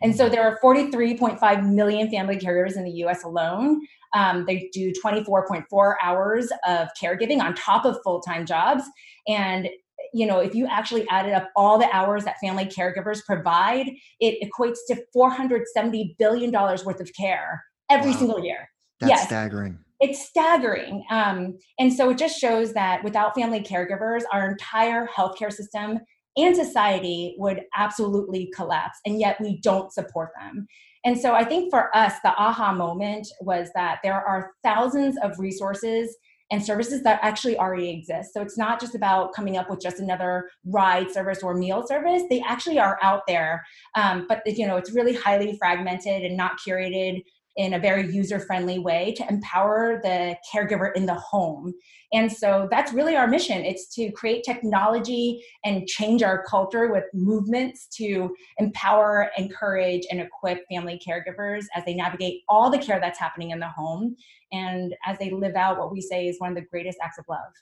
And 0.03 0.17
so 0.17 0.29
there 0.29 0.43
are 0.43 0.59
43.5 0.63 1.69
million 1.73 2.11
family 2.11 2.37
caregivers 2.37 2.77
in 2.77 2.85
the 2.85 2.93
US 3.05 3.23
alone. 3.25 3.81
Um, 4.15 4.45
they 4.47 4.71
do 4.73 4.93
24.4 5.05 5.95
hours 6.03 6.51
of 6.67 6.89
caregiving 7.01 7.41
on 7.41 7.55
top 7.55 7.85
of 7.85 7.99
full 8.03 8.21
time 8.21 8.47
jobs. 8.47 8.85
And 9.29 9.69
you 10.13 10.27
know, 10.27 10.41
if 10.41 10.55
you 10.55 10.67
actually 10.67 11.07
added 11.09 11.35
up 11.35 11.51
all 11.55 11.79
the 11.79 11.89
hours 11.95 12.25
that 12.25 12.37
family 12.43 12.65
caregivers 12.65 13.25
provide, 13.25 13.91
it 14.19 14.39
equates 14.43 14.79
to 14.89 15.03
$470 15.15 16.17
billion 16.19 16.51
worth 16.51 17.01
of 17.01 17.11
care 17.19 17.63
every 17.91 18.11
wow. 18.13 18.17
single 18.17 18.45
year. 18.45 18.69
That's 18.99 19.11
yes. 19.11 19.27
staggering. 19.27 19.79
It's 20.01 20.27
staggering. 20.27 21.05
Um, 21.11 21.59
and 21.79 21.93
so 21.93 22.11
it 22.11 22.19
just 22.19 22.41
shows 22.41 22.73
that 22.73 23.05
without 23.05 23.35
family 23.35 23.61
caregivers, 23.61 24.23
our 24.33 24.51
entire 24.51 25.07
healthcare 25.07 25.53
system 25.53 26.01
and 26.37 26.57
society 26.57 27.35
would 27.39 27.63
absolutely 27.75 28.51
collapse. 28.55 28.99
And 29.05 29.19
yet 29.19 29.41
we 29.41 29.61
don't 29.61 29.93
support 29.93 30.31
them. 30.39 30.67
And 31.05 31.19
so 31.19 31.35
I 31.35 31.45
think 31.45 31.71
for 31.71 31.95
us, 31.97 32.15
the 32.23 32.35
aha 32.35 32.73
moment 32.73 33.27
was 33.41 33.71
that 33.75 33.99
there 34.03 34.21
are 34.21 34.53
thousands 34.63 35.17
of 35.23 35.39
resources 35.39 36.17
and 36.51 36.65
services 36.65 37.03
that 37.05 37.21
actually 37.23 37.57
already 37.57 37.89
exist. 37.91 38.35
So 38.35 38.43
it's 38.43 38.59
not 38.59 38.81
just 38.81 38.95
about 38.95 39.33
coming 39.33 39.57
up 39.57 39.71
with 39.71 39.81
just 39.81 40.01
another 40.01 40.51
ride 40.67 41.11
service 41.11 41.43
or 41.43 41.55
meal 41.55 41.87
service. 41.87 42.25
They 42.29 42.43
actually 42.43 42.79
are 42.79 42.99
out 43.03 43.23
there, 43.29 43.65
um, 43.95 44.27
but 44.29 44.43
you 44.47 44.67
know 44.67 44.77
it's 44.77 44.93
really 44.93 45.15
highly 45.15 45.57
fragmented 45.57 46.23
and 46.23 46.37
not 46.37 46.59
curated 46.59 47.23
in 47.57 47.75
a 47.75 47.79
very 47.79 48.11
user 48.13 48.39
friendly 48.39 48.79
way 48.79 49.13
to 49.17 49.29
empower 49.29 50.01
the 50.03 50.37
caregiver 50.53 50.93
in 50.95 51.07
the 51.07 51.15
home. 51.15 51.73
And 52.13 52.31
so 52.31 52.69
that's 52.71 52.93
really 52.93 53.17
our 53.17 53.27
mission. 53.27 53.65
It's 53.65 53.93
to 53.95 54.11
create 54.13 54.45
technology 54.45 55.45
and 55.65 55.87
change 55.87 56.23
our 56.23 56.43
culture 56.45 56.91
with 56.93 57.05
movements 57.13 57.87
to 57.97 58.35
empower, 58.59 59.31
encourage, 59.37 60.07
and 60.11 60.21
equip 60.21 60.61
family 60.71 61.01
caregivers 61.07 61.65
as 61.75 61.85
they 61.85 61.95
navigate 61.95 62.43
all 62.49 62.71
the 62.71 62.79
care 62.79 63.01
that's 63.01 63.19
happening 63.19 63.51
in 63.51 63.61
the 63.61 63.69
home 63.69 64.17
and 64.53 64.95
as 65.07 65.19
they 65.19 65.31
live 65.31 65.55
out 65.55 65.79
what 65.79 65.93
we 65.93 66.01
say 66.01 66.27
is 66.27 66.37
one 66.39 66.51
of 66.51 66.57
the 66.57 66.69
greatest 66.71 66.99
acts 67.03 67.19
of 67.19 67.25
love. 67.29 67.53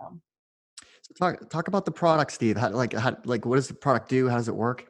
So. 0.00 0.20
So 1.02 1.14
talk 1.18 1.48
talk 1.48 1.68
about 1.68 1.84
the 1.84 1.90
product, 1.90 2.32
Steve. 2.32 2.56
How, 2.56 2.70
like 2.70 2.92
how, 2.92 3.16
like 3.24 3.46
what 3.46 3.56
does 3.56 3.68
the 3.68 3.74
product 3.74 4.08
do? 4.08 4.28
How 4.28 4.36
does 4.36 4.48
it 4.48 4.54
work? 4.54 4.88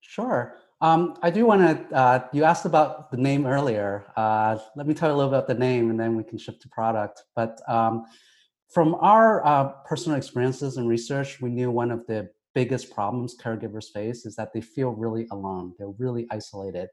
Sure. 0.00 0.56
Um, 0.82 1.18
I 1.22 1.30
do 1.30 1.44
want 1.44 1.60
to, 1.60 1.96
uh, 1.96 2.28
you 2.32 2.44
asked 2.44 2.64
about 2.64 3.10
the 3.10 3.18
name 3.18 3.46
earlier. 3.46 4.06
Uh, 4.16 4.56
let 4.76 4.86
me 4.86 4.94
tell 4.94 5.10
you 5.10 5.14
a 5.14 5.16
little 5.16 5.32
about 5.32 5.46
the 5.46 5.54
name 5.54 5.90
and 5.90 6.00
then 6.00 6.16
we 6.16 6.24
can 6.24 6.38
shift 6.38 6.62
to 6.62 6.68
product. 6.68 7.24
But 7.36 7.60
um, 7.68 8.06
from 8.72 8.94
our 8.94 9.44
uh, 9.44 9.68
personal 9.84 10.16
experiences 10.16 10.78
and 10.78 10.88
research, 10.88 11.40
we 11.40 11.50
knew 11.50 11.70
one 11.70 11.90
of 11.90 12.06
the 12.06 12.30
biggest 12.54 12.94
problems 12.94 13.36
caregivers 13.36 13.92
face 13.92 14.24
is 14.24 14.34
that 14.36 14.52
they 14.54 14.60
feel 14.60 14.90
really 14.90 15.26
alone. 15.30 15.74
They're 15.78 15.88
really 15.98 16.26
isolated. 16.30 16.88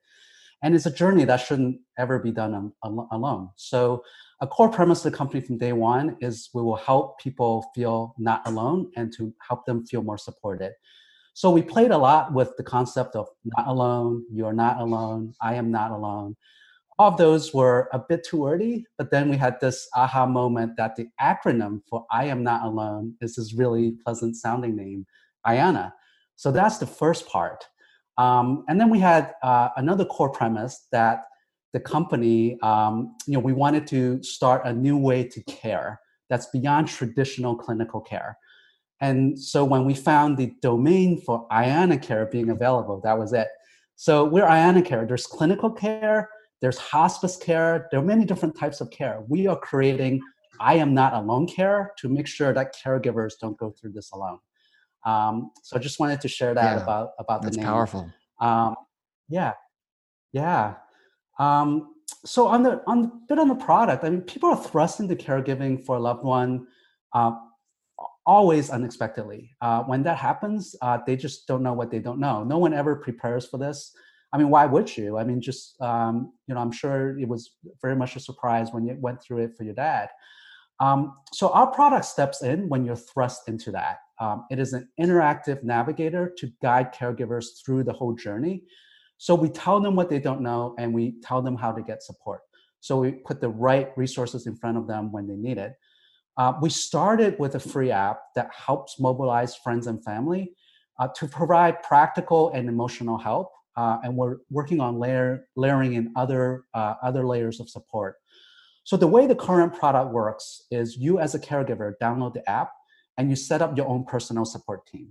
And 0.64 0.76
it's 0.76 0.88
a 0.88 0.92
journey 0.92 1.24
that 1.26 1.38
shouldn't 1.38 1.80
ever 1.98 2.18
be 2.18 2.32
done 2.32 2.72
alone. 2.84 3.50
So, 3.56 4.04
a 4.42 4.48
core 4.48 4.70
premise 4.70 5.06
of 5.06 5.12
the 5.12 5.18
company 5.18 5.40
from 5.42 5.58
day 5.58 5.74
one 5.74 6.18
is 6.20 6.50
we 6.54 6.62
will 6.64 6.76
help 6.76 7.20
people 7.20 7.72
feel 7.76 8.16
not 8.18 8.42
alone 8.48 8.92
and 8.96 9.14
to 9.18 9.34
help 9.48 9.66
them 9.66 9.86
feel 9.86 10.04
more 10.04 10.18
supported. 10.18 10.74
So 11.38 11.52
we 11.52 11.62
played 11.62 11.92
a 11.92 11.98
lot 12.00 12.34
with 12.34 12.58
the 12.58 12.64
concept 12.64 13.16
of 13.16 13.28
not 13.46 13.68
alone, 13.68 14.26
you're 14.34 14.54
not 14.54 14.82
alone, 14.82 15.36
I 15.40 15.54
am 15.54 15.70
not 15.70 15.92
alone. 15.92 16.36
All 16.98 17.12
of 17.12 17.18
those 17.18 17.54
were 17.54 17.90
a 17.94 18.00
bit 18.00 18.26
too 18.28 18.48
early, 18.48 18.88
but 18.98 19.12
then 19.12 19.30
we 19.30 19.38
had 19.38 19.60
this 19.62 19.88
aha 19.96 20.26
moment 20.26 20.78
that 20.78 20.96
the 20.96 21.06
acronym 21.22 21.82
for 21.88 22.08
I 22.10 22.26
am 22.26 22.42
not 22.42 22.64
alone 22.64 23.14
is 23.22 23.36
this 23.36 23.54
really 23.54 23.98
pleasant 24.04 24.36
sounding 24.36 24.76
name, 24.76 25.06
IANA. 25.46 25.94
So 26.38 26.52
that's 26.52 26.80
the 26.80 26.88
first 26.88 27.28
part. 27.28 27.66
Um, 28.18 28.66
and 28.68 28.82
then 28.82 28.90
we 28.90 28.98
had 28.98 29.36
uh, 29.44 29.70
another 29.78 30.06
core 30.06 30.32
premise 30.32 30.88
that 30.92 31.26
the 31.72 31.80
company, 31.80 32.58
um, 32.64 33.16
you 33.28 33.34
know, 33.34 33.42
we 33.42 33.54
wanted 33.54 33.86
to 33.90 34.24
start 34.24 34.66
a 34.66 34.74
new 34.74 34.98
way 34.98 35.24
to 35.24 35.44
care 35.44 36.02
that's 36.32 36.48
beyond 36.48 36.88
traditional 36.88 37.56
clinical 37.56 38.02
care. 38.02 38.40
And 39.00 39.40
so 39.40 39.64
when 39.64 39.86
we 39.86 39.94
found 39.94 40.38
the 40.38 40.54
domain 40.62 41.22
for 41.22 41.48
IANA 41.50 42.02
Care 42.02 42.26
being 42.26 42.50
available, 42.50 43.00
that 43.04 43.18
was 43.18 43.34
it. 43.34 43.48
So 43.96 44.26
we're 44.26 44.46
ianacare. 44.46 45.08
There's 45.08 45.26
clinical 45.26 45.72
care, 45.72 46.30
there's 46.62 46.78
hospice 46.78 47.36
care, 47.36 47.88
there 47.90 48.00
are 48.00 48.04
many 48.04 48.26
different 48.26 48.58
types 48.58 48.80
of 48.80 48.92
care. 48.92 49.24
We 49.28 49.48
are 49.48 49.58
creating 49.58 50.22
I 50.60 50.76
am 50.76 50.94
not 50.94 51.14
alone 51.14 51.48
care 51.48 51.94
to 52.00 52.10
make 52.10 52.28
sure 52.28 52.54
that 52.54 52.76
caregivers 52.76 53.34
don't 53.40 53.58
go 53.58 53.72
through 53.72 53.92
this 53.92 54.12
alone. 54.12 54.40
Um, 55.06 55.52
so 55.64 55.78
I 55.78 55.80
just 55.80 56.00
wanted 56.00 56.22
to 56.22 56.28
share 56.28 56.54
that 56.54 56.78
yeah, 56.78 56.84
about 56.84 57.12
about 57.20 57.42
the 57.42 57.52
name. 57.52 57.58
That's 57.58 57.66
powerful. 57.66 58.12
Um, 58.40 58.76
yeah, 59.30 59.54
yeah. 60.34 60.76
Um, 61.40 61.96
so 62.26 62.48
on 62.48 62.64
the 62.64 62.82
on 62.88 63.22
bit 63.28 63.40
on 63.40 63.48
the 63.48 63.56
product, 63.56 64.04
I 64.04 64.10
mean, 64.10 64.22
people 64.22 64.50
are 64.50 64.58
thrust 64.58 65.00
into 65.00 65.16
caregiving 65.16 65.84
for 65.86 65.96
a 65.96 66.00
loved 66.00 66.24
one. 66.24 66.68
Uh, 67.14 67.32
always 68.28 68.70
unexpectedly. 68.70 69.56
Uh, 69.62 69.82
when 69.84 70.04
that 70.04 70.18
happens, 70.18 70.76
uh, 70.82 71.00
they 71.08 71.16
just 71.16 71.48
don't 71.48 71.64
know 71.64 71.74
what 71.74 71.90
they 71.90 72.00
don't 72.00 72.20
know. 72.20 72.44
No 72.44 72.58
one 72.58 72.74
ever 72.74 72.98
prepares 72.98 73.48
for 73.48 73.58
this. 73.58 73.94
I 74.34 74.38
mean, 74.38 74.50
why 74.50 74.66
would 74.66 74.96
you? 74.96 75.18
I 75.18 75.24
mean, 75.24 75.40
just 75.40 75.82
um, 75.82 76.34
you 76.48 76.54
know, 76.54 76.62
I'm 76.62 76.72
sure 76.72 77.18
it 77.18 77.28
was 77.28 77.52
very 77.82 77.96
much 77.96 78.18
a 78.18 78.20
surprise 78.20 78.70
when 78.72 78.86
you 78.86 78.98
went 79.00 79.24
through 79.24 79.40
it 79.40 79.56
for 79.58 79.64
your 79.64 79.74
dad. 79.74 80.10
Um, 80.80 81.16
so 81.34 81.50
our 81.50 81.68
product 81.72 82.06
steps 82.06 82.44
in 82.44 82.70
when 82.70 82.86
you're 82.86 82.98
thrust 82.98 83.48
into 83.48 83.72
that. 83.72 84.00
Um, 84.20 84.46
it 84.52 84.60
is 84.60 84.74
an 84.74 84.90
interactive 85.00 85.64
navigator 85.64 86.34
to 86.38 86.52
guide 86.62 86.94
caregivers 86.94 87.46
through 87.66 87.84
the 87.86 87.94
whole 87.94 88.14
journey. 88.14 88.64
So 89.18 89.34
we 89.34 89.50
tell 89.50 89.80
them 89.80 89.96
what 89.96 90.10
they 90.10 90.20
don't 90.20 90.42
know, 90.42 90.76
and 90.78 90.94
we 90.94 91.16
tell 91.24 91.42
them 91.42 91.56
how 91.56 91.72
to 91.72 91.82
get 91.82 92.04
support. 92.04 92.42
So 92.82 93.00
we 93.00 93.12
put 93.14 93.42
the 93.42 93.50
right 93.50 93.90
resources 93.96 94.46
in 94.46 94.56
front 94.56 94.78
of 94.78 94.88
them 94.88 95.12
when 95.12 95.28
they 95.28 95.36
need 95.36 95.58
it. 95.58 95.74
Uh, 96.38 96.54
we 96.62 96.70
started 96.70 97.38
with 97.40 97.56
a 97.56 97.60
free 97.60 97.92
app 97.92 98.20
that 98.36 98.50
helps 98.54 99.00
mobilize 99.00 99.56
friends 99.56 99.88
and 99.88 100.04
family 100.04 100.54
uh, 101.00 101.08
to 101.16 101.28
provide 101.28 101.82
practical 101.82 102.52
and 102.52 102.70
emotional 102.70 103.18
help. 103.18 103.52
Uh, 103.76 103.98
and 104.04 104.16
we're 104.16 104.38
working 104.50 104.80
on 104.80 105.00
layer, 105.00 105.48
layering 105.56 105.94
in 105.94 106.12
other, 106.16 106.64
uh, 106.74 106.96
other 107.04 107.26
layers 107.26 107.60
of 107.60 107.70
support. 107.70 108.16
So 108.84 108.98
the 108.98 109.08
way 109.08 109.28
the 109.28 109.36
current 109.36 109.74
product 109.74 110.12
works 110.12 110.64
is 110.72 110.98
you 110.98 111.20
as 111.20 111.36
a 111.36 111.40
caregiver 111.40 111.94
download 112.02 112.34
the 112.34 112.48
app 112.50 112.72
and 113.18 113.30
you 113.30 113.36
set 113.36 113.62
up 113.62 113.76
your 113.76 113.88
own 113.88 114.06
personal 114.06 114.46
support 114.46 114.86
team. 114.88 115.10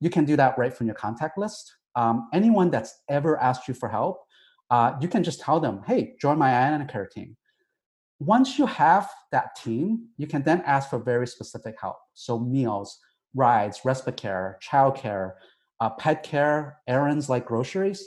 You 0.00 0.10
can 0.10 0.24
do 0.24 0.36
that 0.36 0.58
right 0.58 0.74
from 0.74 0.86
your 0.86 0.96
contact 0.96 1.38
list. 1.38 1.72
Um, 1.94 2.28
anyone 2.32 2.70
that's 2.70 3.00
ever 3.08 3.38
asked 3.40 3.68
you 3.68 3.74
for 3.74 3.88
help, 3.88 4.22
uh, 4.70 4.94
you 5.00 5.08
can 5.08 5.22
just 5.22 5.40
tell 5.40 5.60
them, 5.60 5.82
hey, 5.86 6.14
join 6.20 6.38
my 6.38 6.50
ianacare 6.50 7.10
team 7.10 7.36
once 8.26 8.58
you 8.58 8.66
have 8.66 9.10
that 9.30 9.56
team, 9.56 10.06
you 10.16 10.26
can 10.26 10.42
then 10.42 10.62
ask 10.64 10.90
for 10.90 10.98
very 10.98 11.26
specific 11.26 11.74
help. 11.80 11.96
So 12.14 12.38
meals, 12.38 12.98
rides, 13.34 13.80
respite 13.84 14.16
care, 14.16 14.58
childcare, 14.62 15.32
uh, 15.80 15.90
pet 15.90 16.22
care, 16.22 16.78
errands 16.86 17.28
like 17.28 17.46
groceries. 17.46 18.06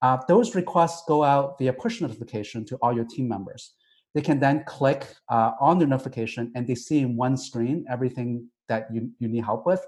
Uh, 0.00 0.18
those 0.26 0.54
requests 0.54 1.04
go 1.06 1.22
out 1.22 1.58
via 1.58 1.72
push 1.72 2.00
notification 2.00 2.64
to 2.64 2.76
all 2.82 2.92
your 2.92 3.04
team 3.04 3.28
members. 3.28 3.74
They 4.14 4.20
can 4.20 4.40
then 4.40 4.64
click 4.66 5.06
uh, 5.28 5.52
on 5.60 5.78
the 5.78 5.86
notification 5.86 6.50
and 6.54 6.66
they 6.66 6.74
see 6.74 6.98
in 6.98 7.16
one 7.16 7.36
screen 7.36 7.84
everything 7.88 8.48
that 8.68 8.88
you, 8.92 9.10
you 9.20 9.28
need 9.28 9.44
help 9.44 9.64
with. 9.64 9.80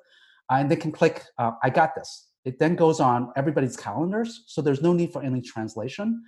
Uh, 0.50 0.56
and 0.56 0.70
they 0.70 0.76
can 0.76 0.92
click, 0.92 1.24
uh, 1.38 1.52
I 1.62 1.70
got 1.70 1.94
this. 1.94 2.28
It 2.44 2.58
then 2.58 2.76
goes 2.76 3.00
on 3.00 3.32
everybody's 3.36 3.76
calendars, 3.76 4.44
so 4.46 4.60
there's 4.60 4.82
no 4.82 4.92
need 4.92 5.12
for 5.12 5.22
any 5.22 5.40
translation. 5.40 6.22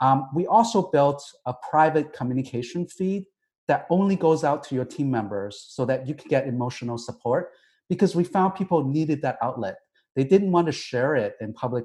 Um, 0.00 0.28
we 0.34 0.46
also 0.46 0.90
built 0.90 1.22
a 1.46 1.54
private 1.70 2.12
communication 2.12 2.86
feed 2.86 3.24
that 3.68 3.86
only 3.90 4.16
goes 4.16 4.44
out 4.44 4.64
to 4.64 4.74
your 4.74 4.84
team 4.84 5.10
members 5.10 5.66
so 5.68 5.84
that 5.84 6.06
you 6.06 6.14
can 6.14 6.28
get 6.28 6.46
emotional 6.46 6.98
support 6.98 7.52
because 7.88 8.16
we 8.16 8.24
found 8.24 8.54
people 8.54 8.84
needed 8.84 9.22
that 9.22 9.38
outlet. 9.42 9.76
They 10.16 10.24
didn't 10.24 10.52
want 10.52 10.66
to 10.66 10.72
share 10.72 11.14
it 11.16 11.36
in 11.40 11.52
public 11.52 11.84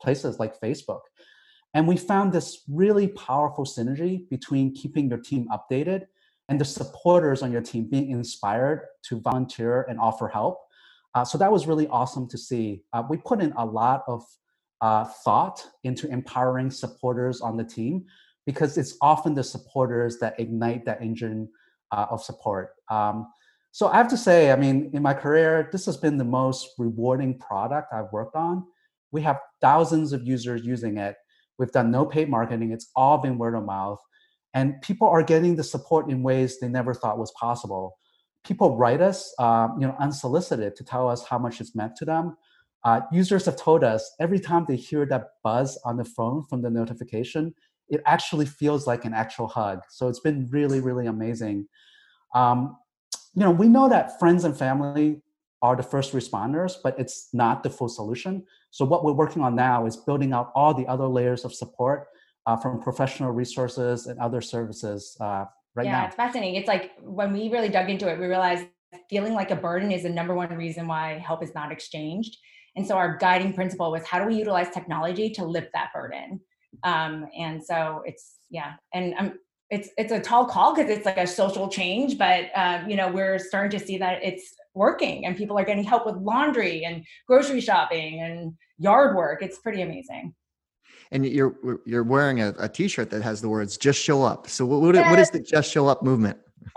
places 0.00 0.38
like 0.38 0.60
Facebook. 0.60 1.00
And 1.74 1.88
we 1.88 1.96
found 1.96 2.32
this 2.32 2.62
really 2.68 3.08
powerful 3.08 3.64
synergy 3.64 4.28
between 4.28 4.74
keeping 4.74 5.08
your 5.08 5.18
team 5.18 5.48
updated 5.50 6.06
and 6.48 6.60
the 6.60 6.64
supporters 6.64 7.42
on 7.42 7.50
your 7.50 7.62
team 7.62 7.88
being 7.88 8.10
inspired 8.10 8.82
to 9.04 9.20
volunteer 9.20 9.86
and 9.88 9.98
offer 9.98 10.28
help. 10.28 10.58
Uh, 11.14 11.24
so 11.24 11.38
that 11.38 11.50
was 11.50 11.66
really 11.66 11.86
awesome 11.88 12.28
to 12.28 12.36
see. 12.36 12.82
Uh, 12.92 13.02
we 13.08 13.16
put 13.16 13.40
in 13.40 13.52
a 13.56 13.64
lot 13.64 14.02
of 14.06 14.22
uh, 14.82 15.04
thought 15.04 15.64
into 15.84 16.08
empowering 16.08 16.70
supporters 16.70 17.40
on 17.40 17.56
the 17.56 17.64
team 17.64 18.04
because 18.44 18.76
it's 18.76 18.96
often 19.00 19.32
the 19.34 19.44
supporters 19.44 20.18
that 20.18 20.38
ignite 20.38 20.84
that 20.84 21.00
engine 21.00 21.48
uh, 21.92 22.06
of 22.10 22.22
support. 22.22 22.70
Um, 22.90 23.28
so 23.70 23.86
I 23.88 23.96
have 23.96 24.08
to 24.08 24.16
say, 24.16 24.50
I 24.50 24.56
mean, 24.56 24.90
in 24.92 25.00
my 25.00 25.14
career, 25.14 25.68
this 25.72 25.86
has 25.86 25.96
been 25.96 26.18
the 26.18 26.24
most 26.24 26.70
rewarding 26.78 27.38
product 27.38 27.92
I've 27.92 28.12
worked 28.12 28.34
on. 28.34 28.64
We 29.12 29.22
have 29.22 29.38
thousands 29.60 30.12
of 30.12 30.26
users 30.26 30.64
using 30.64 30.98
it. 30.98 31.14
We've 31.58 31.70
done 31.70 31.90
no 31.90 32.04
paid 32.04 32.28
marketing. 32.28 32.72
It's 32.72 32.90
all 32.96 33.18
been 33.18 33.38
word 33.38 33.54
of 33.54 33.64
mouth. 33.64 34.00
And 34.52 34.82
people 34.82 35.08
are 35.08 35.22
getting 35.22 35.54
the 35.54 35.64
support 35.64 36.10
in 36.10 36.22
ways 36.22 36.58
they 36.58 36.68
never 36.68 36.92
thought 36.92 37.18
was 37.18 37.32
possible. 37.38 37.96
People 38.44 38.76
write 38.76 39.00
us, 39.00 39.32
uh, 39.38 39.68
you 39.78 39.86
know, 39.86 39.96
unsolicited 40.00 40.74
to 40.76 40.84
tell 40.84 41.08
us 41.08 41.24
how 41.24 41.38
much 41.38 41.60
it's 41.60 41.76
meant 41.76 41.96
to 41.96 42.04
them. 42.04 42.36
Uh, 42.84 43.00
users 43.12 43.44
have 43.44 43.56
told 43.56 43.84
us 43.84 44.12
every 44.20 44.40
time 44.40 44.66
they 44.68 44.76
hear 44.76 45.06
that 45.06 45.28
buzz 45.44 45.78
on 45.84 45.96
the 45.96 46.04
phone 46.04 46.44
from 46.44 46.62
the 46.62 46.70
notification, 46.70 47.54
it 47.88 48.02
actually 48.06 48.46
feels 48.46 48.86
like 48.86 49.04
an 49.04 49.14
actual 49.14 49.46
hug. 49.46 49.80
So 49.88 50.08
it's 50.08 50.20
been 50.20 50.48
really, 50.50 50.80
really 50.80 51.06
amazing. 51.06 51.68
Um, 52.34 52.76
you 53.34 53.40
know, 53.40 53.50
we 53.50 53.68
know 53.68 53.88
that 53.88 54.18
friends 54.18 54.44
and 54.44 54.56
family 54.56 55.22
are 55.62 55.76
the 55.76 55.82
first 55.82 56.12
responders, 56.12 56.74
but 56.82 56.98
it's 56.98 57.28
not 57.32 57.62
the 57.62 57.70
full 57.70 57.88
solution. 57.88 58.44
So 58.70 58.84
what 58.84 59.04
we're 59.04 59.12
working 59.12 59.42
on 59.42 59.54
now 59.54 59.86
is 59.86 59.96
building 59.96 60.32
out 60.32 60.50
all 60.54 60.74
the 60.74 60.86
other 60.86 61.06
layers 61.06 61.44
of 61.44 61.54
support 61.54 62.08
uh, 62.46 62.56
from 62.56 62.80
professional 62.80 63.30
resources 63.30 64.06
and 64.06 64.18
other 64.18 64.40
services 64.40 65.16
uh, 65.20 65.44
right 65.74 65.86
yeah, 65.86 65.92
now. 65.92 65.98
Yeah, 66.00 66.06
it's 66.06 66.16
fascinating. 66.16 66.56
It's 66.56 66.68
like 66.68 66.92
when 67.00 67.32
we 67.32 67.48
really 67.48 67.68
dug 67.68 67.88
into 67.88 68.08
it, 68.08 68.18
we 68.18 68.26
realized 68.26 68.66
feeling 69.08 69.34
like 69.34 69.50
a 69.50 69.56
burden 69.56 69.92
is 69.92 70.02
the 70.02 70.08
number 70.08 70.34
one 70.34 70.50
reason 70.56 70.86
why 70.86 71.18
help 71.18 71.42
is 71.42 71.54
not 71.54 71.70
exchanged. 71.70 72.36
And 72.76 72.86
so 72.86 72.96
our 72.96 73.16
guiding 73.16 73.52
principle 73.52 73.90
was 73.90 74.06
how 74.06 74.18
do 74.18 74.26
we 74.26 74.36
utilize 74.36 74.70
technology 74.70 75.30
to 75.30 75.44
lift 75.44 75.68
that 75.74 75.90
burden? 75.94 76.40
Um, 76.84 77.26
and 77.38 77.62
so 77.62 78.02
it's 78.06 78.38
yeah, 78.50 78.74
and 78.94 79.14
I'm 79.18 79.38
it's 79.70 79.88
it's 79.96 80.12
a 80.12 80.20
tall 80.20 80.46
call 80.46 80.74
because 80.74 80.90
it's 80.90 81.06
like 81.06 81.18
a 81.18 81.26
social 81.26 81.68
change, 81.68 82.18
but 82.18 82.50
um, 82.54 82.88
you 82.88 82.96
know 82.96 83.10
we're 83.10 83.38
starting 83.38 83.78
to 83.78 83.84
see 83.84 83.98
that 83.98 84.22
it's 84.22 84.54
working 84.74 85.26
and 85.26 85.36
people 85.36 85.58
are 85.58 85.64
getting 85.64 85.84
help 85.84 86.06
with 86.06 86.16
laundry 86.16 86.84
and 86.84 87.04
grocery 87.26 87.60
shopping 87.60 88.20
and 88.20 88.54
yard 88.78 89.16
work. 89.16 89.42
It's 89.42 89.58
pretty 89.58 89.82
amazing. 89.82 90.34
And 91.10 91.26
you're 91.26 91.54
you're 91.84 92.04
wearing 92.04 92.40
a 92.40 92.54
a 92.58 92.68
T-shirt 92.68 93.10
that 93.10 93.22
has 93.22 93.42
the 93.42 93.48
words 93.48 93.76
"Just 93.76 94.00
Show 94.00 94.22
Up." 94.22 94.48
So 94.48 94.64
what 94.64 94.80
what, 94.80 94.94
yes. 94.94 95.10
what 95.10 95.18
is 95.18 95.30
the 95.30 95.40
Just 95.40 95.70
Show 95.70 95.88
Up 95.88 96.02
movement? 96.02 96.38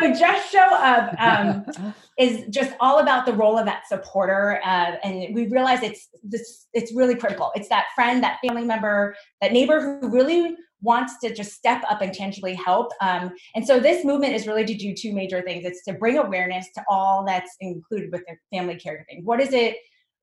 so 0.00 0.14
just 0.14 0.50
show 0.52 0.60
up 0.60 1.14
um, 1.20 1.94
is 2.18 2.44
just 2.50 2.72
all 2.80 2.98
about 3.00 3.26
the 3.26 3.32
role 3.32 3.58
of 3.58 3.66
that 3.66 3.86
supporter 3.86 4.60
uh, 4.64 4.96
and 5.02 5.34
we 5.34 5.46
realize 5.48 5.82
it's 5.82 6.08
this 6.22 6.66
it's 6.72 6.94
really 6.94 7.14
critical 7.14 7.50
it's 7.54 7.68
that 7.68 7.86
friend 7.94 8.22
that 8.22 8.38
family 8.46 8.64
member 8.64 9.14
that 9.40 9.52
neighbor 9.52 9.98
who 10.00 10.08
really 10.08 10.56
wants 10.80 11.18
to 11.20 11.34
just 11.34 11.52
step 11.52 11.82
up 11.90 12.00
and 12.02 12.12
tangibly 12.12 12.54
help. 12.54 12.92
Um, 13.00 13.32
and 13.54 13.66
so 13.66 13.80
this 13.80 14.04
movement 14.04 14.34
is 14.34 14.46
really 14.46 14.64
to 14.64 14.74
do 14.74 14.94
two 14.94 15.12
major 15.12 15.42
things. 15.42 15.64
It's 15.64 15.84
to 15.84 15.94
bring 15.94 16.18
awareness 16.18 16.68
to 16.74 16.84
all 16.88 17.24
that's 17.26 17.56
included 17.60 18.12
with 18.12 18.22
the 18.26 18.36
family 18.56 18.74
caregiving. 18.74 19.24
What 19.24 19.40
is 19.40 19.52
it? 19.52 19.76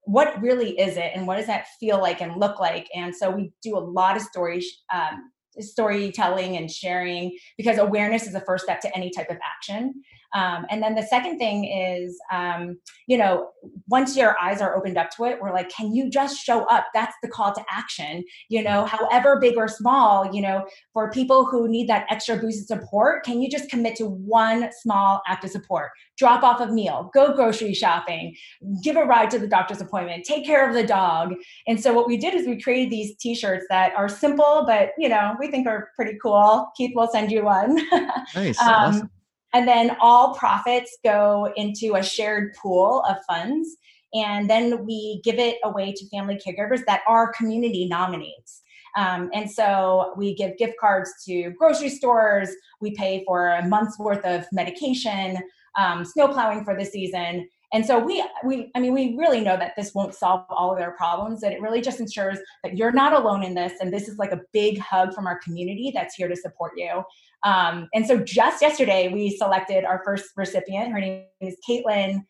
What 0.03 0.39
really 0.41 0.80
is 0.80 0.97
it? 0.97 1.11
And 1.15 1.28
what 1.28 1.38
does 1.38 1.47
that 1.47 1.67
feel 1.80 1.99
like 1.99 2.21
and 2.21 2.39
look 2.39 2.59
like? 2.59 2.88
And 2.95 3.13
so 3.15 3.30
we 3.30 3.51
do 3.63 3.78
a 3.78 3.80
lot 3.80 4.15
of 4.15 4.21
stories, 4.21 4.84
um, 4.93 5.32
storytelling 5.60 6.58
and 6.58 6.70
sharing 6.70 7.38
because 7.58 7.78
awareness 7.78 8.28
is 8.28 8.34
the 8.34 8.41
first 8.41 8.64
step 8.64 8.82
to 8.82 8.95
any 8.95 9.10
type 9.10 9.30
of 9.30 9.38
action. 9.43 10.03
Um, 10.36 10.65
and 10.69 10.83
then 10.83 10.95
the 10.95 11.01
second 11.01 11.38
thing 11.39 11.63
is, 11.63 12.19
um, 12.29 12.77
you 13.07 13.17
know, 13.17 13.51
once 13.88 14.17
your 14.17 14.36
eyes 14.39 14.61
are 14.61 14.75
opened 14.75 14.97
up 14.97 15.09
to 15.11 15.23
it, 15.23 15.39
we're 15.41 15.53
like, 15.53 15.69
can 15.69 15.95
you 15.95 16.09
just 16.09 16.43
show 16.43 16.65
up? 16.65 16.88
That's 16.93 17.15
the 17.23 17.29
call 17.29 17.53
to 17.53 17.63
action, 17.71 18.23
you 18.49 18.61
know, 18.61 18.86
however 18.86 19.39
big 19.39 19.55
or 19.55 19.69
small, 19.69 20.29
you 20.36 20.41
know, 20.41 20.67
for 20.91 21.09
people 21.09 21.45
who 21.45 21.69
need 21.69 21.88
that 21.88 22.05
extra 22.09 22.36
boost 22.36 22.69
of 22.69 22.79
support, 22.79 23.23
can 23.23 23.41
you 23.41 23.49
just 23.49 23.69
commit 23.69 23.95
to 23.95 24.07
one 24.07 24.69
small 24.81 25.21
act 25.25 25.45
of 25.45 25.51
support? 25.51 25.91
Drop 26.17 26.43
off 26.43 26.59
a 26.59 26.67
meal, 26.67 27.09
go 27.13 27.33
grocery 27.33 27.73
shopping, 27.73 28.36
give 28.83 28.97
a 28.97 29.05
ride 29.05 29.31
to 29.31 29.39
the 29.39 29.47
doctor's 29.47 29.79
appointment, 29.79 30.25
take 30.25 30.45
care 30.45 30.67
of 30.67 30.75
the 30.75 30.86
dog. 30.86 31.33
And 31.65 31.79
so 31.79 31.93
what 31.93 32.07
we 32.07 32.17
did 32.17 32.33
is 32.33 32.45
we 32.45 32.61
created 32.61 32.91
these 32.91 33.15
t-shirts 33.15 33.65
that 33.69 33.93
are 33.95 34.09
simple, 34.09 34.65
but, 34.67 34.89
you 34.97 35.07
know, 35.07 35.36
we 35.39 35.49
think 35.49 35.65
are 35.65 35.91
pretty 35.95 36.17
cool. 36.21 36.67
Keith 36.75 36.91
will 36.93 37.07
send 37.07 37.31
you 37.31 37.45
one. 37.45 37.79
Nice. 38.33 38.59
um, 38.59 38.67
awesome 38.67 39.09
and 39.56 39.66
then 39.66 39.95
all 40.01 40.36
profits 40.36 40.97
go 41.01 41.49
into 41.56 41.95
a 41.95 42.03
shared 42.03 42.53
pool 42.56 43.01
of 43.08 43.16
funds. 43.26 43.78
And 44.14 44.49
then 44.49 44.86
we 44.86 45.22
give 45.24 45.39
it 45.39 45.60
away 45.64 45.93
to 45.93 46.10
family 46.10 46.38
caregivers 46.45 46.84
that 46.88 47.03
our 47.08 47.32
community 47.32 47.88
nominates. 47.88 48.64
Um, 48.97 49.30
and 49.34 49.49
so 49.49 50.14
we 50.18 50.36
give 50.36 50.58
gift 50.58 50.74
cards 50.78 51.10
to 51.26 51.51
grocery 51.51 51.88
stores. 51.88 52.49
We 52.82 52.95
pay 52.95 53.24
for 53.26 53.51
a 53.51 53.66
month's 53.66 53.97
worth 53.97 54.26
of 54.26 54.45
medication, 54.51 55.38
um, 55.78 56.03
snow 56.03 56.28
plowing 56.28 56.66
for 56.66 56.78
the 56.78 56.84
season. 56.84 57.47
And 57.74 57.86
so 57.86 57.99
we, 57.99 58.24
we, 58.43 58.72
I 58.76 58.80
mean, 58.80 58.93
we 58.93 59.16
really 59.18 59.41
know 59.41 59.57
that 59.57 59.74
this 59.76 59.93
won't 59.93 60.13
solve 60.13 60.45
all 60.49 60.72
of 60.72 60.78
their 60.78 60.91
problems. 60.91 61.41
That 61.41 61.51
it 61.51 61.61
really 61.61 61.82
just 61.82 61.99
ensures 61.99 62.39
that 62.63 62.78
you're 62.78 62.91
not 62.91 63.13
alone 63.13 63.43
in 63.43 63.53
this, 63.53 63.74
and 63.82 63.91
this 63.91 64.07
is 64.07 64.18
like 64.18 64.32
a 64.32 64.41
big 64.53 64.80
hug 64.80 65.13
from 65.13 65.28
our 65.28 65.39
community 65.39 65.91
that's 65.93 66.16
here 66.16 66.28
to 66.28 66.36
support 66.36 66.74
you. 66.78 67.03
Um, 67.43 67.88
and 67.93 68.05
so 68.05 68.18
just 68.18 68.61
yesterday, 68.61 69.09
we 69.11 69.36
selected 69.36 69.84
our 69.84 70.01
first 70.05 70.30
recipient. 70.36 70.91
Her 70.91 70.99
name 70.99 71.26
is 71.41 71.57
Caitlin. 71.68 72.22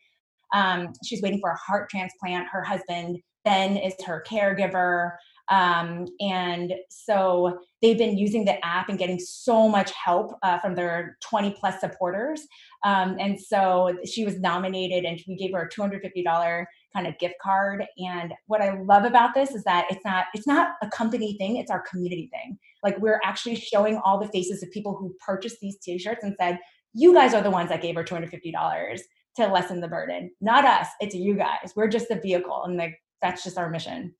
Um, 0.54 0.92
she's 1.04 1.22
waiting 1.22 1.40
for 1.40 1.50
a 1.50 1.56
heart 1.56 1.88
transplant. 1.90 2.48
Her 2.48 2.62
husband 2.62 3.18
Ben 3.44 3.76
is 3.76 3.94
her 4.04 4.24
caregiver. 4.28 5.12
Um, 5.48 6.06
and 6.20 6.74
so 6.90 7.58
they've 7.82 7.98
been 7.98 8.18
using 8.18 8.44
the 8.44 8.64
app 8.64 8.88
and 8.88 8.98
getting 8.98 9.18
so 9.18 9.68
much 9.68 9.92
help 9.92 10.32
uh, 10.42 10.58
from 10.58 10.74
their 10.74 11.16
20 11.28 11.56
plus 11.58 11.80
supporters. 11.80 12.46
Um, 12.84 13.16
and 13.20 13.40
so 13.40 13.96
she 14.04 14.24
was 14.24 14.40
nominated 14.40 15.04
and 15.04 15.20
we 15.28 15.36
gave 15.36 15.52
her 15.52 15.62
a 15.62 15.68
$250 15.68 16.64
kind 16.94 17.06
of 17.06 17.18
gift 17.18 17.34
card. 17.42 17.84
And 17.98 18.32
what 18.46 18.62
I 18.62 18.80
love 18.82 19.04
about 19.04 19.34
this 19.34 19.54
is 19.54 19.62
that 19.64 19.86
it's 19.90 20.04
not, 20.04 20.26
it's 20.34 20.46
not 20.46 20.70
a 20.82 20.88
company 20.88 21.36
thing, 21.38 21.56
it's 21.56 21.70
our 21.70 21.84
community 21.88 22.28
thing. 22.32 22.58
Like 22.82 22.98
we're 22.98 23.20
actually 23.24 23.56
showing 23.56 24.00
all 24.04 24.18
the 24.18 24.28
faces 24.28 24.62
of 24.62 24.70
people 24.70 24.96
who 24.96 25.14
purchased 25.24 25.60
these 25.60 25.78
t-shirts 25.78 26.24
and 26.24 26.34
said, 26.40 26.58
you 26.92 27.12
guys 27.12 27.34
are 27.34 27.42
the 27.42 27.50
ones 27.50 27.68
that 27.68 27.82
gave 27.82 27.94
her 27.94 28.04
$250 28.04 29.00
to 29.36 29.46
lessen 29.48 29.80
the 29.80 29.88
burden. 29.88 30.30
Not 30.40 30.64
us, 30.64 30.88
it's 31.00 31.14
you 31.14 31.34
guys. 31.34 31.72
We're 31.76 31.88
just 31.88 32.08
the 32.08 32.20
vehicle. 32.20 32.64
And 32.64 32.76
like 32.76 32.98
that's 33.20 33.44
just 33.44 33.58
our 33.58 33.70
mission. 33.70 34.14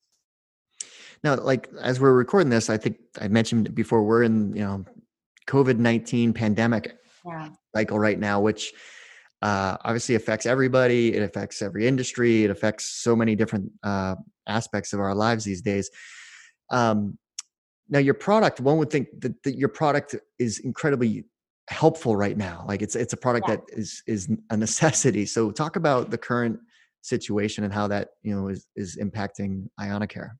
Now, 1.26 1.34
like 1.34 1.68
as 1.82 1.98
we're 1.98 2.12
recording 2.12 2.50
this, 2.50 2.70
I 2.70 2.76
think 2.76 2.98
I 3.20 3.26
mentioned 3.26 3.74
before 3.74 4.04
we're 4.04 4.22
in, 4.22 4.54
you 4.54 4.62
know, 4.62 4.84
COVID 5.48 5.76
19 5.76 6.32
pandemic 6.32 6.98
yeah. 7.26 7.48
cycle 7.74 7.98
right 7.98 8.16
now, 8.16 8.38
which 8.38 8.72
uh, 9.42 9.76
obviously 9.84 10.14
affects 10.14 10.46
everybody. 10.46 11.16
It 11.16 11.24
affects 11.24 11.62
every 11.62 11.88
industry. 11.88 12.44
It 12.44 12.50
affects 12.52 12.84
so 13.02 13.16
many 13.16 13.34
different 13.34 13.72
uh, 13.82 14.14
aspects 14.46 14.92
of 14.92 15.00
our 15.00 15.16
lives 15.16 15.42
these 15.44 15.62
days. 15.62 15.90
Um, 16.70 17.18
now, 17.88 17.98
your 17.98 18.14
product, 18.14 18.60
one 18.60 18.78
would 18.78 18.90
think 18.90 19.08
that, 19.20 19.42
that, 19.42 19.58
your 19.58 19.68
product 19.68 20.14
is 20.38 20.60
incredibly 20.60 21.24
helpful 21.66 22.14
right 22.14 22.36
now. 22.36 22.64
Like 22.68 22.82
it's 22.82 22.94
it's 22.94 23.14
a 23.14 23.16
product 23.16 23.48
yeah. 23.48 23.56
that 23.56 23.64
is 23.70 24.00
is 24.06 24.28
a 24.50 24.56
necessity. 24.56 25.26
So, 25.26 25.50
talk 25.50 25.74
about 25.74 26.10
the 26.10 26.18
current 26.18 26.60
situation 27.02 27.64
and 27.64 27.72
how 27.72 27.88
that 27.88 28.10
you 28.22 28.32
know 28.32 28.46
is 28.46 28.64
is 28.76 28.96
impacting 28.96 29.68
ianacare. 29.80 30.30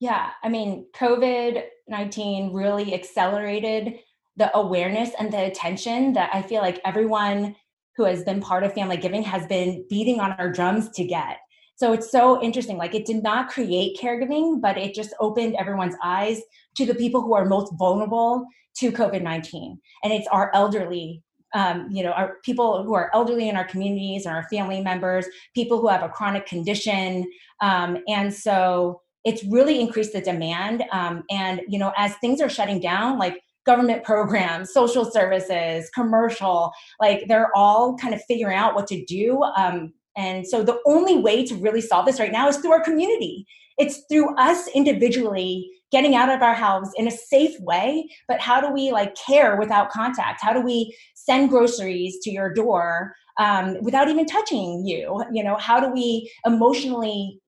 Yeah, 0.00 0.30
I 0.42 0.48
mean, 0.48 0.86
COVID 0.96 1.62
19 1.88 2.52
really 2.52 2.94
accelerated 2.94 3.98
the 4.36 4.56
awareness 4.56 5.10
and 5.18 5.32
the 5.32 5.44
attention 5.44 6.14
that 6.14 6.30
I 6.32 6.40
feel 6.40 6.62
like 6.62 6.80
everyone 6.84 7.56
who 7.96 8.04
has 8.04 8.24
been 8.24 8.40
part 8.40 8.62
of 8.62 8.72
family 8.72 8.96
giving 8.96 9.22
has 9.24 9.46
been 9.46 9.84
beating 9.90 10.20
on 10.20 10.32
our 10.32 10.50
drums 10.50 10.88
to 10.90 11.04
get. 11.04 11.38
So 11.76 11.92
it's 11.92 12.10
so 12.10 12.40
interesting. 12.42 12.78
Like 12.78 12.94
it 12.94 13.06
did 13.06 13.22
not 13.22 13.50
create 13.50 13.98
caregiving, 14.00 14.60
but 14.60 14.78
it 14.78 14.94
just 14.94 15.12
opened 15.20 15.56
everyone's 15.56 15.96
eyes 16.02 16.40
to 16.76 16.86
the 16.86 16.94
people 16.94 17.20
who 17.20 17.34
are 17.34 17.44
most 17.44 17.72
vulnerable 17.78 18.46
to 18.76 18.92
COVID 18.92 19.22
19. 19.22 19.78
And 20.02 20.12
it's 20.12 20.28
our 20.28 20.50
elderly 20.54 21.22
um, 21.52 21.88
you 21.90 22.04
know, 22.04 22.12
our 22.12 22.36
people 22.44 22.84
who 22.84 22.94
are 22.94 23.10
elderly 23.12 23.48
in 23.48 23.56
our 23.56 23.64
communities 23.64 24.24
and 24.24 24.34
our 24.34 24.48
family 24.48 24.80
members, 24.80 25.26
people 25.52 25.80
who 25.80 25.88
have 25.88 26.04
a 26.04 26.08
chronic 26.08 26.46
condition. 26.46 27.28
Um, 27.60 27.98
and 28.06 28.32
so 28.32 29.00
it's 29.24 29.44
really 29.44 29.80
increased 29.80 30.12
the 30.12 30.20
demand. 30.20 30.84
Um, 30.92 31.24
and, 31.30 31.60
you 31.68 31.78
know, 31.78 31.92
as 31.96 32.14
things 32.16 32.40
are 32.40 32.48
shutting 32.48 32.80
down, 32.80 33.18
like 33.18 33.40
government 33.66 34.04
programs, 34.04 34.72
social 34.72 35.04
services, 35.04 35.90
commercial, 35.94 36.72
like 37.00 37.24
they're 37.28 37.50
all 37.54 37.96
kind 37.96 38.14
of 38.14 38.22
figuring 38.24 38.56
out 38.56 38.74
what 38.74 38.86
to 38.88 39.04
do. 39.04 39.42
Um, 39.56 39.92
and 40.16 40.46
so 40.46 40.62
the 40.62 40.80
only 40.86 41.18
way 41.18 41.44
to 41.46 41.54
really 41.54 41.80
solve 41.80 42.06
this 42.06 42.20
right 42.20 42.32
now 42.32 42.48
is 42.48 42.56
through 42.56 42.72
our 42.72 42.82
community. 42.82 43.46
It's 43.78 44.02
through 44.10 44.34
us 44.36 44.68
individually 44.74 45.70
getting 45.90 46.14
out 46.14 46.28
of 46.28 46.42
our 46.42 46.54
house 46.54 46.90
in 46.96 47.08
a 47.08 47.10
safe 47.10 47.58
way, 47.60 48.08
but 48.28 48.40
how 48.40 48.60
do 48.60 48.72
we 48.72 48.92
like 48.92 49.14
care 49.16 49.56
without 49.56 49.90
contact? 49.90 50.40
How 50.42 50.52
do 50.52 50.60
we 50.60 50.96
send 51.14 51.50
groceries 51.50 52.18
to 52.22 52.30
your 52.30 52.52
door 52.52 53.14
um, 53.38 53.76
without 53.82 54.08
even 54.08 54.26
touching 54.26 54.84
you? 54.84 55.24
You 55.32 55.42
know, 55.42 55.56
how 55.56 55.80
do 55.80 55.90
we 55.90 56.30
emotionally 56.46 57.39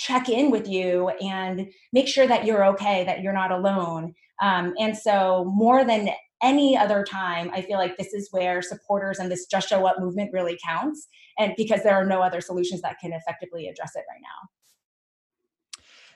check 0.00 0.30
in 0.30 0.50
with 0.50 0.66
you 0.66 1.10
and 1.20 1.70
make 1.92 2.08
sure 2.08 2.26
that 2.26 2.46
you're 2.46 2.64
okay, 2.64 3.04
that 3.04 3.20
you're 3.20 3.34
not 3.34 3.52
alone. 3.52 4.14
Um, 4.40 4.72
and 4.78 4.96
so, 4.96 5.44
more 5.44 5.84
than 5.84 6.08
any 6.42 6.74
other 6.74 7.04
time, 7.04 7.50
I 7.52 7.60
feel 7.60 7.76
like 7.76 7.98
this 7.98 8.14
is 8.14 8.28
where 8.30 8.62
supporters 8.62 9.18
and 9.18 9.30
this 9.30 9.44
Just 9.44 9.68
Show 9.68 9.86
Up 9.86 10.00
movement 10.00 10.30
really 10.32 10.58
counts, 10.64 11.06
and 11.38 11.52
because 11.54 11.82
there 11.82 11.94
are 11.94 12.06
no 12.06 12.22
other 12.22 12.40
solutions 12.40 12.80
that 12.80 12.98
can 12.98 13.12
effectively 13.12 13.68
address 13.68 13.92
it 13.94 14.04
right 14.08 14.22
now. 14.22 14.48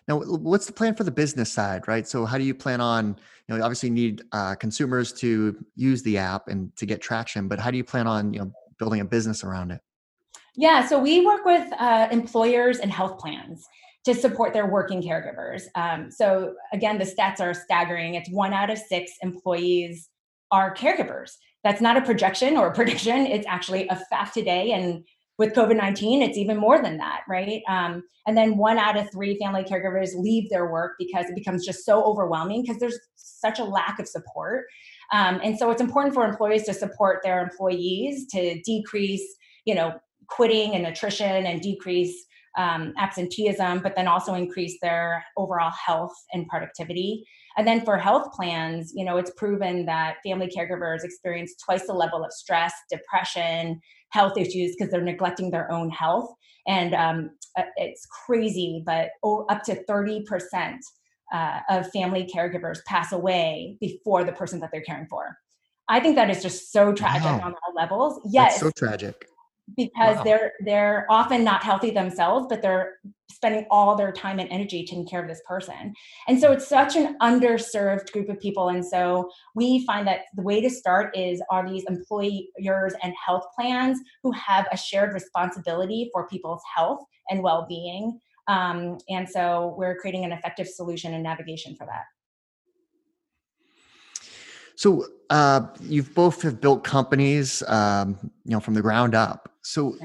Now, 0.09 0.37
what's 0.39 0.65
the 0.65 0.73
plan 0.73 0.95
for 0.95 1.05
the 1.05 1.11
business 1.11 1.53
side, 1.53 1.87
right? 1.87 2.09
So, 2.09 2.25
how 2.25 2.39
do 2.39 2.45
you 2.45 2.55
plan 2.55 2.81
on, 2.81 3.19
you 3.49 3.57
know, 3.59 3.63
obviously 3.63 3.91
need 3.91 4.23
uh, 4.33 4.55
consumers 4.55 5.13
to 5.15 5.63
use 5.77 6.03
the 6.03 6.17
app 6.17 6.49
and 6.49 6.75
to 6.77 6.87
get 6.87 7.03
traction, 7.03 7.49
but 7.49 7.59
how 7.59 7.71
do 7.71 7.77
you 7.77 7.85
plan 7.85 8.07
on, 8.07 8.33
you 8.33 8.41
know, 8.41 8.51
building 8.79 9.01
a 9.01 9.05
business 9.05 9.45
around 9.45 9.73
it? 9.73 9.83
Yeah, 10.57 10.87
so 10.87 10.99
we 10.99 11.25
work 11.25 11.45
with 11.45 11.67
uh, 11.79 12.09
employers 12.11 12.79
and 12.79 12.93
health 12.93 13.19
plans 13.19 13.67
to 14.05 14.15
support 14.15 14.53
their 14.53 14.67
working 14.67 15.03
caregivers. 15.03 15.63
Um, 15.75 16.11
so 16.11 16.55
again, 16.73 16.99
the 16.99 17.05
stats 17.05 17.41
are 17.41 17.55
staggering. 17.55 18.15
It's 18.15 18.31
one 18.31 18.53
out 18.53 18.71
of 18.71 18.79
six 18.79 19.13
employees 19.23 20.11
are 20.53 20.75
caregivers. 20.75 21.33
That's 21.65 21.81
not 21.81 21.97
a 21.97 22.03
projection 22.03 22.57
or 22.57 22.69
a 22.69 22.75
prediction. 22.75 23.27
It's 23.27 23.47
actually 23.47 23.89
a 23.89 23.97
fact 23.97 24.35
today, 24.35 24.73
and 24.73 25.05
with 25.37 25.53
COVID 25.55 25.77
19, 25.77 26.23
it's 26.23 26.39
even 26.39 26.57
more 26.57 26.81
than 26.81 26.99
that, 26.99 27.23
right? 27.29 27.63
Um, 27.69 28.05
and 28.27 28.37
then 28.37 28.57
one 28.57 28.79
out 28.79 28.97
of 28.97 29.11
three 29.11 29.37
family 29.39 29.65
caregivers 29.65 30.11
leave 30.15 30.49
their 30.49 30.71
work 30.71 30.93
because 30.99 31.27
it 31.27 31.35
becomes 31.35 31.67
just 31.67 31.85
so 31.85 32.05
overwhelming 32.05 32.63
because 32.63 32.79
there's 32.79 32.99
such 33.17 33.59
a 33.59 33.65
lack 33.65 33.99
of 33.99 34.07
support. 34.07 34.67
Um, 35.13 35.41
and 35.43 35.59
so 35.59 35.71
it's 35.71 35.81
important 35.81 36.15
for 36.15 36.25
employees 36.25 36.65
to 36.65 36.75
support 36.75 37.21
their 37.25 37.43
employees 37.43 38.27
to 38.29 38.61
decrease, 38.63 39.27
you 39.65 39.75
know, 39.75 39.95
quitting 40.29 40.75
and 40.75 40.87
attrition 40.87 41.47
and 41.47 41.61
decrease 41.61 42.27
um, 42.57 42.93
absenteeism, 42.99 43.81
but 43.81 43.97
then 43.97 44.07
also 44.07 44.35
increase 44.35 44.79
their 44.81 45.25
overall 45.37 45.73
health 45.73 46.15
and 46.33 46.47
productivity. 46.47 47.25
And 47.57 47.67
then 47.67 47.85
for 47.85 47.99
health 47.99 48.33
plans, 48.33 48.93
you 48.95 49.05
know, 49.05 49.17
it's 49.17 49.33
proven 49.37 49.87
that 49.87 50.17
family 50.25 50.51
caregivers 50.57 51.05
experience 51.05 51.55
twice 51.65 51.87
the 51.87 51.93
level 51.93 52.25
of 52.25 52.33
stress, 52.33 52.73
depression, 52.91 53.81
health 54.11 54.37
issues 54.39 54.75
because 54.77 54.91
they're 54.91 55.03
neglecting 55.03 55.51
their 55.51 55.71
own 55.71 55.91
health. 55.91 56.33
And 56.67 56.95
um, 56.95 57.31
uh, 57.59 57.63
it's 57.77 58.07
crazy, 58.07 58.83
but 58.85 59.11
up 59.25 59.63
to 59.65 59.85
30% 59.85 60.79
uh, 61.33 61.61
of 61.69 61.91
family 61.91 62.29
caregivers 62.33 62.79
pass 62.87 63.13
away 63.13 63.77
before 63.81 64.25
the 64.25 64.33
person 64.33 64.61
that 64.61 64.71
they're 64.73 64.83
caring 64.83 65.07
for. 65.09 65.37
I 65.89 66.01
think 66.01 66.17
that 66.17 66.31
is 66.31 66.43
just 66.43 66.73
so 66.73 66.93
tragic 66.95 67.25
wow. 67.25 67.41
on 67.45 67.55
all 67.55 67.75
levels. 67.75 68.21
Yes, 68.25 68.59
so 68.61 68.71
tragic 68.71 69.27
because 69.77 70.17
wow. 70.17 70.23
they're 70.23 70.53
they're 70.65 71.07
often 71.09 71.43
not 71.43 71.63
healthy 71.63 71.91
themselves 71.91 72.47
but 72.49 72.61
they're 72.61 72.99
spending 73.31 73.67
all 73.71 73.97
their 73.97 74.13
time 74.13 74.39
and 74.39 74.49
energy 74.51 74.85
taking 74.85 75.07
care 75.07 75.23
of 75.23 75.29
this 75.29 75.41
person 75.47 75.93
and 76.29 76.39
so 76.39 76.53
it's 76.53 76.67
such 76.67 76.97
an 76.97 77.17
underserved 77.21 78.11
group 78.13 78.29
of 78.29 78.39
people 78.41 78.69
and 78.69 78.85
so 78.85 79.29
we 79.55 79.85
find 79.87 80.07
that 80.07 80.21
the 80.35 80.43
way 80.43 80.61
to 80.61 80.69
start 80.69 81.17
is 81.17 81.43
are 81.51 81.69
these 81.69 81.85
employers 81.89 82.95
and 83.03 83.15
health 83.25 83.45
plans 83.55 83.99
who 84.23 84.31
have 84.33 84.67
a 84.71 84.77
shared 84.77 85.15
responsibility 85.15 86.11
for 86.13 86.29
people's 86.29 86.63
health 86.75 87.01
and 87.31 87.43
well-being 87.43 88.19
um, 88.47 88.99
and 89.09 89.29
so 89.29 89.75
we're 89.79 89.97
creating 89.97 90.25
an 90.25 90.33
effective 90.33 90.69
solution 90.69 91.15
and 91.15 91.23
navigation 91.23 91.75
for 91.75 91.87
that 91.87 92.05
so 94.77 95.07
uh, 95.31 95.69
you've 95.81 96.15
both 96.15 96.43
have 96.43 96.61
built 96.61 96.85
companies, 96.85 97.63
um, 97.69 98.19
you 98.45 98.51
know, 98.51 98.61
from 98.61 98.75
the 98.75 98.83
ground 98.83 99.15
up. 99.15 99.54
So, 99.65 99.97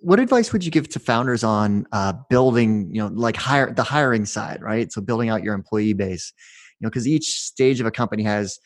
what 0.00 0.18
advice 0.18 0.52
would 0.52 0.64
you 0.64 0.72
give 0.72 0.88
to 0.88 0.98
founders 0.98 1.44
on 1.44 1.86
uh, 1.92 2.12
building, 2.28 2.92
you 2.92 3.00
know, 3.00 3.06
like 3.06 3.36
hire 3.36 3.72
the 3.72 3.84
hiring 3.84 4.26
side, 4.26 4.60
right? 4.60 4.90
So 4.92 5.00
building 5.00 5.28
out 5.28 5.44
your 5.44 5.54
employee 5.54 5.92
base, 5.92 6.32
you 6.80 6.84
know, 6.84 6.90
because 6.90 7.06
each 7.06 7.40
stage 7.40 7.78
of 7.78 7.86
a 7.86 7.92
company 7.92 8.24
has 8.24 8.58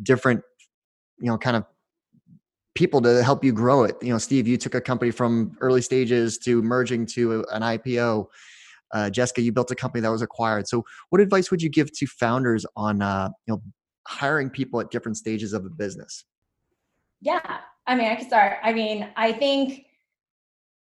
different, 0.00 0.40
you 1.18 1.26
know, 1.26 1.36
kind 1.36 1.56
of 1.56 1.64
people 2.76 3.00
to 3.02 3.24
help 3.24 3.42
you 3.42 3.52
grow 3.52 3.82
it. 3.82 3.96
You 4.00 4.12
know, 4.12 4.18
Steve, 4.18 4.46
you 4.46 4.56
took 4.56 4.76
a 4.76 4.80
company 4.80 5.10
from 5.10 5.56
early 5.60 5.82
stages 5.82 6.38
to 6.38 6.62
merging 6.62 7.04
to 7.06 7.44
an 7.50 7.62
IPO. 7.62 8.26
Uh, 8.94 9.10
Jessica, 9.10 9.42
you 9.42 9.50
built 9.50 9.72
a 9.72 9.74
company 9.74 10.00
that 10.00 10.12
was 10.12 10.22
acquired. 10.22 10.68
So, 10.68 10.84
what 11.10 11.20
advice 11.20 11.50
would 11.50 11.60
you 11.60 11.68
give 11.68 11.92
to 11.98 12.06
founders 12.06 12.64
on, 12.76 13.02
uh, 13.02 13.30
you 13.48 13.54
know, 13.54 13.62
hiring 14.06 14.48
people 14.48 14.80
at 14.80 14.92
different 14.92 15.16
stages 15.16 15.52
of 15.52 15.64
a 15.64 15.70
business? 15.70 16.24
Yeah, 17.20 17.58
I 17.88 17.96
mean, 17.96 18.06
I 18.06 18.14
can 18.14 18.28
start. 18.28 18.58
I 18.62 18.72
mean, 18.72 19.08
I 19.16 19.32
think 19.32 19.86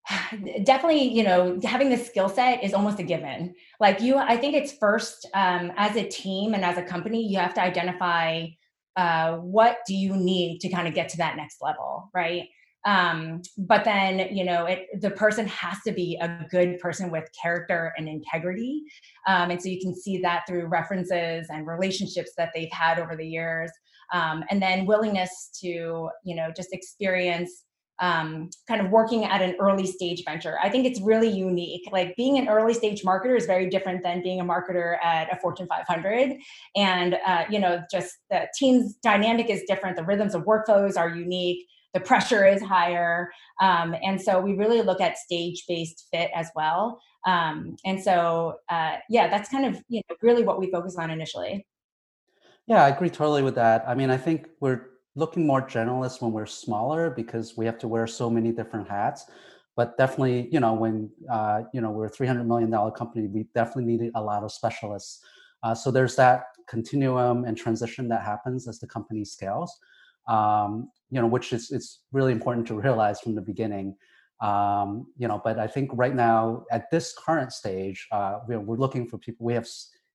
definitely 0.63 1.03
you 1.03 1.23
know 1.23 1.59
having 1.63 1.89
the 1.89 1.97
skill 1.97 2.29
set 2.29 2.63
is 2.63 2.73
almost 2.73 2.99
a 2.99 3.03
given. 3.03 3.53
Like 3.79 4.01
you 4.01 4.17
i 4.17 4.37
think 4.37 4.55
it's 4.55 4.73
first 4.73 5.27
um, 5.33 5.71
as 5.77 5.95
a 5.95 6.07
team 6.07 6.53
and 6.53 6.63
as 6.63 6.77
a 6.77 6.83
company 6.83 7.25
you 7.27 7.39
have 7.39 7.53
to 7.55 7.61
identify 7.61 8.47
uh, 8.95 9.37
what 9.37 9.77
do 9.87 9.95
you 9.95 10.15
need 10.15 10.59
to 10.59 10.69
kind 10.69 10.87
of 10.87 10.93
get 10.93 11.09
to 11.09 11.17
that 11.17 11.37
next 11.37 11.57
level 11.61 12.09
right? 12.13 12.47
Um, 12.85 13.41
but 13.57 13.83
then 13.83 14.33
you 14.33 14.45
know 14.45 14.65
it 14.65 14.87
the 15.01 15.11
person 15.11 15.45
has 15.47 15.77
to 15.85 15.91
be 15.91 16.17
a 16.21 16.45
good 16.49 16.79
person 16.79 17.11
with 17.11 17.29
character 17.39 17.93
and 17.97 18.07
integrity 18.07 18.83
um, 19.27 19.51
and 19.51 19.61
so 19.61 19.67
you 19.67 19.81
can 19.81 19.93
see 19.93 20.21
that 20.21 20.45
through 20.47 20.67
references 20.67 21.47
and 21.49 21.67
relationships 21.67 22.31
that 22.37 22.51
they've 22.55 22.71
had 22.71 22.97
over 22.99 23.17
the 23.17 23.27
years 23.27 23.69
um, 24.13 24.45
and 24.49 24.61
then 24.61 24.85
willingness 24.85 25.49
to 25.59 26.09
you 26.23 26.35
know 26.35 26.51
just 26.55 26.71
experience 26.71 27.65
um, 27.99 28.49
kind 28.67 28.81
of 28.81 28.91
working 28.91 29.25
at 29.25 29.41
an 29.41 29.55
early 29.59 29.85
stage 29.85 30.23
venture. 30.25 30.57
I 30.61 30.69
think 30.69 30.85
it's 30.85 31.01
really 31.01 31.29
unique. 31.29 31.87
Like 31.91 32.15
being 32.15 32.37
an 32.37 32.47
early 32.47 32.73
stage 32.73 33.03
marketer 33.03 33.37
is 33.37 33.45
very 33.45 33.69
different 33.69 34.03
than 34.03 34.21
being 34.21 34.39
a 34.39 34.45
marketer 34.45 34.97
at 35.03 35.31
a 35.31 35.39
Fortune 35.39 35.67
500. 35.67 36.37
And, 36.75 37.17
uh, 37.25 37.45
you 37.49 37.59
know, 37.59 37.81
just 37.91 38.15
the 38.29 38.47
team's 38.57 38.95
dynamic 38.95 39.49
is 39.49 39.63
different. 39.67 39.97
The 39.97 40.03
rhythms 40.03 40.35
of 40.35 40.43
workflows 40.43 40.97
are 40.97 41.09
unique 41.09 41.67
the 41.93 41.99
pressure 41.99 42.45
is 42.45 42.61
higher. 42.61 43.31
Um, 43.61 43.95
and 44.03 44.21
so 44.21 44.39
we 44.39 44.53
really 44.53 44.81
look 44.81 45.01
at 45.01 45.17
stage 45.17 45.65
based 45.67 46.07
fit 46.11 46.29
as 46.35 46.49
well. 46.55 47.01
Um, 47.25 47.75
and 47.85 48.01
so, 48.01 48.55
uh, 48.69 48.97
yeah, 49.09 49.27
that's 49.27 49.49
kind 49.49 49.65
of 49.65 49.81
you 49.89 50.01
know 50.09 50.15
really 50.21 50.43
what 50.43 50.59
we 50.59 50.71
focus 50.71 50.95
on 50.97 51.11
initially. 51.11 51.65
Yeah, 52.67 52.83
I 52.83 52.89
agree 52.89 53.09
totally 53.09 53.41
with 53.41 53.55
that. 53.55 53.83
I 53.87 53.95
mean, 53.95 54.11
I 54.11 54.17
think 54.17 54.47
we're 54.59 54.81
looking 55.19 55.45
more 55.45 55.61
generalist 55.61 56.21
when 56.21 56.31
we're 56.31 56.45
smaller 56.45 57.09
because 57.09 57.57
we 57.57 57.65
have 57.65 57.77
to 57.79 57.87
wear 57.87 58.07
so 58.07 58.29
many 58.29 58.51
different 58.51 58.89
hats. 58.89 59.25
But 59.75 59.97
definitely, 59.97 60.49
you 60.51 60.59
know, 60.59 60.73
when 60.73 61.09
uh, 61.31 61.61
you 61.73 61.81
know 61.81 61.91
we're 61.91 62.07
a 62.07 62.09
three 62.09 62.27
hundred 62.27 62.47
million 62.47 62.69
dollar 62.69 62.91
company, 62.91 63.27
we 63.27 63.45
definitely 63.53 63.85
needed 63.85 64.11
a 64.15 64.21
lot 64.21 64.43
of 64.43 64.51
specialists. 64.51 65.21
Uh, 65.63 65.75
so 65.75 65.91
there's 65.91 66.15
that 66.15 66.45
continuum 66.67 67.45
and 67.45 67.57
transition 67.57 68.07
that 68.09 68.23
happens 68.23 68.67
as 68.67 68.79
the 68.79 68.87
company 68.87 69.25
scales 69.25 69.79
um, 70.29 70.89
you 71.09 71.19
know, 71.19 71.27
which 71.27 71.51
is 71.51 71.71
it's 71.71 72.03
really 72.11 72.31
important 72.31 72.67
to 72.67 72.79
realize 72.79 73.19
from 73.19 73.35
the 73.35 73.41
beginning. 73.41 73.95
Um, 74.39 75.07
you 75.17 75.27
know, 75.27 75.41
but 75.43 75.59
I 75.59 75.67
think 75.67 75.89
right 75.93 76.15
now 76.15 76.63
at 76.71 76.89
this 76.91 77.13
current 77.17 77.51
stage, 77.51 78.07
uh, 78.11 78.39
we're, 78.47 78.59
we're 78.59 78.77
looking 78.77 79.05
for 79.07 79.17
people. 79.17 79.45
We 79.45 79.53
have 79.55 79.67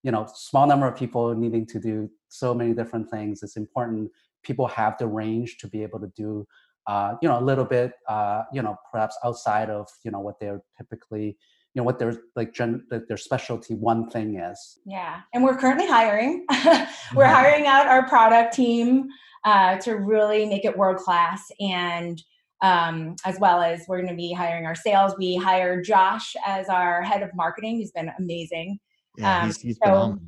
you 0.03 0.13
know 0.13 0.27
small 0.33 0.67
number 0.67 0.87
of 0.87 0.97
people 0.97 1.35
needing 1.35 1.67
to 1.67 1.81
do 1.81 2.11
so 2.29 2.55
many 2.55 2.73
different 2.73 3.11
things. 3.11 3.43
It's 3.43 3.57
important 3.57 4.11
people 4.45 4.67
have 4.67 4.97
the 4.99 5.07
range 5.07 5.59
to 5.59 5.69
be 5.69 5.83
able 5.83 6.01
to 6.01 6.11
do 6.17 6.47
uh, 6.87 7.15
you 7.23 7.29
know 7.29 7.39
a 7.39 7.45
little 7.45 7.65
bit 7.65 7.93
uh, 8.09 8.43
you 8.53 8.63
know 8.63 8.77
perhaps 8.91 9.17
outside 9.25 9.71
of 9.71 9.89
you 10.05 10.11
know 10.11 10.21
what 10.21 10.39
they're 10.41 10.63
typically 10.77 11.37
you 11.75 11.81
know 11.81 11.83
what 11.83 11.99
their 11.99 12.17
like 12.37 12.53
gen, 12.53 12.85
their 12.91 13.17
specialty 13.17 13.75
one 13.75 14.09
thing 14.11 14.37
is. 14.39 14.79
Yeah 14.87 15.23
and 15.33 15.43
we're 15.43 15.57
currently 15.57 15.87
hiring. 15.87 16.47
We're 17.15 17.27
hiring 17.27 17.67
out 17.67 17.87
our 17.87 18.09
product 18.09 18.55
team 18.55 19.09
uh, 19.45 19.77
to 19.79 19.97
really 19.97 20.47
make 20.47 20.65
it 20.65 20.77
world 20.77 20.97
class 20.97 21.45
and 21.61 22.21
um, 22.63 23.15
as 23.27 23.39
well 23.39 23.61
as 23.61 23.85
we're 23.87 23.99
going 23.99 24.09
to 24.09 24.17
be 24.17 24.33
hiring 24.33 24.65
our 24.65 24.75
sales. 24.75 25.15
We 25.19 25.37
hired 25.37 25.85
josh 25.85 26.35
as 26.47 26.69
our 26.69 27.03
head 27.03 27.23
of 27.23 27.31
marketing. 27.35 27.77
He's 27.77 27.93
been 27.93 28.11
amazing. 28.19 28.79
Yeah, 29.19 29.41
um, 29.41 29.47
he's, 29.47 29.61
he's 29.61 29.77
so, 29.77 29.91
phenomenal. 29.91 30.19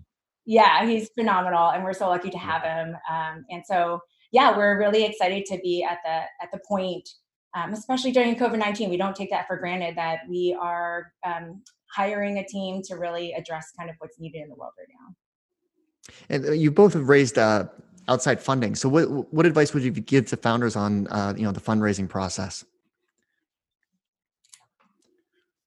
Yeah 0.47 0.87
he's 0.87 1.11
phenomenal 1.11 1.71
and 1.71 1.85
we're 1.85 1.93
so 1.93 2.09
lucky 2.09 2.31
to 2.31 2.39
have 2.39 2.63
him 2.63 2.97
um, 3.11 3.45
and 3.51 3.63
so 3.67 4.01
yeah 4.33 4.57
we're 4.57 4.79
really 4.79 5.05
excited 5.05 5.45
to 5.45 5.59
be 5.59 5.85
at 5.85 5.99
the 6.05 6.45
at 6.45 6.51
the 6.53 6.61
point 6.67 7.09
um, 7.57 7.73
especially 7.73 8.13
during 8.13 8.37
COVID 8.37 8.59
19. 8.59 8.91
We 8.91 8.97
don't 8.97 9.17
take 9.17 9.31
that 9.31 9.47
for 9.47 9.57
granted 9.57 9.97
that 9.97 10.21
we 10.29 10.57
are 10.61 11.13
um, 11.25 11.63
hiring 11.91 12.39
a 12.39 12.47
team 12.47 12.83
to 12.83 12.97
really 12.97 13.33
address 13.33 13.73
kind 13.77 13.89
of 13.89 13.97
what's 13.99 14.21
needed 14.21 14.43
in 14.43 14.49
the 14.49 14.55
world 14.55 14.73
right 14.79 14.89
now. 15.01 15.15
And 16.29 16.47
uh, 16.47 16.53
you 16.53 16.71
both 16.71 16.93
have 16.93 17.09
raised 17.09 17.39
uh, 17.39 17.65
outside 18.09 18.41
funding. 18.43 18.75
So, 18.75 18.89
what 18.89 19.33
what 19.33 19.47
advice 19.47 19.73
would 19.73 19.83
you 19.83 19.91
give 19.91 20.27
to 20.27 20.37
founders 20.37 20.77
on 20.77 21.07
uh, 21.09 21.35
you 21.37 21.45
know 21.45 21.53
the 21.53 21.61
fundraising 21.61 22.09
process? 22.09 22.65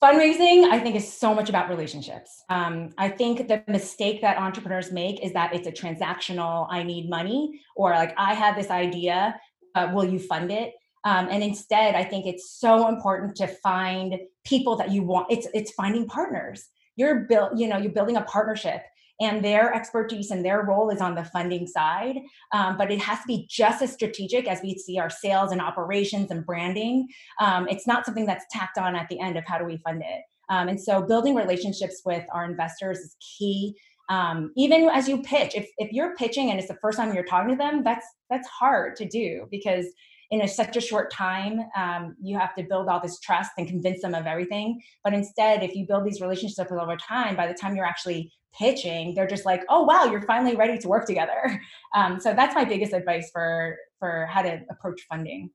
Fundraising, 0.01 0.63
I 0.63 0.79
think, 0.79 0.95
is 0.95 1.11
so 1.11 1.35
much 1.35 1.49
about 1.49 1.69
relationships. 1.69 2.41
Um, 2.49 2.91
I 2.97 3.09
think 3.09 3.49
the 3.49 3.61
mistake 3.67 4.21
that 4.21 4.37
entrepreneurs 4.37 4.93
make 4.93 5.21
is 5.21 5.33
that 5.33 5.53
it's 5.53 5.67
a 5.67 5.73
transactional, 5.73 6.67
I 6.69 6.83
need 6.83 7.09
money, 7.09 7.59
or 7.75 7.91
like, 7.91 8.13
I 8.17 8.33
have 8.33 8.55
this 8.55 8.69
idea, 8.69 9.37
uh, 9.75 9.91
will 9.93 10.05
you 10.05 10.17
fund 10.17 10.51
it? 10.51 10.73
Um, 11.03 11.27
and 11.29 11.43
instead, 11.43 11.95
I 11.95 12.05
think 12.05 12.25
it's 12.25 12.49
so 12.49 12.87
important 12.87 13.35
to 13.37 13.47
find 13.47 14.19
people 14.45 14.77
that 14.77 14.91
you 14.91 15.03
want. 15.03 15.27
It's 15.29 15.47
it's 15.53 15.71
finding 15.71 16.07
partners. 16.07 16.67
You're 16.95 17.21
built, 17.21 17.57
you 17.57 17.67
know, 17.67 17.77
you're 17.77 17.91
building 17.91 18.17
a 18.17 18.21
partnership, 18.21 18.83
and 19.19 19.43
their 19.43 19.73
expertise 19.73 20.31
and 20.31 20.45
their 20.45 20.63
role 20.63 20.89
is 20.89 21.01
on 21.01 21.15
the 21.15 21.23
funding 21.25 21.67
side. 21.67 22.17
Um, 22.53 22.77
but 22.77 22.91
it 22.91 22.99
has 23.01 23.19
to 23.19 23.27
be 23.27 23.47
just 23.49 23.81
as 23.81 23.91
strategic 23.91 24.47
as 24.47 24.61
we 24.61 24.77
see 24.77 24.97
our 24.97 25.09
sales 25.09 25.51
and 25.51 25.61
operations 25.61 26.31
and 26.31 26.45
branding. 26.45 27.07
Um, 27.39 27.67
it's 27.67 27.85
not 27.85 28.05
something 28.05 28.25
that's 28.25 28.45
tacked 28.49 28.77
on 28.77 28.95
at 28.95 29.09
the 29.09 29.19
end 29.19 29.37
of 29.37 29.43
how 29.45 29.57
do 29.57 29.65
we 29.65 29.77
fund 29.77 30.01
it. 30.05 30.21
Um, 30.49 30.67
and 30.67 30.81
so, 30.81 31.01
building 31.01 31.35
relationships 31.35 32.01
with 32.05 32.25
our 32.33 32.45
investors 32.45 32.99
is 32.99 33.15
key. 33.19 33.75
Um, 34.09 34.51
even 34.57 34.89
as 34.89 35.07
you 35.07 35.21
pitch, 35.21 35.53
if 35.53 35.69
if 35.77 35.91
you're 35.91 36.15
pitching 36.15 36.49
and 36.49 36.59
it's 36.59 36.67
the 36.67 36.77
first 36.81 36.97
time 36.97 37.13
you're 37.13 37.23
talking 37.23 37.49
to 37.49 37.55
them, 37.55 37.83
that's 37.83 38.05
that's 38.29 38.47
hard 38.47 38.95
to 38.95 39.07
do 39.07 39.47
because 39.51 39.85
in 40.31 40.41
a, 40.41 40.47
such 40.47 40.77
a 40.77 40.81
short 40.81 41.11
time, 41.11 41.59
um, 41.75 42.15
you 42.21 42.37
have 42.37 42.53
to 42.55 42.63
build 42.63 42.87
all 42.87 43.01
this 43.01 43.19
trust 43.19 43.51
and 43.57 43.67
convince 43.67 44.01
them 44.01 44.13
of 44.13 44.27
everything. 44.27 44.79
But 45.03 45.13
instead, 45.13 45.63
if 45.63 45.75
you 45.75 45.87
build 45.87 46.05
these 46.05 46.21
relationships 46.21 46.71
over 46.71 46.97
time, 46.97 47.35
by 47.35 47.47
the 47.47 47.53
time 47.53 47.75
you're 47.75 47.85
actually 47.85 48.31
pitching, 48.57 49.13
they're 49.13 49.27
just 49.27 49.45
like, 49.45 49.63
"Oh 49.69 49.83
wow, 49.83 50.05
you're 50.05 50.21
finally 50.21 50.55
ready 50.55 50.77
to 50.77 50.87
work 50.87 51.05
together." 51.05 51.61
Um, 51.95 52.19
so 52.19 52.35
that's 52.35 52.53
my 52.53 52.65
biggest 52.65 52.93
advice 52.93 53.31
for 53.31 53.75
for 53.97 54.27
how 54.27 54.43
to 54.43 54.61
approach 54.69 55.01
funding. 55.09 55.49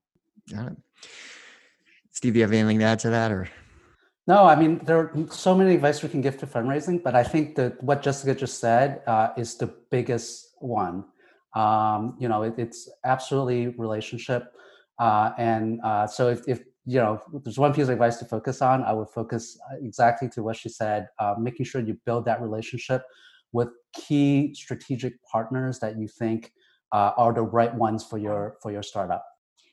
Got 0.52 0.72
it. 0.72 0.76
Steve, 2.10 2.32
do 2.32 2.40
you 2.40 2.44
have 2.44 2.52
anything 2.52 2.80
to 2.80 2.84
add 2.84 2.98
to 3.00 3.10
that 3.10 3.30
or? 3.30 3.48
No, 4.26 4.46
I 4.46 4.56
mean, 4.56 4.80
there 4.84 4.98
are 4.98 5.26
so 5.30 5.54
many 5.54 5.74
advice 5.74 6.02
we 6.02 6.08
can 6.08 6.22
give 6.22 6.38
to 6.38 6.46
fundraising, 6.46 7.02
but 7.02 7.14
I 7.14 7.22
think 7.22 7.56
that 7.56 7.82
what 7.82 8.02
Jessica 8.02 8.34
just 8.34 8.58
said 8.58 9.02
uh, 9.06 9.28
is 9.36 9.56
the 9.56 9.66
biggest 9.90 10.56
one. 10.60 11.04
Um, 11.54 12.16
you 12.18 12.28
know, 12.28 12.42
it, 12.42 12.54
it's 12.56 12.88
absolutely 13.04 13.68
relationship. 13.68 14.52
Uh, 14.98 15.32
and 15.36 15.80
uh, 15.84 16.06
so 16.06 16.30
if, 16.30 16.40
if, 16.48 16.62
you 16.86 16.98
know, 16.98 17.20
there's 17.44 17.58
one 17.58 17.72
piece 17.72 17.84
of 17.84 17.90
advice 17.90 18.18
to 18.18 18.24
focus 18.26 18.60
on, 18.60 18.82
I 18.82 18.92
would 18.92 19.08
focus 19.08 19.58
uh, 19.70 19.76
exactly 19.82 20.28
to 20.30 20.42
what 20.42 20.56
she 20.56 20.68
said, 20.68 21.08
uh, 21.18 21.34
making 21.38 21.66
sure 21.66 21.80
you 21.80 21.98
build 22.04 22.26
that 22.26 22.42
relationship 22.42 23.02
with 23.52 23.68
key 23.94 24.54
strategic 24.54 25.14
partners 25.24 25.78
that 25.78 25.98
you 25.98 26.08
think 26.08 26.52
uh, 26.92 27.12
are 27.16 27.32
the 27.32 27.42
right 27.42 27.74
ones 27.74 28.04
for 28.04 28.18
your 28.18 28.56
for 28.60 28.70
your 28.70 28.82
startup. 28.82 29.24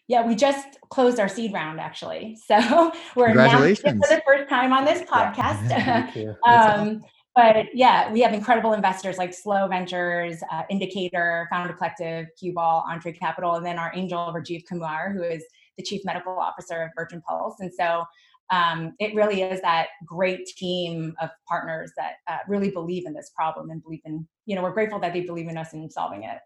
Yeah, 0.07 0.26
we 0.26 0.36
just 0.36 0.78
closed 0.89 1.20
our 1.20 1.28
seed 1.28 1.53
round 1.53 1.80
actually. 1.80 2.38
So 2.47 2.91
we're 3.16 3.28
Congratulations. 3.28 4.05
for 4.05 4.16
the 4.16 4.22
first 4.26 4.49
time 4.49 4.72
on 4.72 4.86
this 4.86 5.01
podcast. 5.09 5.70
Yeah. 5.70 6.34
um, 6.45 7.01
but 7.36 7.68
yeah, 7.74 8.12
we 8.12 8.22
have 8.22 8.34
incredible 8.34 8.74
investors 8.74 9.18
like 9.18 9.34
Slow 9.34 9.68
Ventures, 9.68 10.43
uh, 10.51 10.64
Indicator, 10.70 11.47
Founder 11.49 11.74
Collective, 11.74 12.28
Ball, 12.53 12.84
Entree 12.89 13.14
Capital, 13.14 13.55
and 13.55 13.66
then 13.66 13.80
our 13.80 13.91
angel 13.95 14.34
Rajiv 14.36 14.68
Kumar, 14.68 15.14
who 15.14 15.24
is 15.24 15.43
the 15.78 15.84
chief 15.84 16.02
medical 16.04 16.38
officer 16.38 16.84
of 16.84 16.90
Virgin 16.96 17.22
Pulse. 17.28 17.56
And 17.60 17.72
so 17.74 18.04
um, 18.52 18.94
it 19.00 19.16
really 19.16 19.42
is 19.42 19.62
that 19.62 19.88
great 20.06 20.46
team 20.46 21.14
of 21.22 21.30
partners 21.48 21.92
that 21.98 22.16
uh, 22.28 22.40
really 22.48 22.70
believe 22.70 23.06
in 23.06 23.14
this 23.14 23.32
problem 23.36 23.70
and 23.70 23.82
believe 23.82 24.02
in, 24.06 24.28
you 24.46 24.56
know, 24.56 24.62
we're 24.62 24.74
grateful 24.74 25.00
that 25.00 25.14
they 25.14 25.22
believe 25.22 25.48
in 25.48 25.58
us 25.58 25.74
in 25.74 25.90
solving 25.90 26.24
it. 26.24 26.40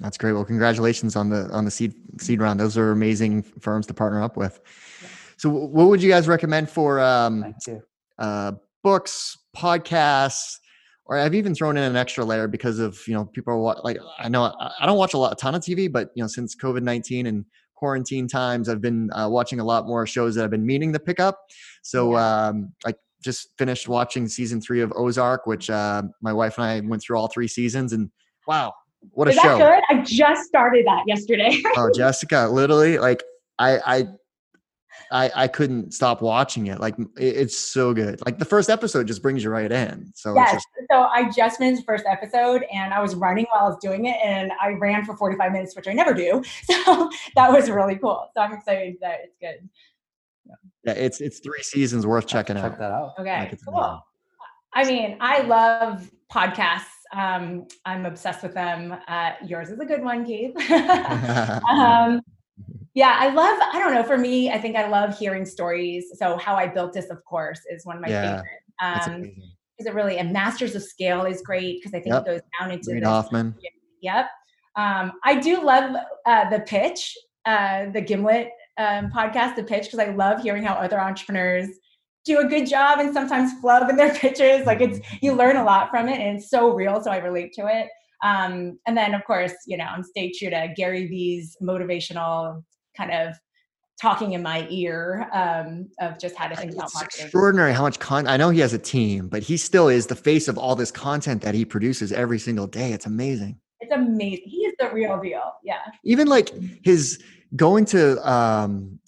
That's 0.00 0.16
great. 0.16 0.32
Well, 0.32 0.46
congratulations 0.46 1.14
on 1.14 1.28
the 1.28 1.50
on 1.50 1.66
the 1.66 1.70
seed 1.70 1.92
seed 2.18 2.40
round. 2.40 2.58
Those 2.58 2.78
are 2.78 2.92
amazing 2.92 3.42
firms 3.42 3.86
to 3.88 3.94
partner 3.94 4.22
up 4.22 4.36
with. 4.36 4.60
Yeah. 5.02 5.08
So, 5.36 5.50
what 5.50 5.88
would 5.88 6.02
you 6.02 6.08
guys 6.08 6.26
recommend 6.26 6.70
for 6.70 7.00
um, 7.00 7.54
uh, 8.18 8.52
books, 8.82 9.36
podcasts, 9.54 10.56
or 11.04 11.18
I've 11.18 11.34
even 11.34 11.54
thrown 11.54 11.76
in 11.76 11.82
an 11.82 11.96
extra 11.96 12.24
layer 12.24 12.48
because 12.48 12.78
of 12.78 12.98
you 13.06 13.14
know 13.14 13.26
people 13.26 13.52
are 13.66 13.80
like 13.82 13.98
I 14.18 14.28
know 14.28 14.54
I 14.78 14.86
don't 14.86 14.96
watch 14.96 15.14
a 15.14 15.18
lot 15.18 15.32
a 15.32 15.36
ton 15.36 15.54
of 15.54 15.62
TV, 15.62 15.90
but 15.92 16.10
you 16.14 16.22
know 16.22 16.28
since 16.28 16.56
COVID 16.56 16.82
nineteen 16.82 17.26
and 17.26 17.44
quarantine 17.80 18.28
times, 18.28 18.68
I've 18.68 18.82
been 18.82 19.10
uh, 19.12 19.26
watching 19.28 19.58
a 19.58 19.64
lot 19.64 19.86
more 19.86 20.06
shows 20.06 20.34
that 20.34 20.44
I've 20.44 20.50
been 20.50 20.66
meaning 20.66 20.92
to 20.92 21.00
pick 21.00 21.18
up. 21.18 21.46
So, 21.82 22.14
um, 22.14 22.72
like 22.84 22.98
just 23.24 23.56
finished 23.56 23.88
watching 23.88 24.28
season 24.28 24.60
three 24.60 24.82
of 24.82 24.92
Ozark, 24.94 25.46
which 25.46 25.70
uh, 25.70 26.02
my 26.20 26.32
wife 26.32 26.58
and 26.58 26.66
I 26.66 26.80
went 26.80 27.02
through 27.02 27.16
all 27.18 27.28
three 27.28 27.48
seasons, 27.48 27.94
and 27.94 28.10
wow, 28.46 28.74
what 29.12 29.28
a 29.28 29.30
Is 29.30 29.38
show! 29.38 29.58
That 29.58 29.82
good? 29.88 29.96
I 29.96 30.02
just 30.02 30.44
started 30.44 30.86
that 30.86 31.04
yesterday. 31.06 31.50
oh, 31.76 31.90
Jessica, 31.94 32.48
literally, 32.52 32.98
like 32.98 33.22
I, 33.58 33.78
I, 33.78 34.08
I, 35.10 35.30
I 35.34 35.48
couldn't 35.48 35.92
stop 35.92 36.22
watching 36.22 36.68
it. 36.68 36.80
Like 36.80 36.94
it's 37.16 37.56
so 37.56 37.92
good. 37.92 38.20
Like 38.24 38.38
the 38.38 38.44
first 38.44 38.70
episode 38.70 39.06
just 39.06 39.22
brings 39.22 39.42
you 39.42 39.50
right 39.50 39.70
in. 39.70 40.12
So 40.14 40.34
yes. 40.34 40.52
Just, 40.52 40.66
so 40.90 41.02
I 41.02 41.30
just 41.30 41.58
finished 41.58 41.82
the 41.82 41.86
first 41.86 42.04
episode, 42.06 42.64
and 42.72 42.94
I 42.94 43.00
was 43.00 43.14
running 43.14 43.46
while 43.50 43.64
I 43.64 43.68
was 43.68 43.78
doing 43.80 44.06
it, 44.06 44.16
and 44.22 44.52
I 44.60 44.70
ran 44.70 45.04
for 45.04 45.16
forty 45.16 45.36
five 45.36 45.52
minutes, 45.52 45.74
which 45.74 45.88
I 45.88 45.92
never 45.92 46.14
do. 46.14 46.42
So 46.84 47.10
that 47.36 47.52
was 47.52 47.68
really 47.68 47.96
cool. 47.96 48.28
So 48.34 48.42
I'm 48.42 48.52
excited 48.52 48.96
that 49.00 49.20
it's 49.24 49.36
good. 49.40 49.68
Yeah, 50.46 50.54
yeah 50.84 50.92
it's 50.92 51.20
it's 51.20 51.40
three 51.40 51.62
seasons 51.62 52.06
worth 52.06 52.26
checking 52.26 52.56
check 52.56 52.64
out. 52.64 52.70
Check 52.70 52.78
that 52.78 52.92
out. 52.92 53.14
Okay, 53.18 53.38
like 53.38 53.58
cool. 53.66 53.76
Amazing. 53.76 54.02
I 54.72 54.84
mean, 54.84 55.16
I 55.20 55.42
love 55.42 56.10
podcasts 56.32 56.84
um, 57.12 57.66
I'm 57.84 58.06
obsessed 58.06 58.42
with 58.42 58.54
them. 58.54 58.96
Uh, 59.08 59.32
yours 59.44 59.70
is 59.70 59.80
a 59.80 59.84
good 59.84 60.02
one, 60.02 60.24
Keith. 60.24 60.56
um, 60.70 62.20
yeah, 62.94 63.16
I 63.18 63.32
love, 63.32 63.58
I 63.72 63.78
don't 63.78 63.94
know, 63.94 64.02
for 64.02 64.18
me, 64.18 64.50
I 64.50 64.58
think 64.58 64.76
I 64.76 64.88
love 64.88 65.16
hearing 65.16 65.44
stories. 65.44 66.06
So, 66.16 66.36
How 66.36 66.56
I 66.56 66.66
Built 66.66 66.92
This, 66.92 67.08
of 67.10 67.24
course, 67.24 67.60
is 67.70 67.86
one 67.86 67.96
of 67.96 68.02
my 68.02 68.08
yeah, 68.08 68.42
favorite. 68.42 69.14
Um, 69.16 69.24
is 69.78 69.86
it 69.86 69.94
really, 69.94 70.18
and 70.18 70.32
Masters 70.32 70.74
of 70.74 70.82
Scale 70.82 71.24
is 71.24 71.40
great 71.42 71.78
because 71.78 71.94
I 71.94 72.02
think 72.02 72.14
yep. 72.14 72.22
it 72.22 72.26
goes 72.26 72.40
down 72.58 72.70
into 72.70 72.92
Reid 72.92 73.04
Hoffman. 73.04 73.54
Yep. 74.02 74.30
Um, 74.76 75.12
I 75.24 75.38
do 75.38 75.62
love 75.62 75.94
uh, 76.24 76.48
the 76.48 76.60
pitch, 76.60 77.14
uh, 77.44 77.90
the 77.90 78.00
Gimlet 78.00 78.48
um, 78.78 79.10
podcast, 79.10 79.56
the 79.56 79.62
pitch, 79.62 79.84
because 79.84 79.98
I 79.98 80.06
love 80.12 80.40
hearing 80.40 80.62
how 80.62 80.72
other 80.72 80.98
entrepreneurs 80.98 81.68
do 82.24 82.38
a 82.38 82.46
good 82.46 82.66
job 82.66 82.98
and 82.98 83.12
sometimes 83.12 83.52
flub 83.60 83.90
in 83.90 83.96
their 83.96 84.14
pitches. 84.14 84.64
Like 84.64 84.80
it's 84.80 85.00
you 85.20 85.34
learn 85.34 85.56
a 85.56 85.64
lot 85.64 85.90
from 85.90 86.08
it 86.08 86.18
and 86.18 86.38
it's 86.38 86.48
so 86.48 86.70
real, 86.70 87.02
so 87.02 87.10
I 87.10 87.18
relate 87.18 87.52
to 87.54 87.66
it. 87.66 87.88
Um, 88.24 88.78
and 88.86 88.96
then 88.96 89.12
of 89.12 89.22
course, 89.26 89.52
you 89.66 89.76
know, 89.76 89.84
I'm 89.84 90.02
stay 90.02 90.32
true 90.32 90.48
to 90.48 90.72
Gary 90.74 91.06
Vee's 91.08 91.58
motivational 91.62 92.62
kind 92.96 93.10
of 93.12 93.34
talking 94.00 94.32
in 94.32 94.42
my 94.42 94.66
ear 94.70 95.28
um, 95.32 95.88
of 96.00 96.18
just 96.18 96.34
how 96.36 96.48
to 96.48 96.56
think 96.56 96.72
about 96.72 96.90
marketing. 96.94 97.24
Extraordinary 97.26 97.72
how 97.72 97.82
much 97.82 97.98
content. 97.98 98.28
I 98.28 98.36
know 98.36 98.50
he 98.50 98.60
has 98.60 98.72
a 98.72 98.78
team, 98.78 99.28
but 99.28 99.42
he 99.42 99.56
still 99.56 99.88
is 99.88 100.06
the 100.06 100.16
face 100.16 100.48
of 100.48 100.56
all 100.56 100.74
this 100.74 100.90
content 100.90 101.42
that 101.42 101.54
he 101.54 101.64
produces 101.64 102.12
every 102.12 102.38
single 102.38 102.66
day. 102.66 102.92
It's 102.92 103.06
amazing. 103.06 103.60
It's 103.80 103.92
amazing. 103.92 104.44
He 104.46 104.58
is 104.58 104.74
the 104.78 104.90
real 104.90 105.20
deal. 105.20 105.52
Yeah. 105.62 105.80
Even 106.04 106.28
like 106.28 106.50
his 106.82 107.22
going 107.56 107.84
to 107.86 108.30
um, 108.30 108.99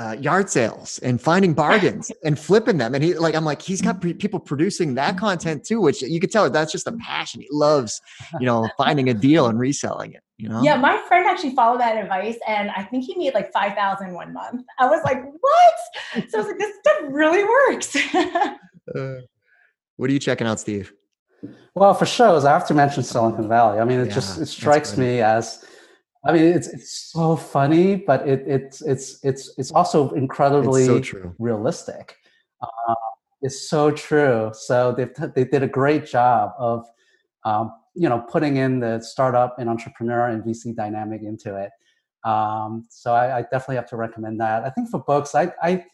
uh, 0.00 0.12
yard 0.12 0.48
sales 0.48 0.98
and 1.00 1.20
finding 1.20 1.52
bargains 1.52 2.10
and 2.24 2.38
flipping 2.38 2.78
them. 2.78 2.94
And 2.94 3.04
he 3.04 3.12
like, 3.14 3.34
I'm 3.34 3.44
like, 3.44 3.60
he's 3.60 3.82
got 3.82 4.00
pre- 4.00 4.14
people 4.14 4.40
producing 4.40 4.94
that 4.94 5.18
content 5.18 5.64
too, 5.64 5.80
which 5.80 6.00
you 6.00 6.18
could 6.20 6.32
tell 6.32 6.48
that's 6.48 6.72
just 6.72 6.86
a 6.86 6.92
passion. 6.92 7.42
He 7.42 7.48
loves, 7.50 8.00
you 8.38 8.46
know, 8.46 8.66
finding 8.78 9.10
a 9.10 9.14
deal 9.14 9.46
and 9.46 9.58
reselling 9.58 10.12
it. 10.14 10.22
You 10.38 10.48
know? 10.48 10.62
Yeah, 10.62 10.76
my 10.76 10.96
friend 11.06 11.26
actually 11.26 11.54
followed 11.54 11.80
that 11.80 11.98
advice, 11.98 12.38
and 12.48 12.70
I 12.70 12.82
think 12.82 13.04
he 13.04 13.14
made 13.14 13.34
like 13.34 13.52
five 13.52 13.74
thousand 13.74 14.14
one 14.14 14.32
month. 14.32 14.64
I 14.78 14.86
was 14.86 15.02
like, 15.04 15.22
what? 15.22 16.24
So 16.30 16.38
I 16.38 16.40
was 16.40 16.46
like, 16.46 16.58
this 16.58 16.74
stuff 16.78 16.96
really 17.10 17.44
works. 17.44 17.94
uh, 18.94 19.20
what 19.98 20.08
are 20.08 20.12
you 20.14 20.18
checking 20.18 20.46
out, 20.46 20.58
Steve? 20.58 20.94
Well, 21.74 21.92
for 21.92 22.06
shows, 22.06 22.46
I 22.46 22.52
have 22.52 22.66
to 22.68 22.74
mention 22.74 23.02
Silicon 23.02 23.48
Valley. 23.48 23.80
I 23.80 23.84
mean, 23.84 24.00
it 24.00 24.08
yeah, 24.08 24.14
just 24.14 24.40
it 24.40 24.46
strikes 24.46 24.96
me 24.96 25.20
as 25.20 25.62
I 26.24 26.32
mean, 26.32 26.42
it's 26.42 26.68
it's 26.68 27.10
so 27.12 27.34
funny, 27.34 27.96
but 27.96 28.28
it 28.28 28.44
it's 28.46 28.82
it's 28.82 29.18
it's 29.24 29.54
it's 29.56 29.70
also 29.70 30.10
incredibly 30.10 30.84
it's 30.84 31.10
so 31.10 31.34
realistic. 31.38 32.16
Uh, 32.60 32.94
it's 33.40 33.68
so 33.70 33.90
true. 33.90 34.50
So 34.52 34.92
they 34.92 35.08
they 35.34 35.44
did 35.44 35.62
a 35.62 35.68
great 35.68 36.04
job 36.04 36.52
of 36.58 36.86
um, 37.44 37.72
you 37.94 38.08
know 38.08 38.20
putting 38.30 38.58
in 38.58 38.80
the 38.80 39.00
startup 39.00 39.58
and 39.58 39.70
entrepreneur 39.70 40.28
and 40.28 40.44
VC 40.44 40.74
dynamic 40.76 41.22
into 41.22 41.56
it. 41.56 41.70
Um, 42.28 42.86
so 42.90 43.14
I, 43.14 43.38
I, 43.38 43.42
definitely 43.42 43.76
have 43.76 43.88
to 43.88 43.96
recommend 43.96 44.38
that. 44.40 44.62
I 44.64 44.68
think 44.68 44.90
for 44.90 45.00
books, 45.00 45.34
I 45.34 45.52
I 45.62 45.84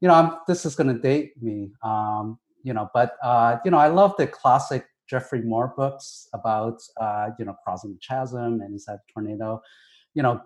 you 0.00 0.08
know 0.08 0.14
I'm, 0.14 0.32
this 0.48 0.66
is 0.66 0.74
going 0.74 0.92
to 0.92 1.00
date 1.00 1.40
me. 1.40 1.70
Um, 1.84 2.40
you 2.64 2.72
know, 2.72 2.90
but 2.92 3.12
uh, 3.22 3.58
you 3.64 3.70
know 3.70 3.78
I 3.78 3.86
love 3.86 4.14
the 4.18 4.26
classic 4.26 4.86
Geoffrey 5.08 5.42
Moore 5.42 5.72
books 5.76 6.28
about 6.34 6.80
uh, 7.00 7.30
you 7.38 7.44
know 7.44 7.56
crossing 7.64 7.92
the 7.92 7.98
chasm 7.98 8.60
and 8.60 8.72
inside 8.72 8.98
the 9.06 9.12
tornado, 9.12 9.60
you 10.14 10.22
know, 10.22 10.40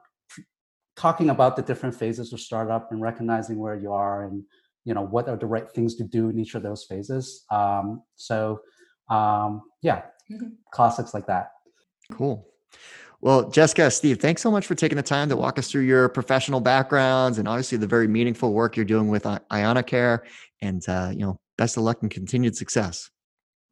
talking 0.97 1.31
about 1.31 1.57
the 1.57 1.63
different 1.63 1.95
phases 1.95 2.33
of 2.33 2.41
startup 2.41 2.93
and 2.93 3.03
recognizing 3.03 3.59
where 3.59 3.75
you 3.75 3.93
are 3.93 4.25
and 4.25 4.45
you 4.85 4.95
know 4.95 5.03
what 5.03 5.29
are 5.29 5.37
the 5.37 5.47
right 5.47 5.71
things 5.71 5.95
to 5.97 6.05
do 6.05 6.29
in 6.29 6.39
each 6.39 6.55
of 6.55 6.63
those 6.63 6.85
phases. 6.85 7.45
Um, 7.51 8.03
so 8.17 8.61
um, 9.11 9.63
yeah, 9.83 10.03
mm-hmm. 10.31 10.49
classics 10.73 11.15
like 11.15 11.27
that. 11.27 11.51
Cool. 12.11 12.47
Well, 13.21 13.49
Jessica, 13.51 13.89
Steve, 13.89 14.19
thanks 14.19 14.43
so 14.43 14.51
much 14.51 14.67
for 14.67 14.75
taking 14.75 14.97
the 14.97 15.03
time 15.03 15.29
to 15.29 15.37
walk 15.37 15.57
us 15.57 15.71
through 15.71 15.83
your 15.83 16.09
professional 16.09 16.61
backgrounds 16.61 17.39
and 17.39 17.47
obviously 17.47 17.79
the 17.79 17.87
very 17.87 18.09
meaningful 18.09 18.53
work 18.53 18.77
you're 18.77 18.85
doing 18.85 19.07
with 19.07 19.23
ianacare. 19.23 20.21
And 20.61 20.83
uh, 20.89 21.11
you 21.13 21.21
know, 21.21 21.39
best 21.57 21.77
of 21.77 21.85
luck 21.85 21.99
and 22.03 22.11
continued 22.11 22.57
success. 22.57 23.12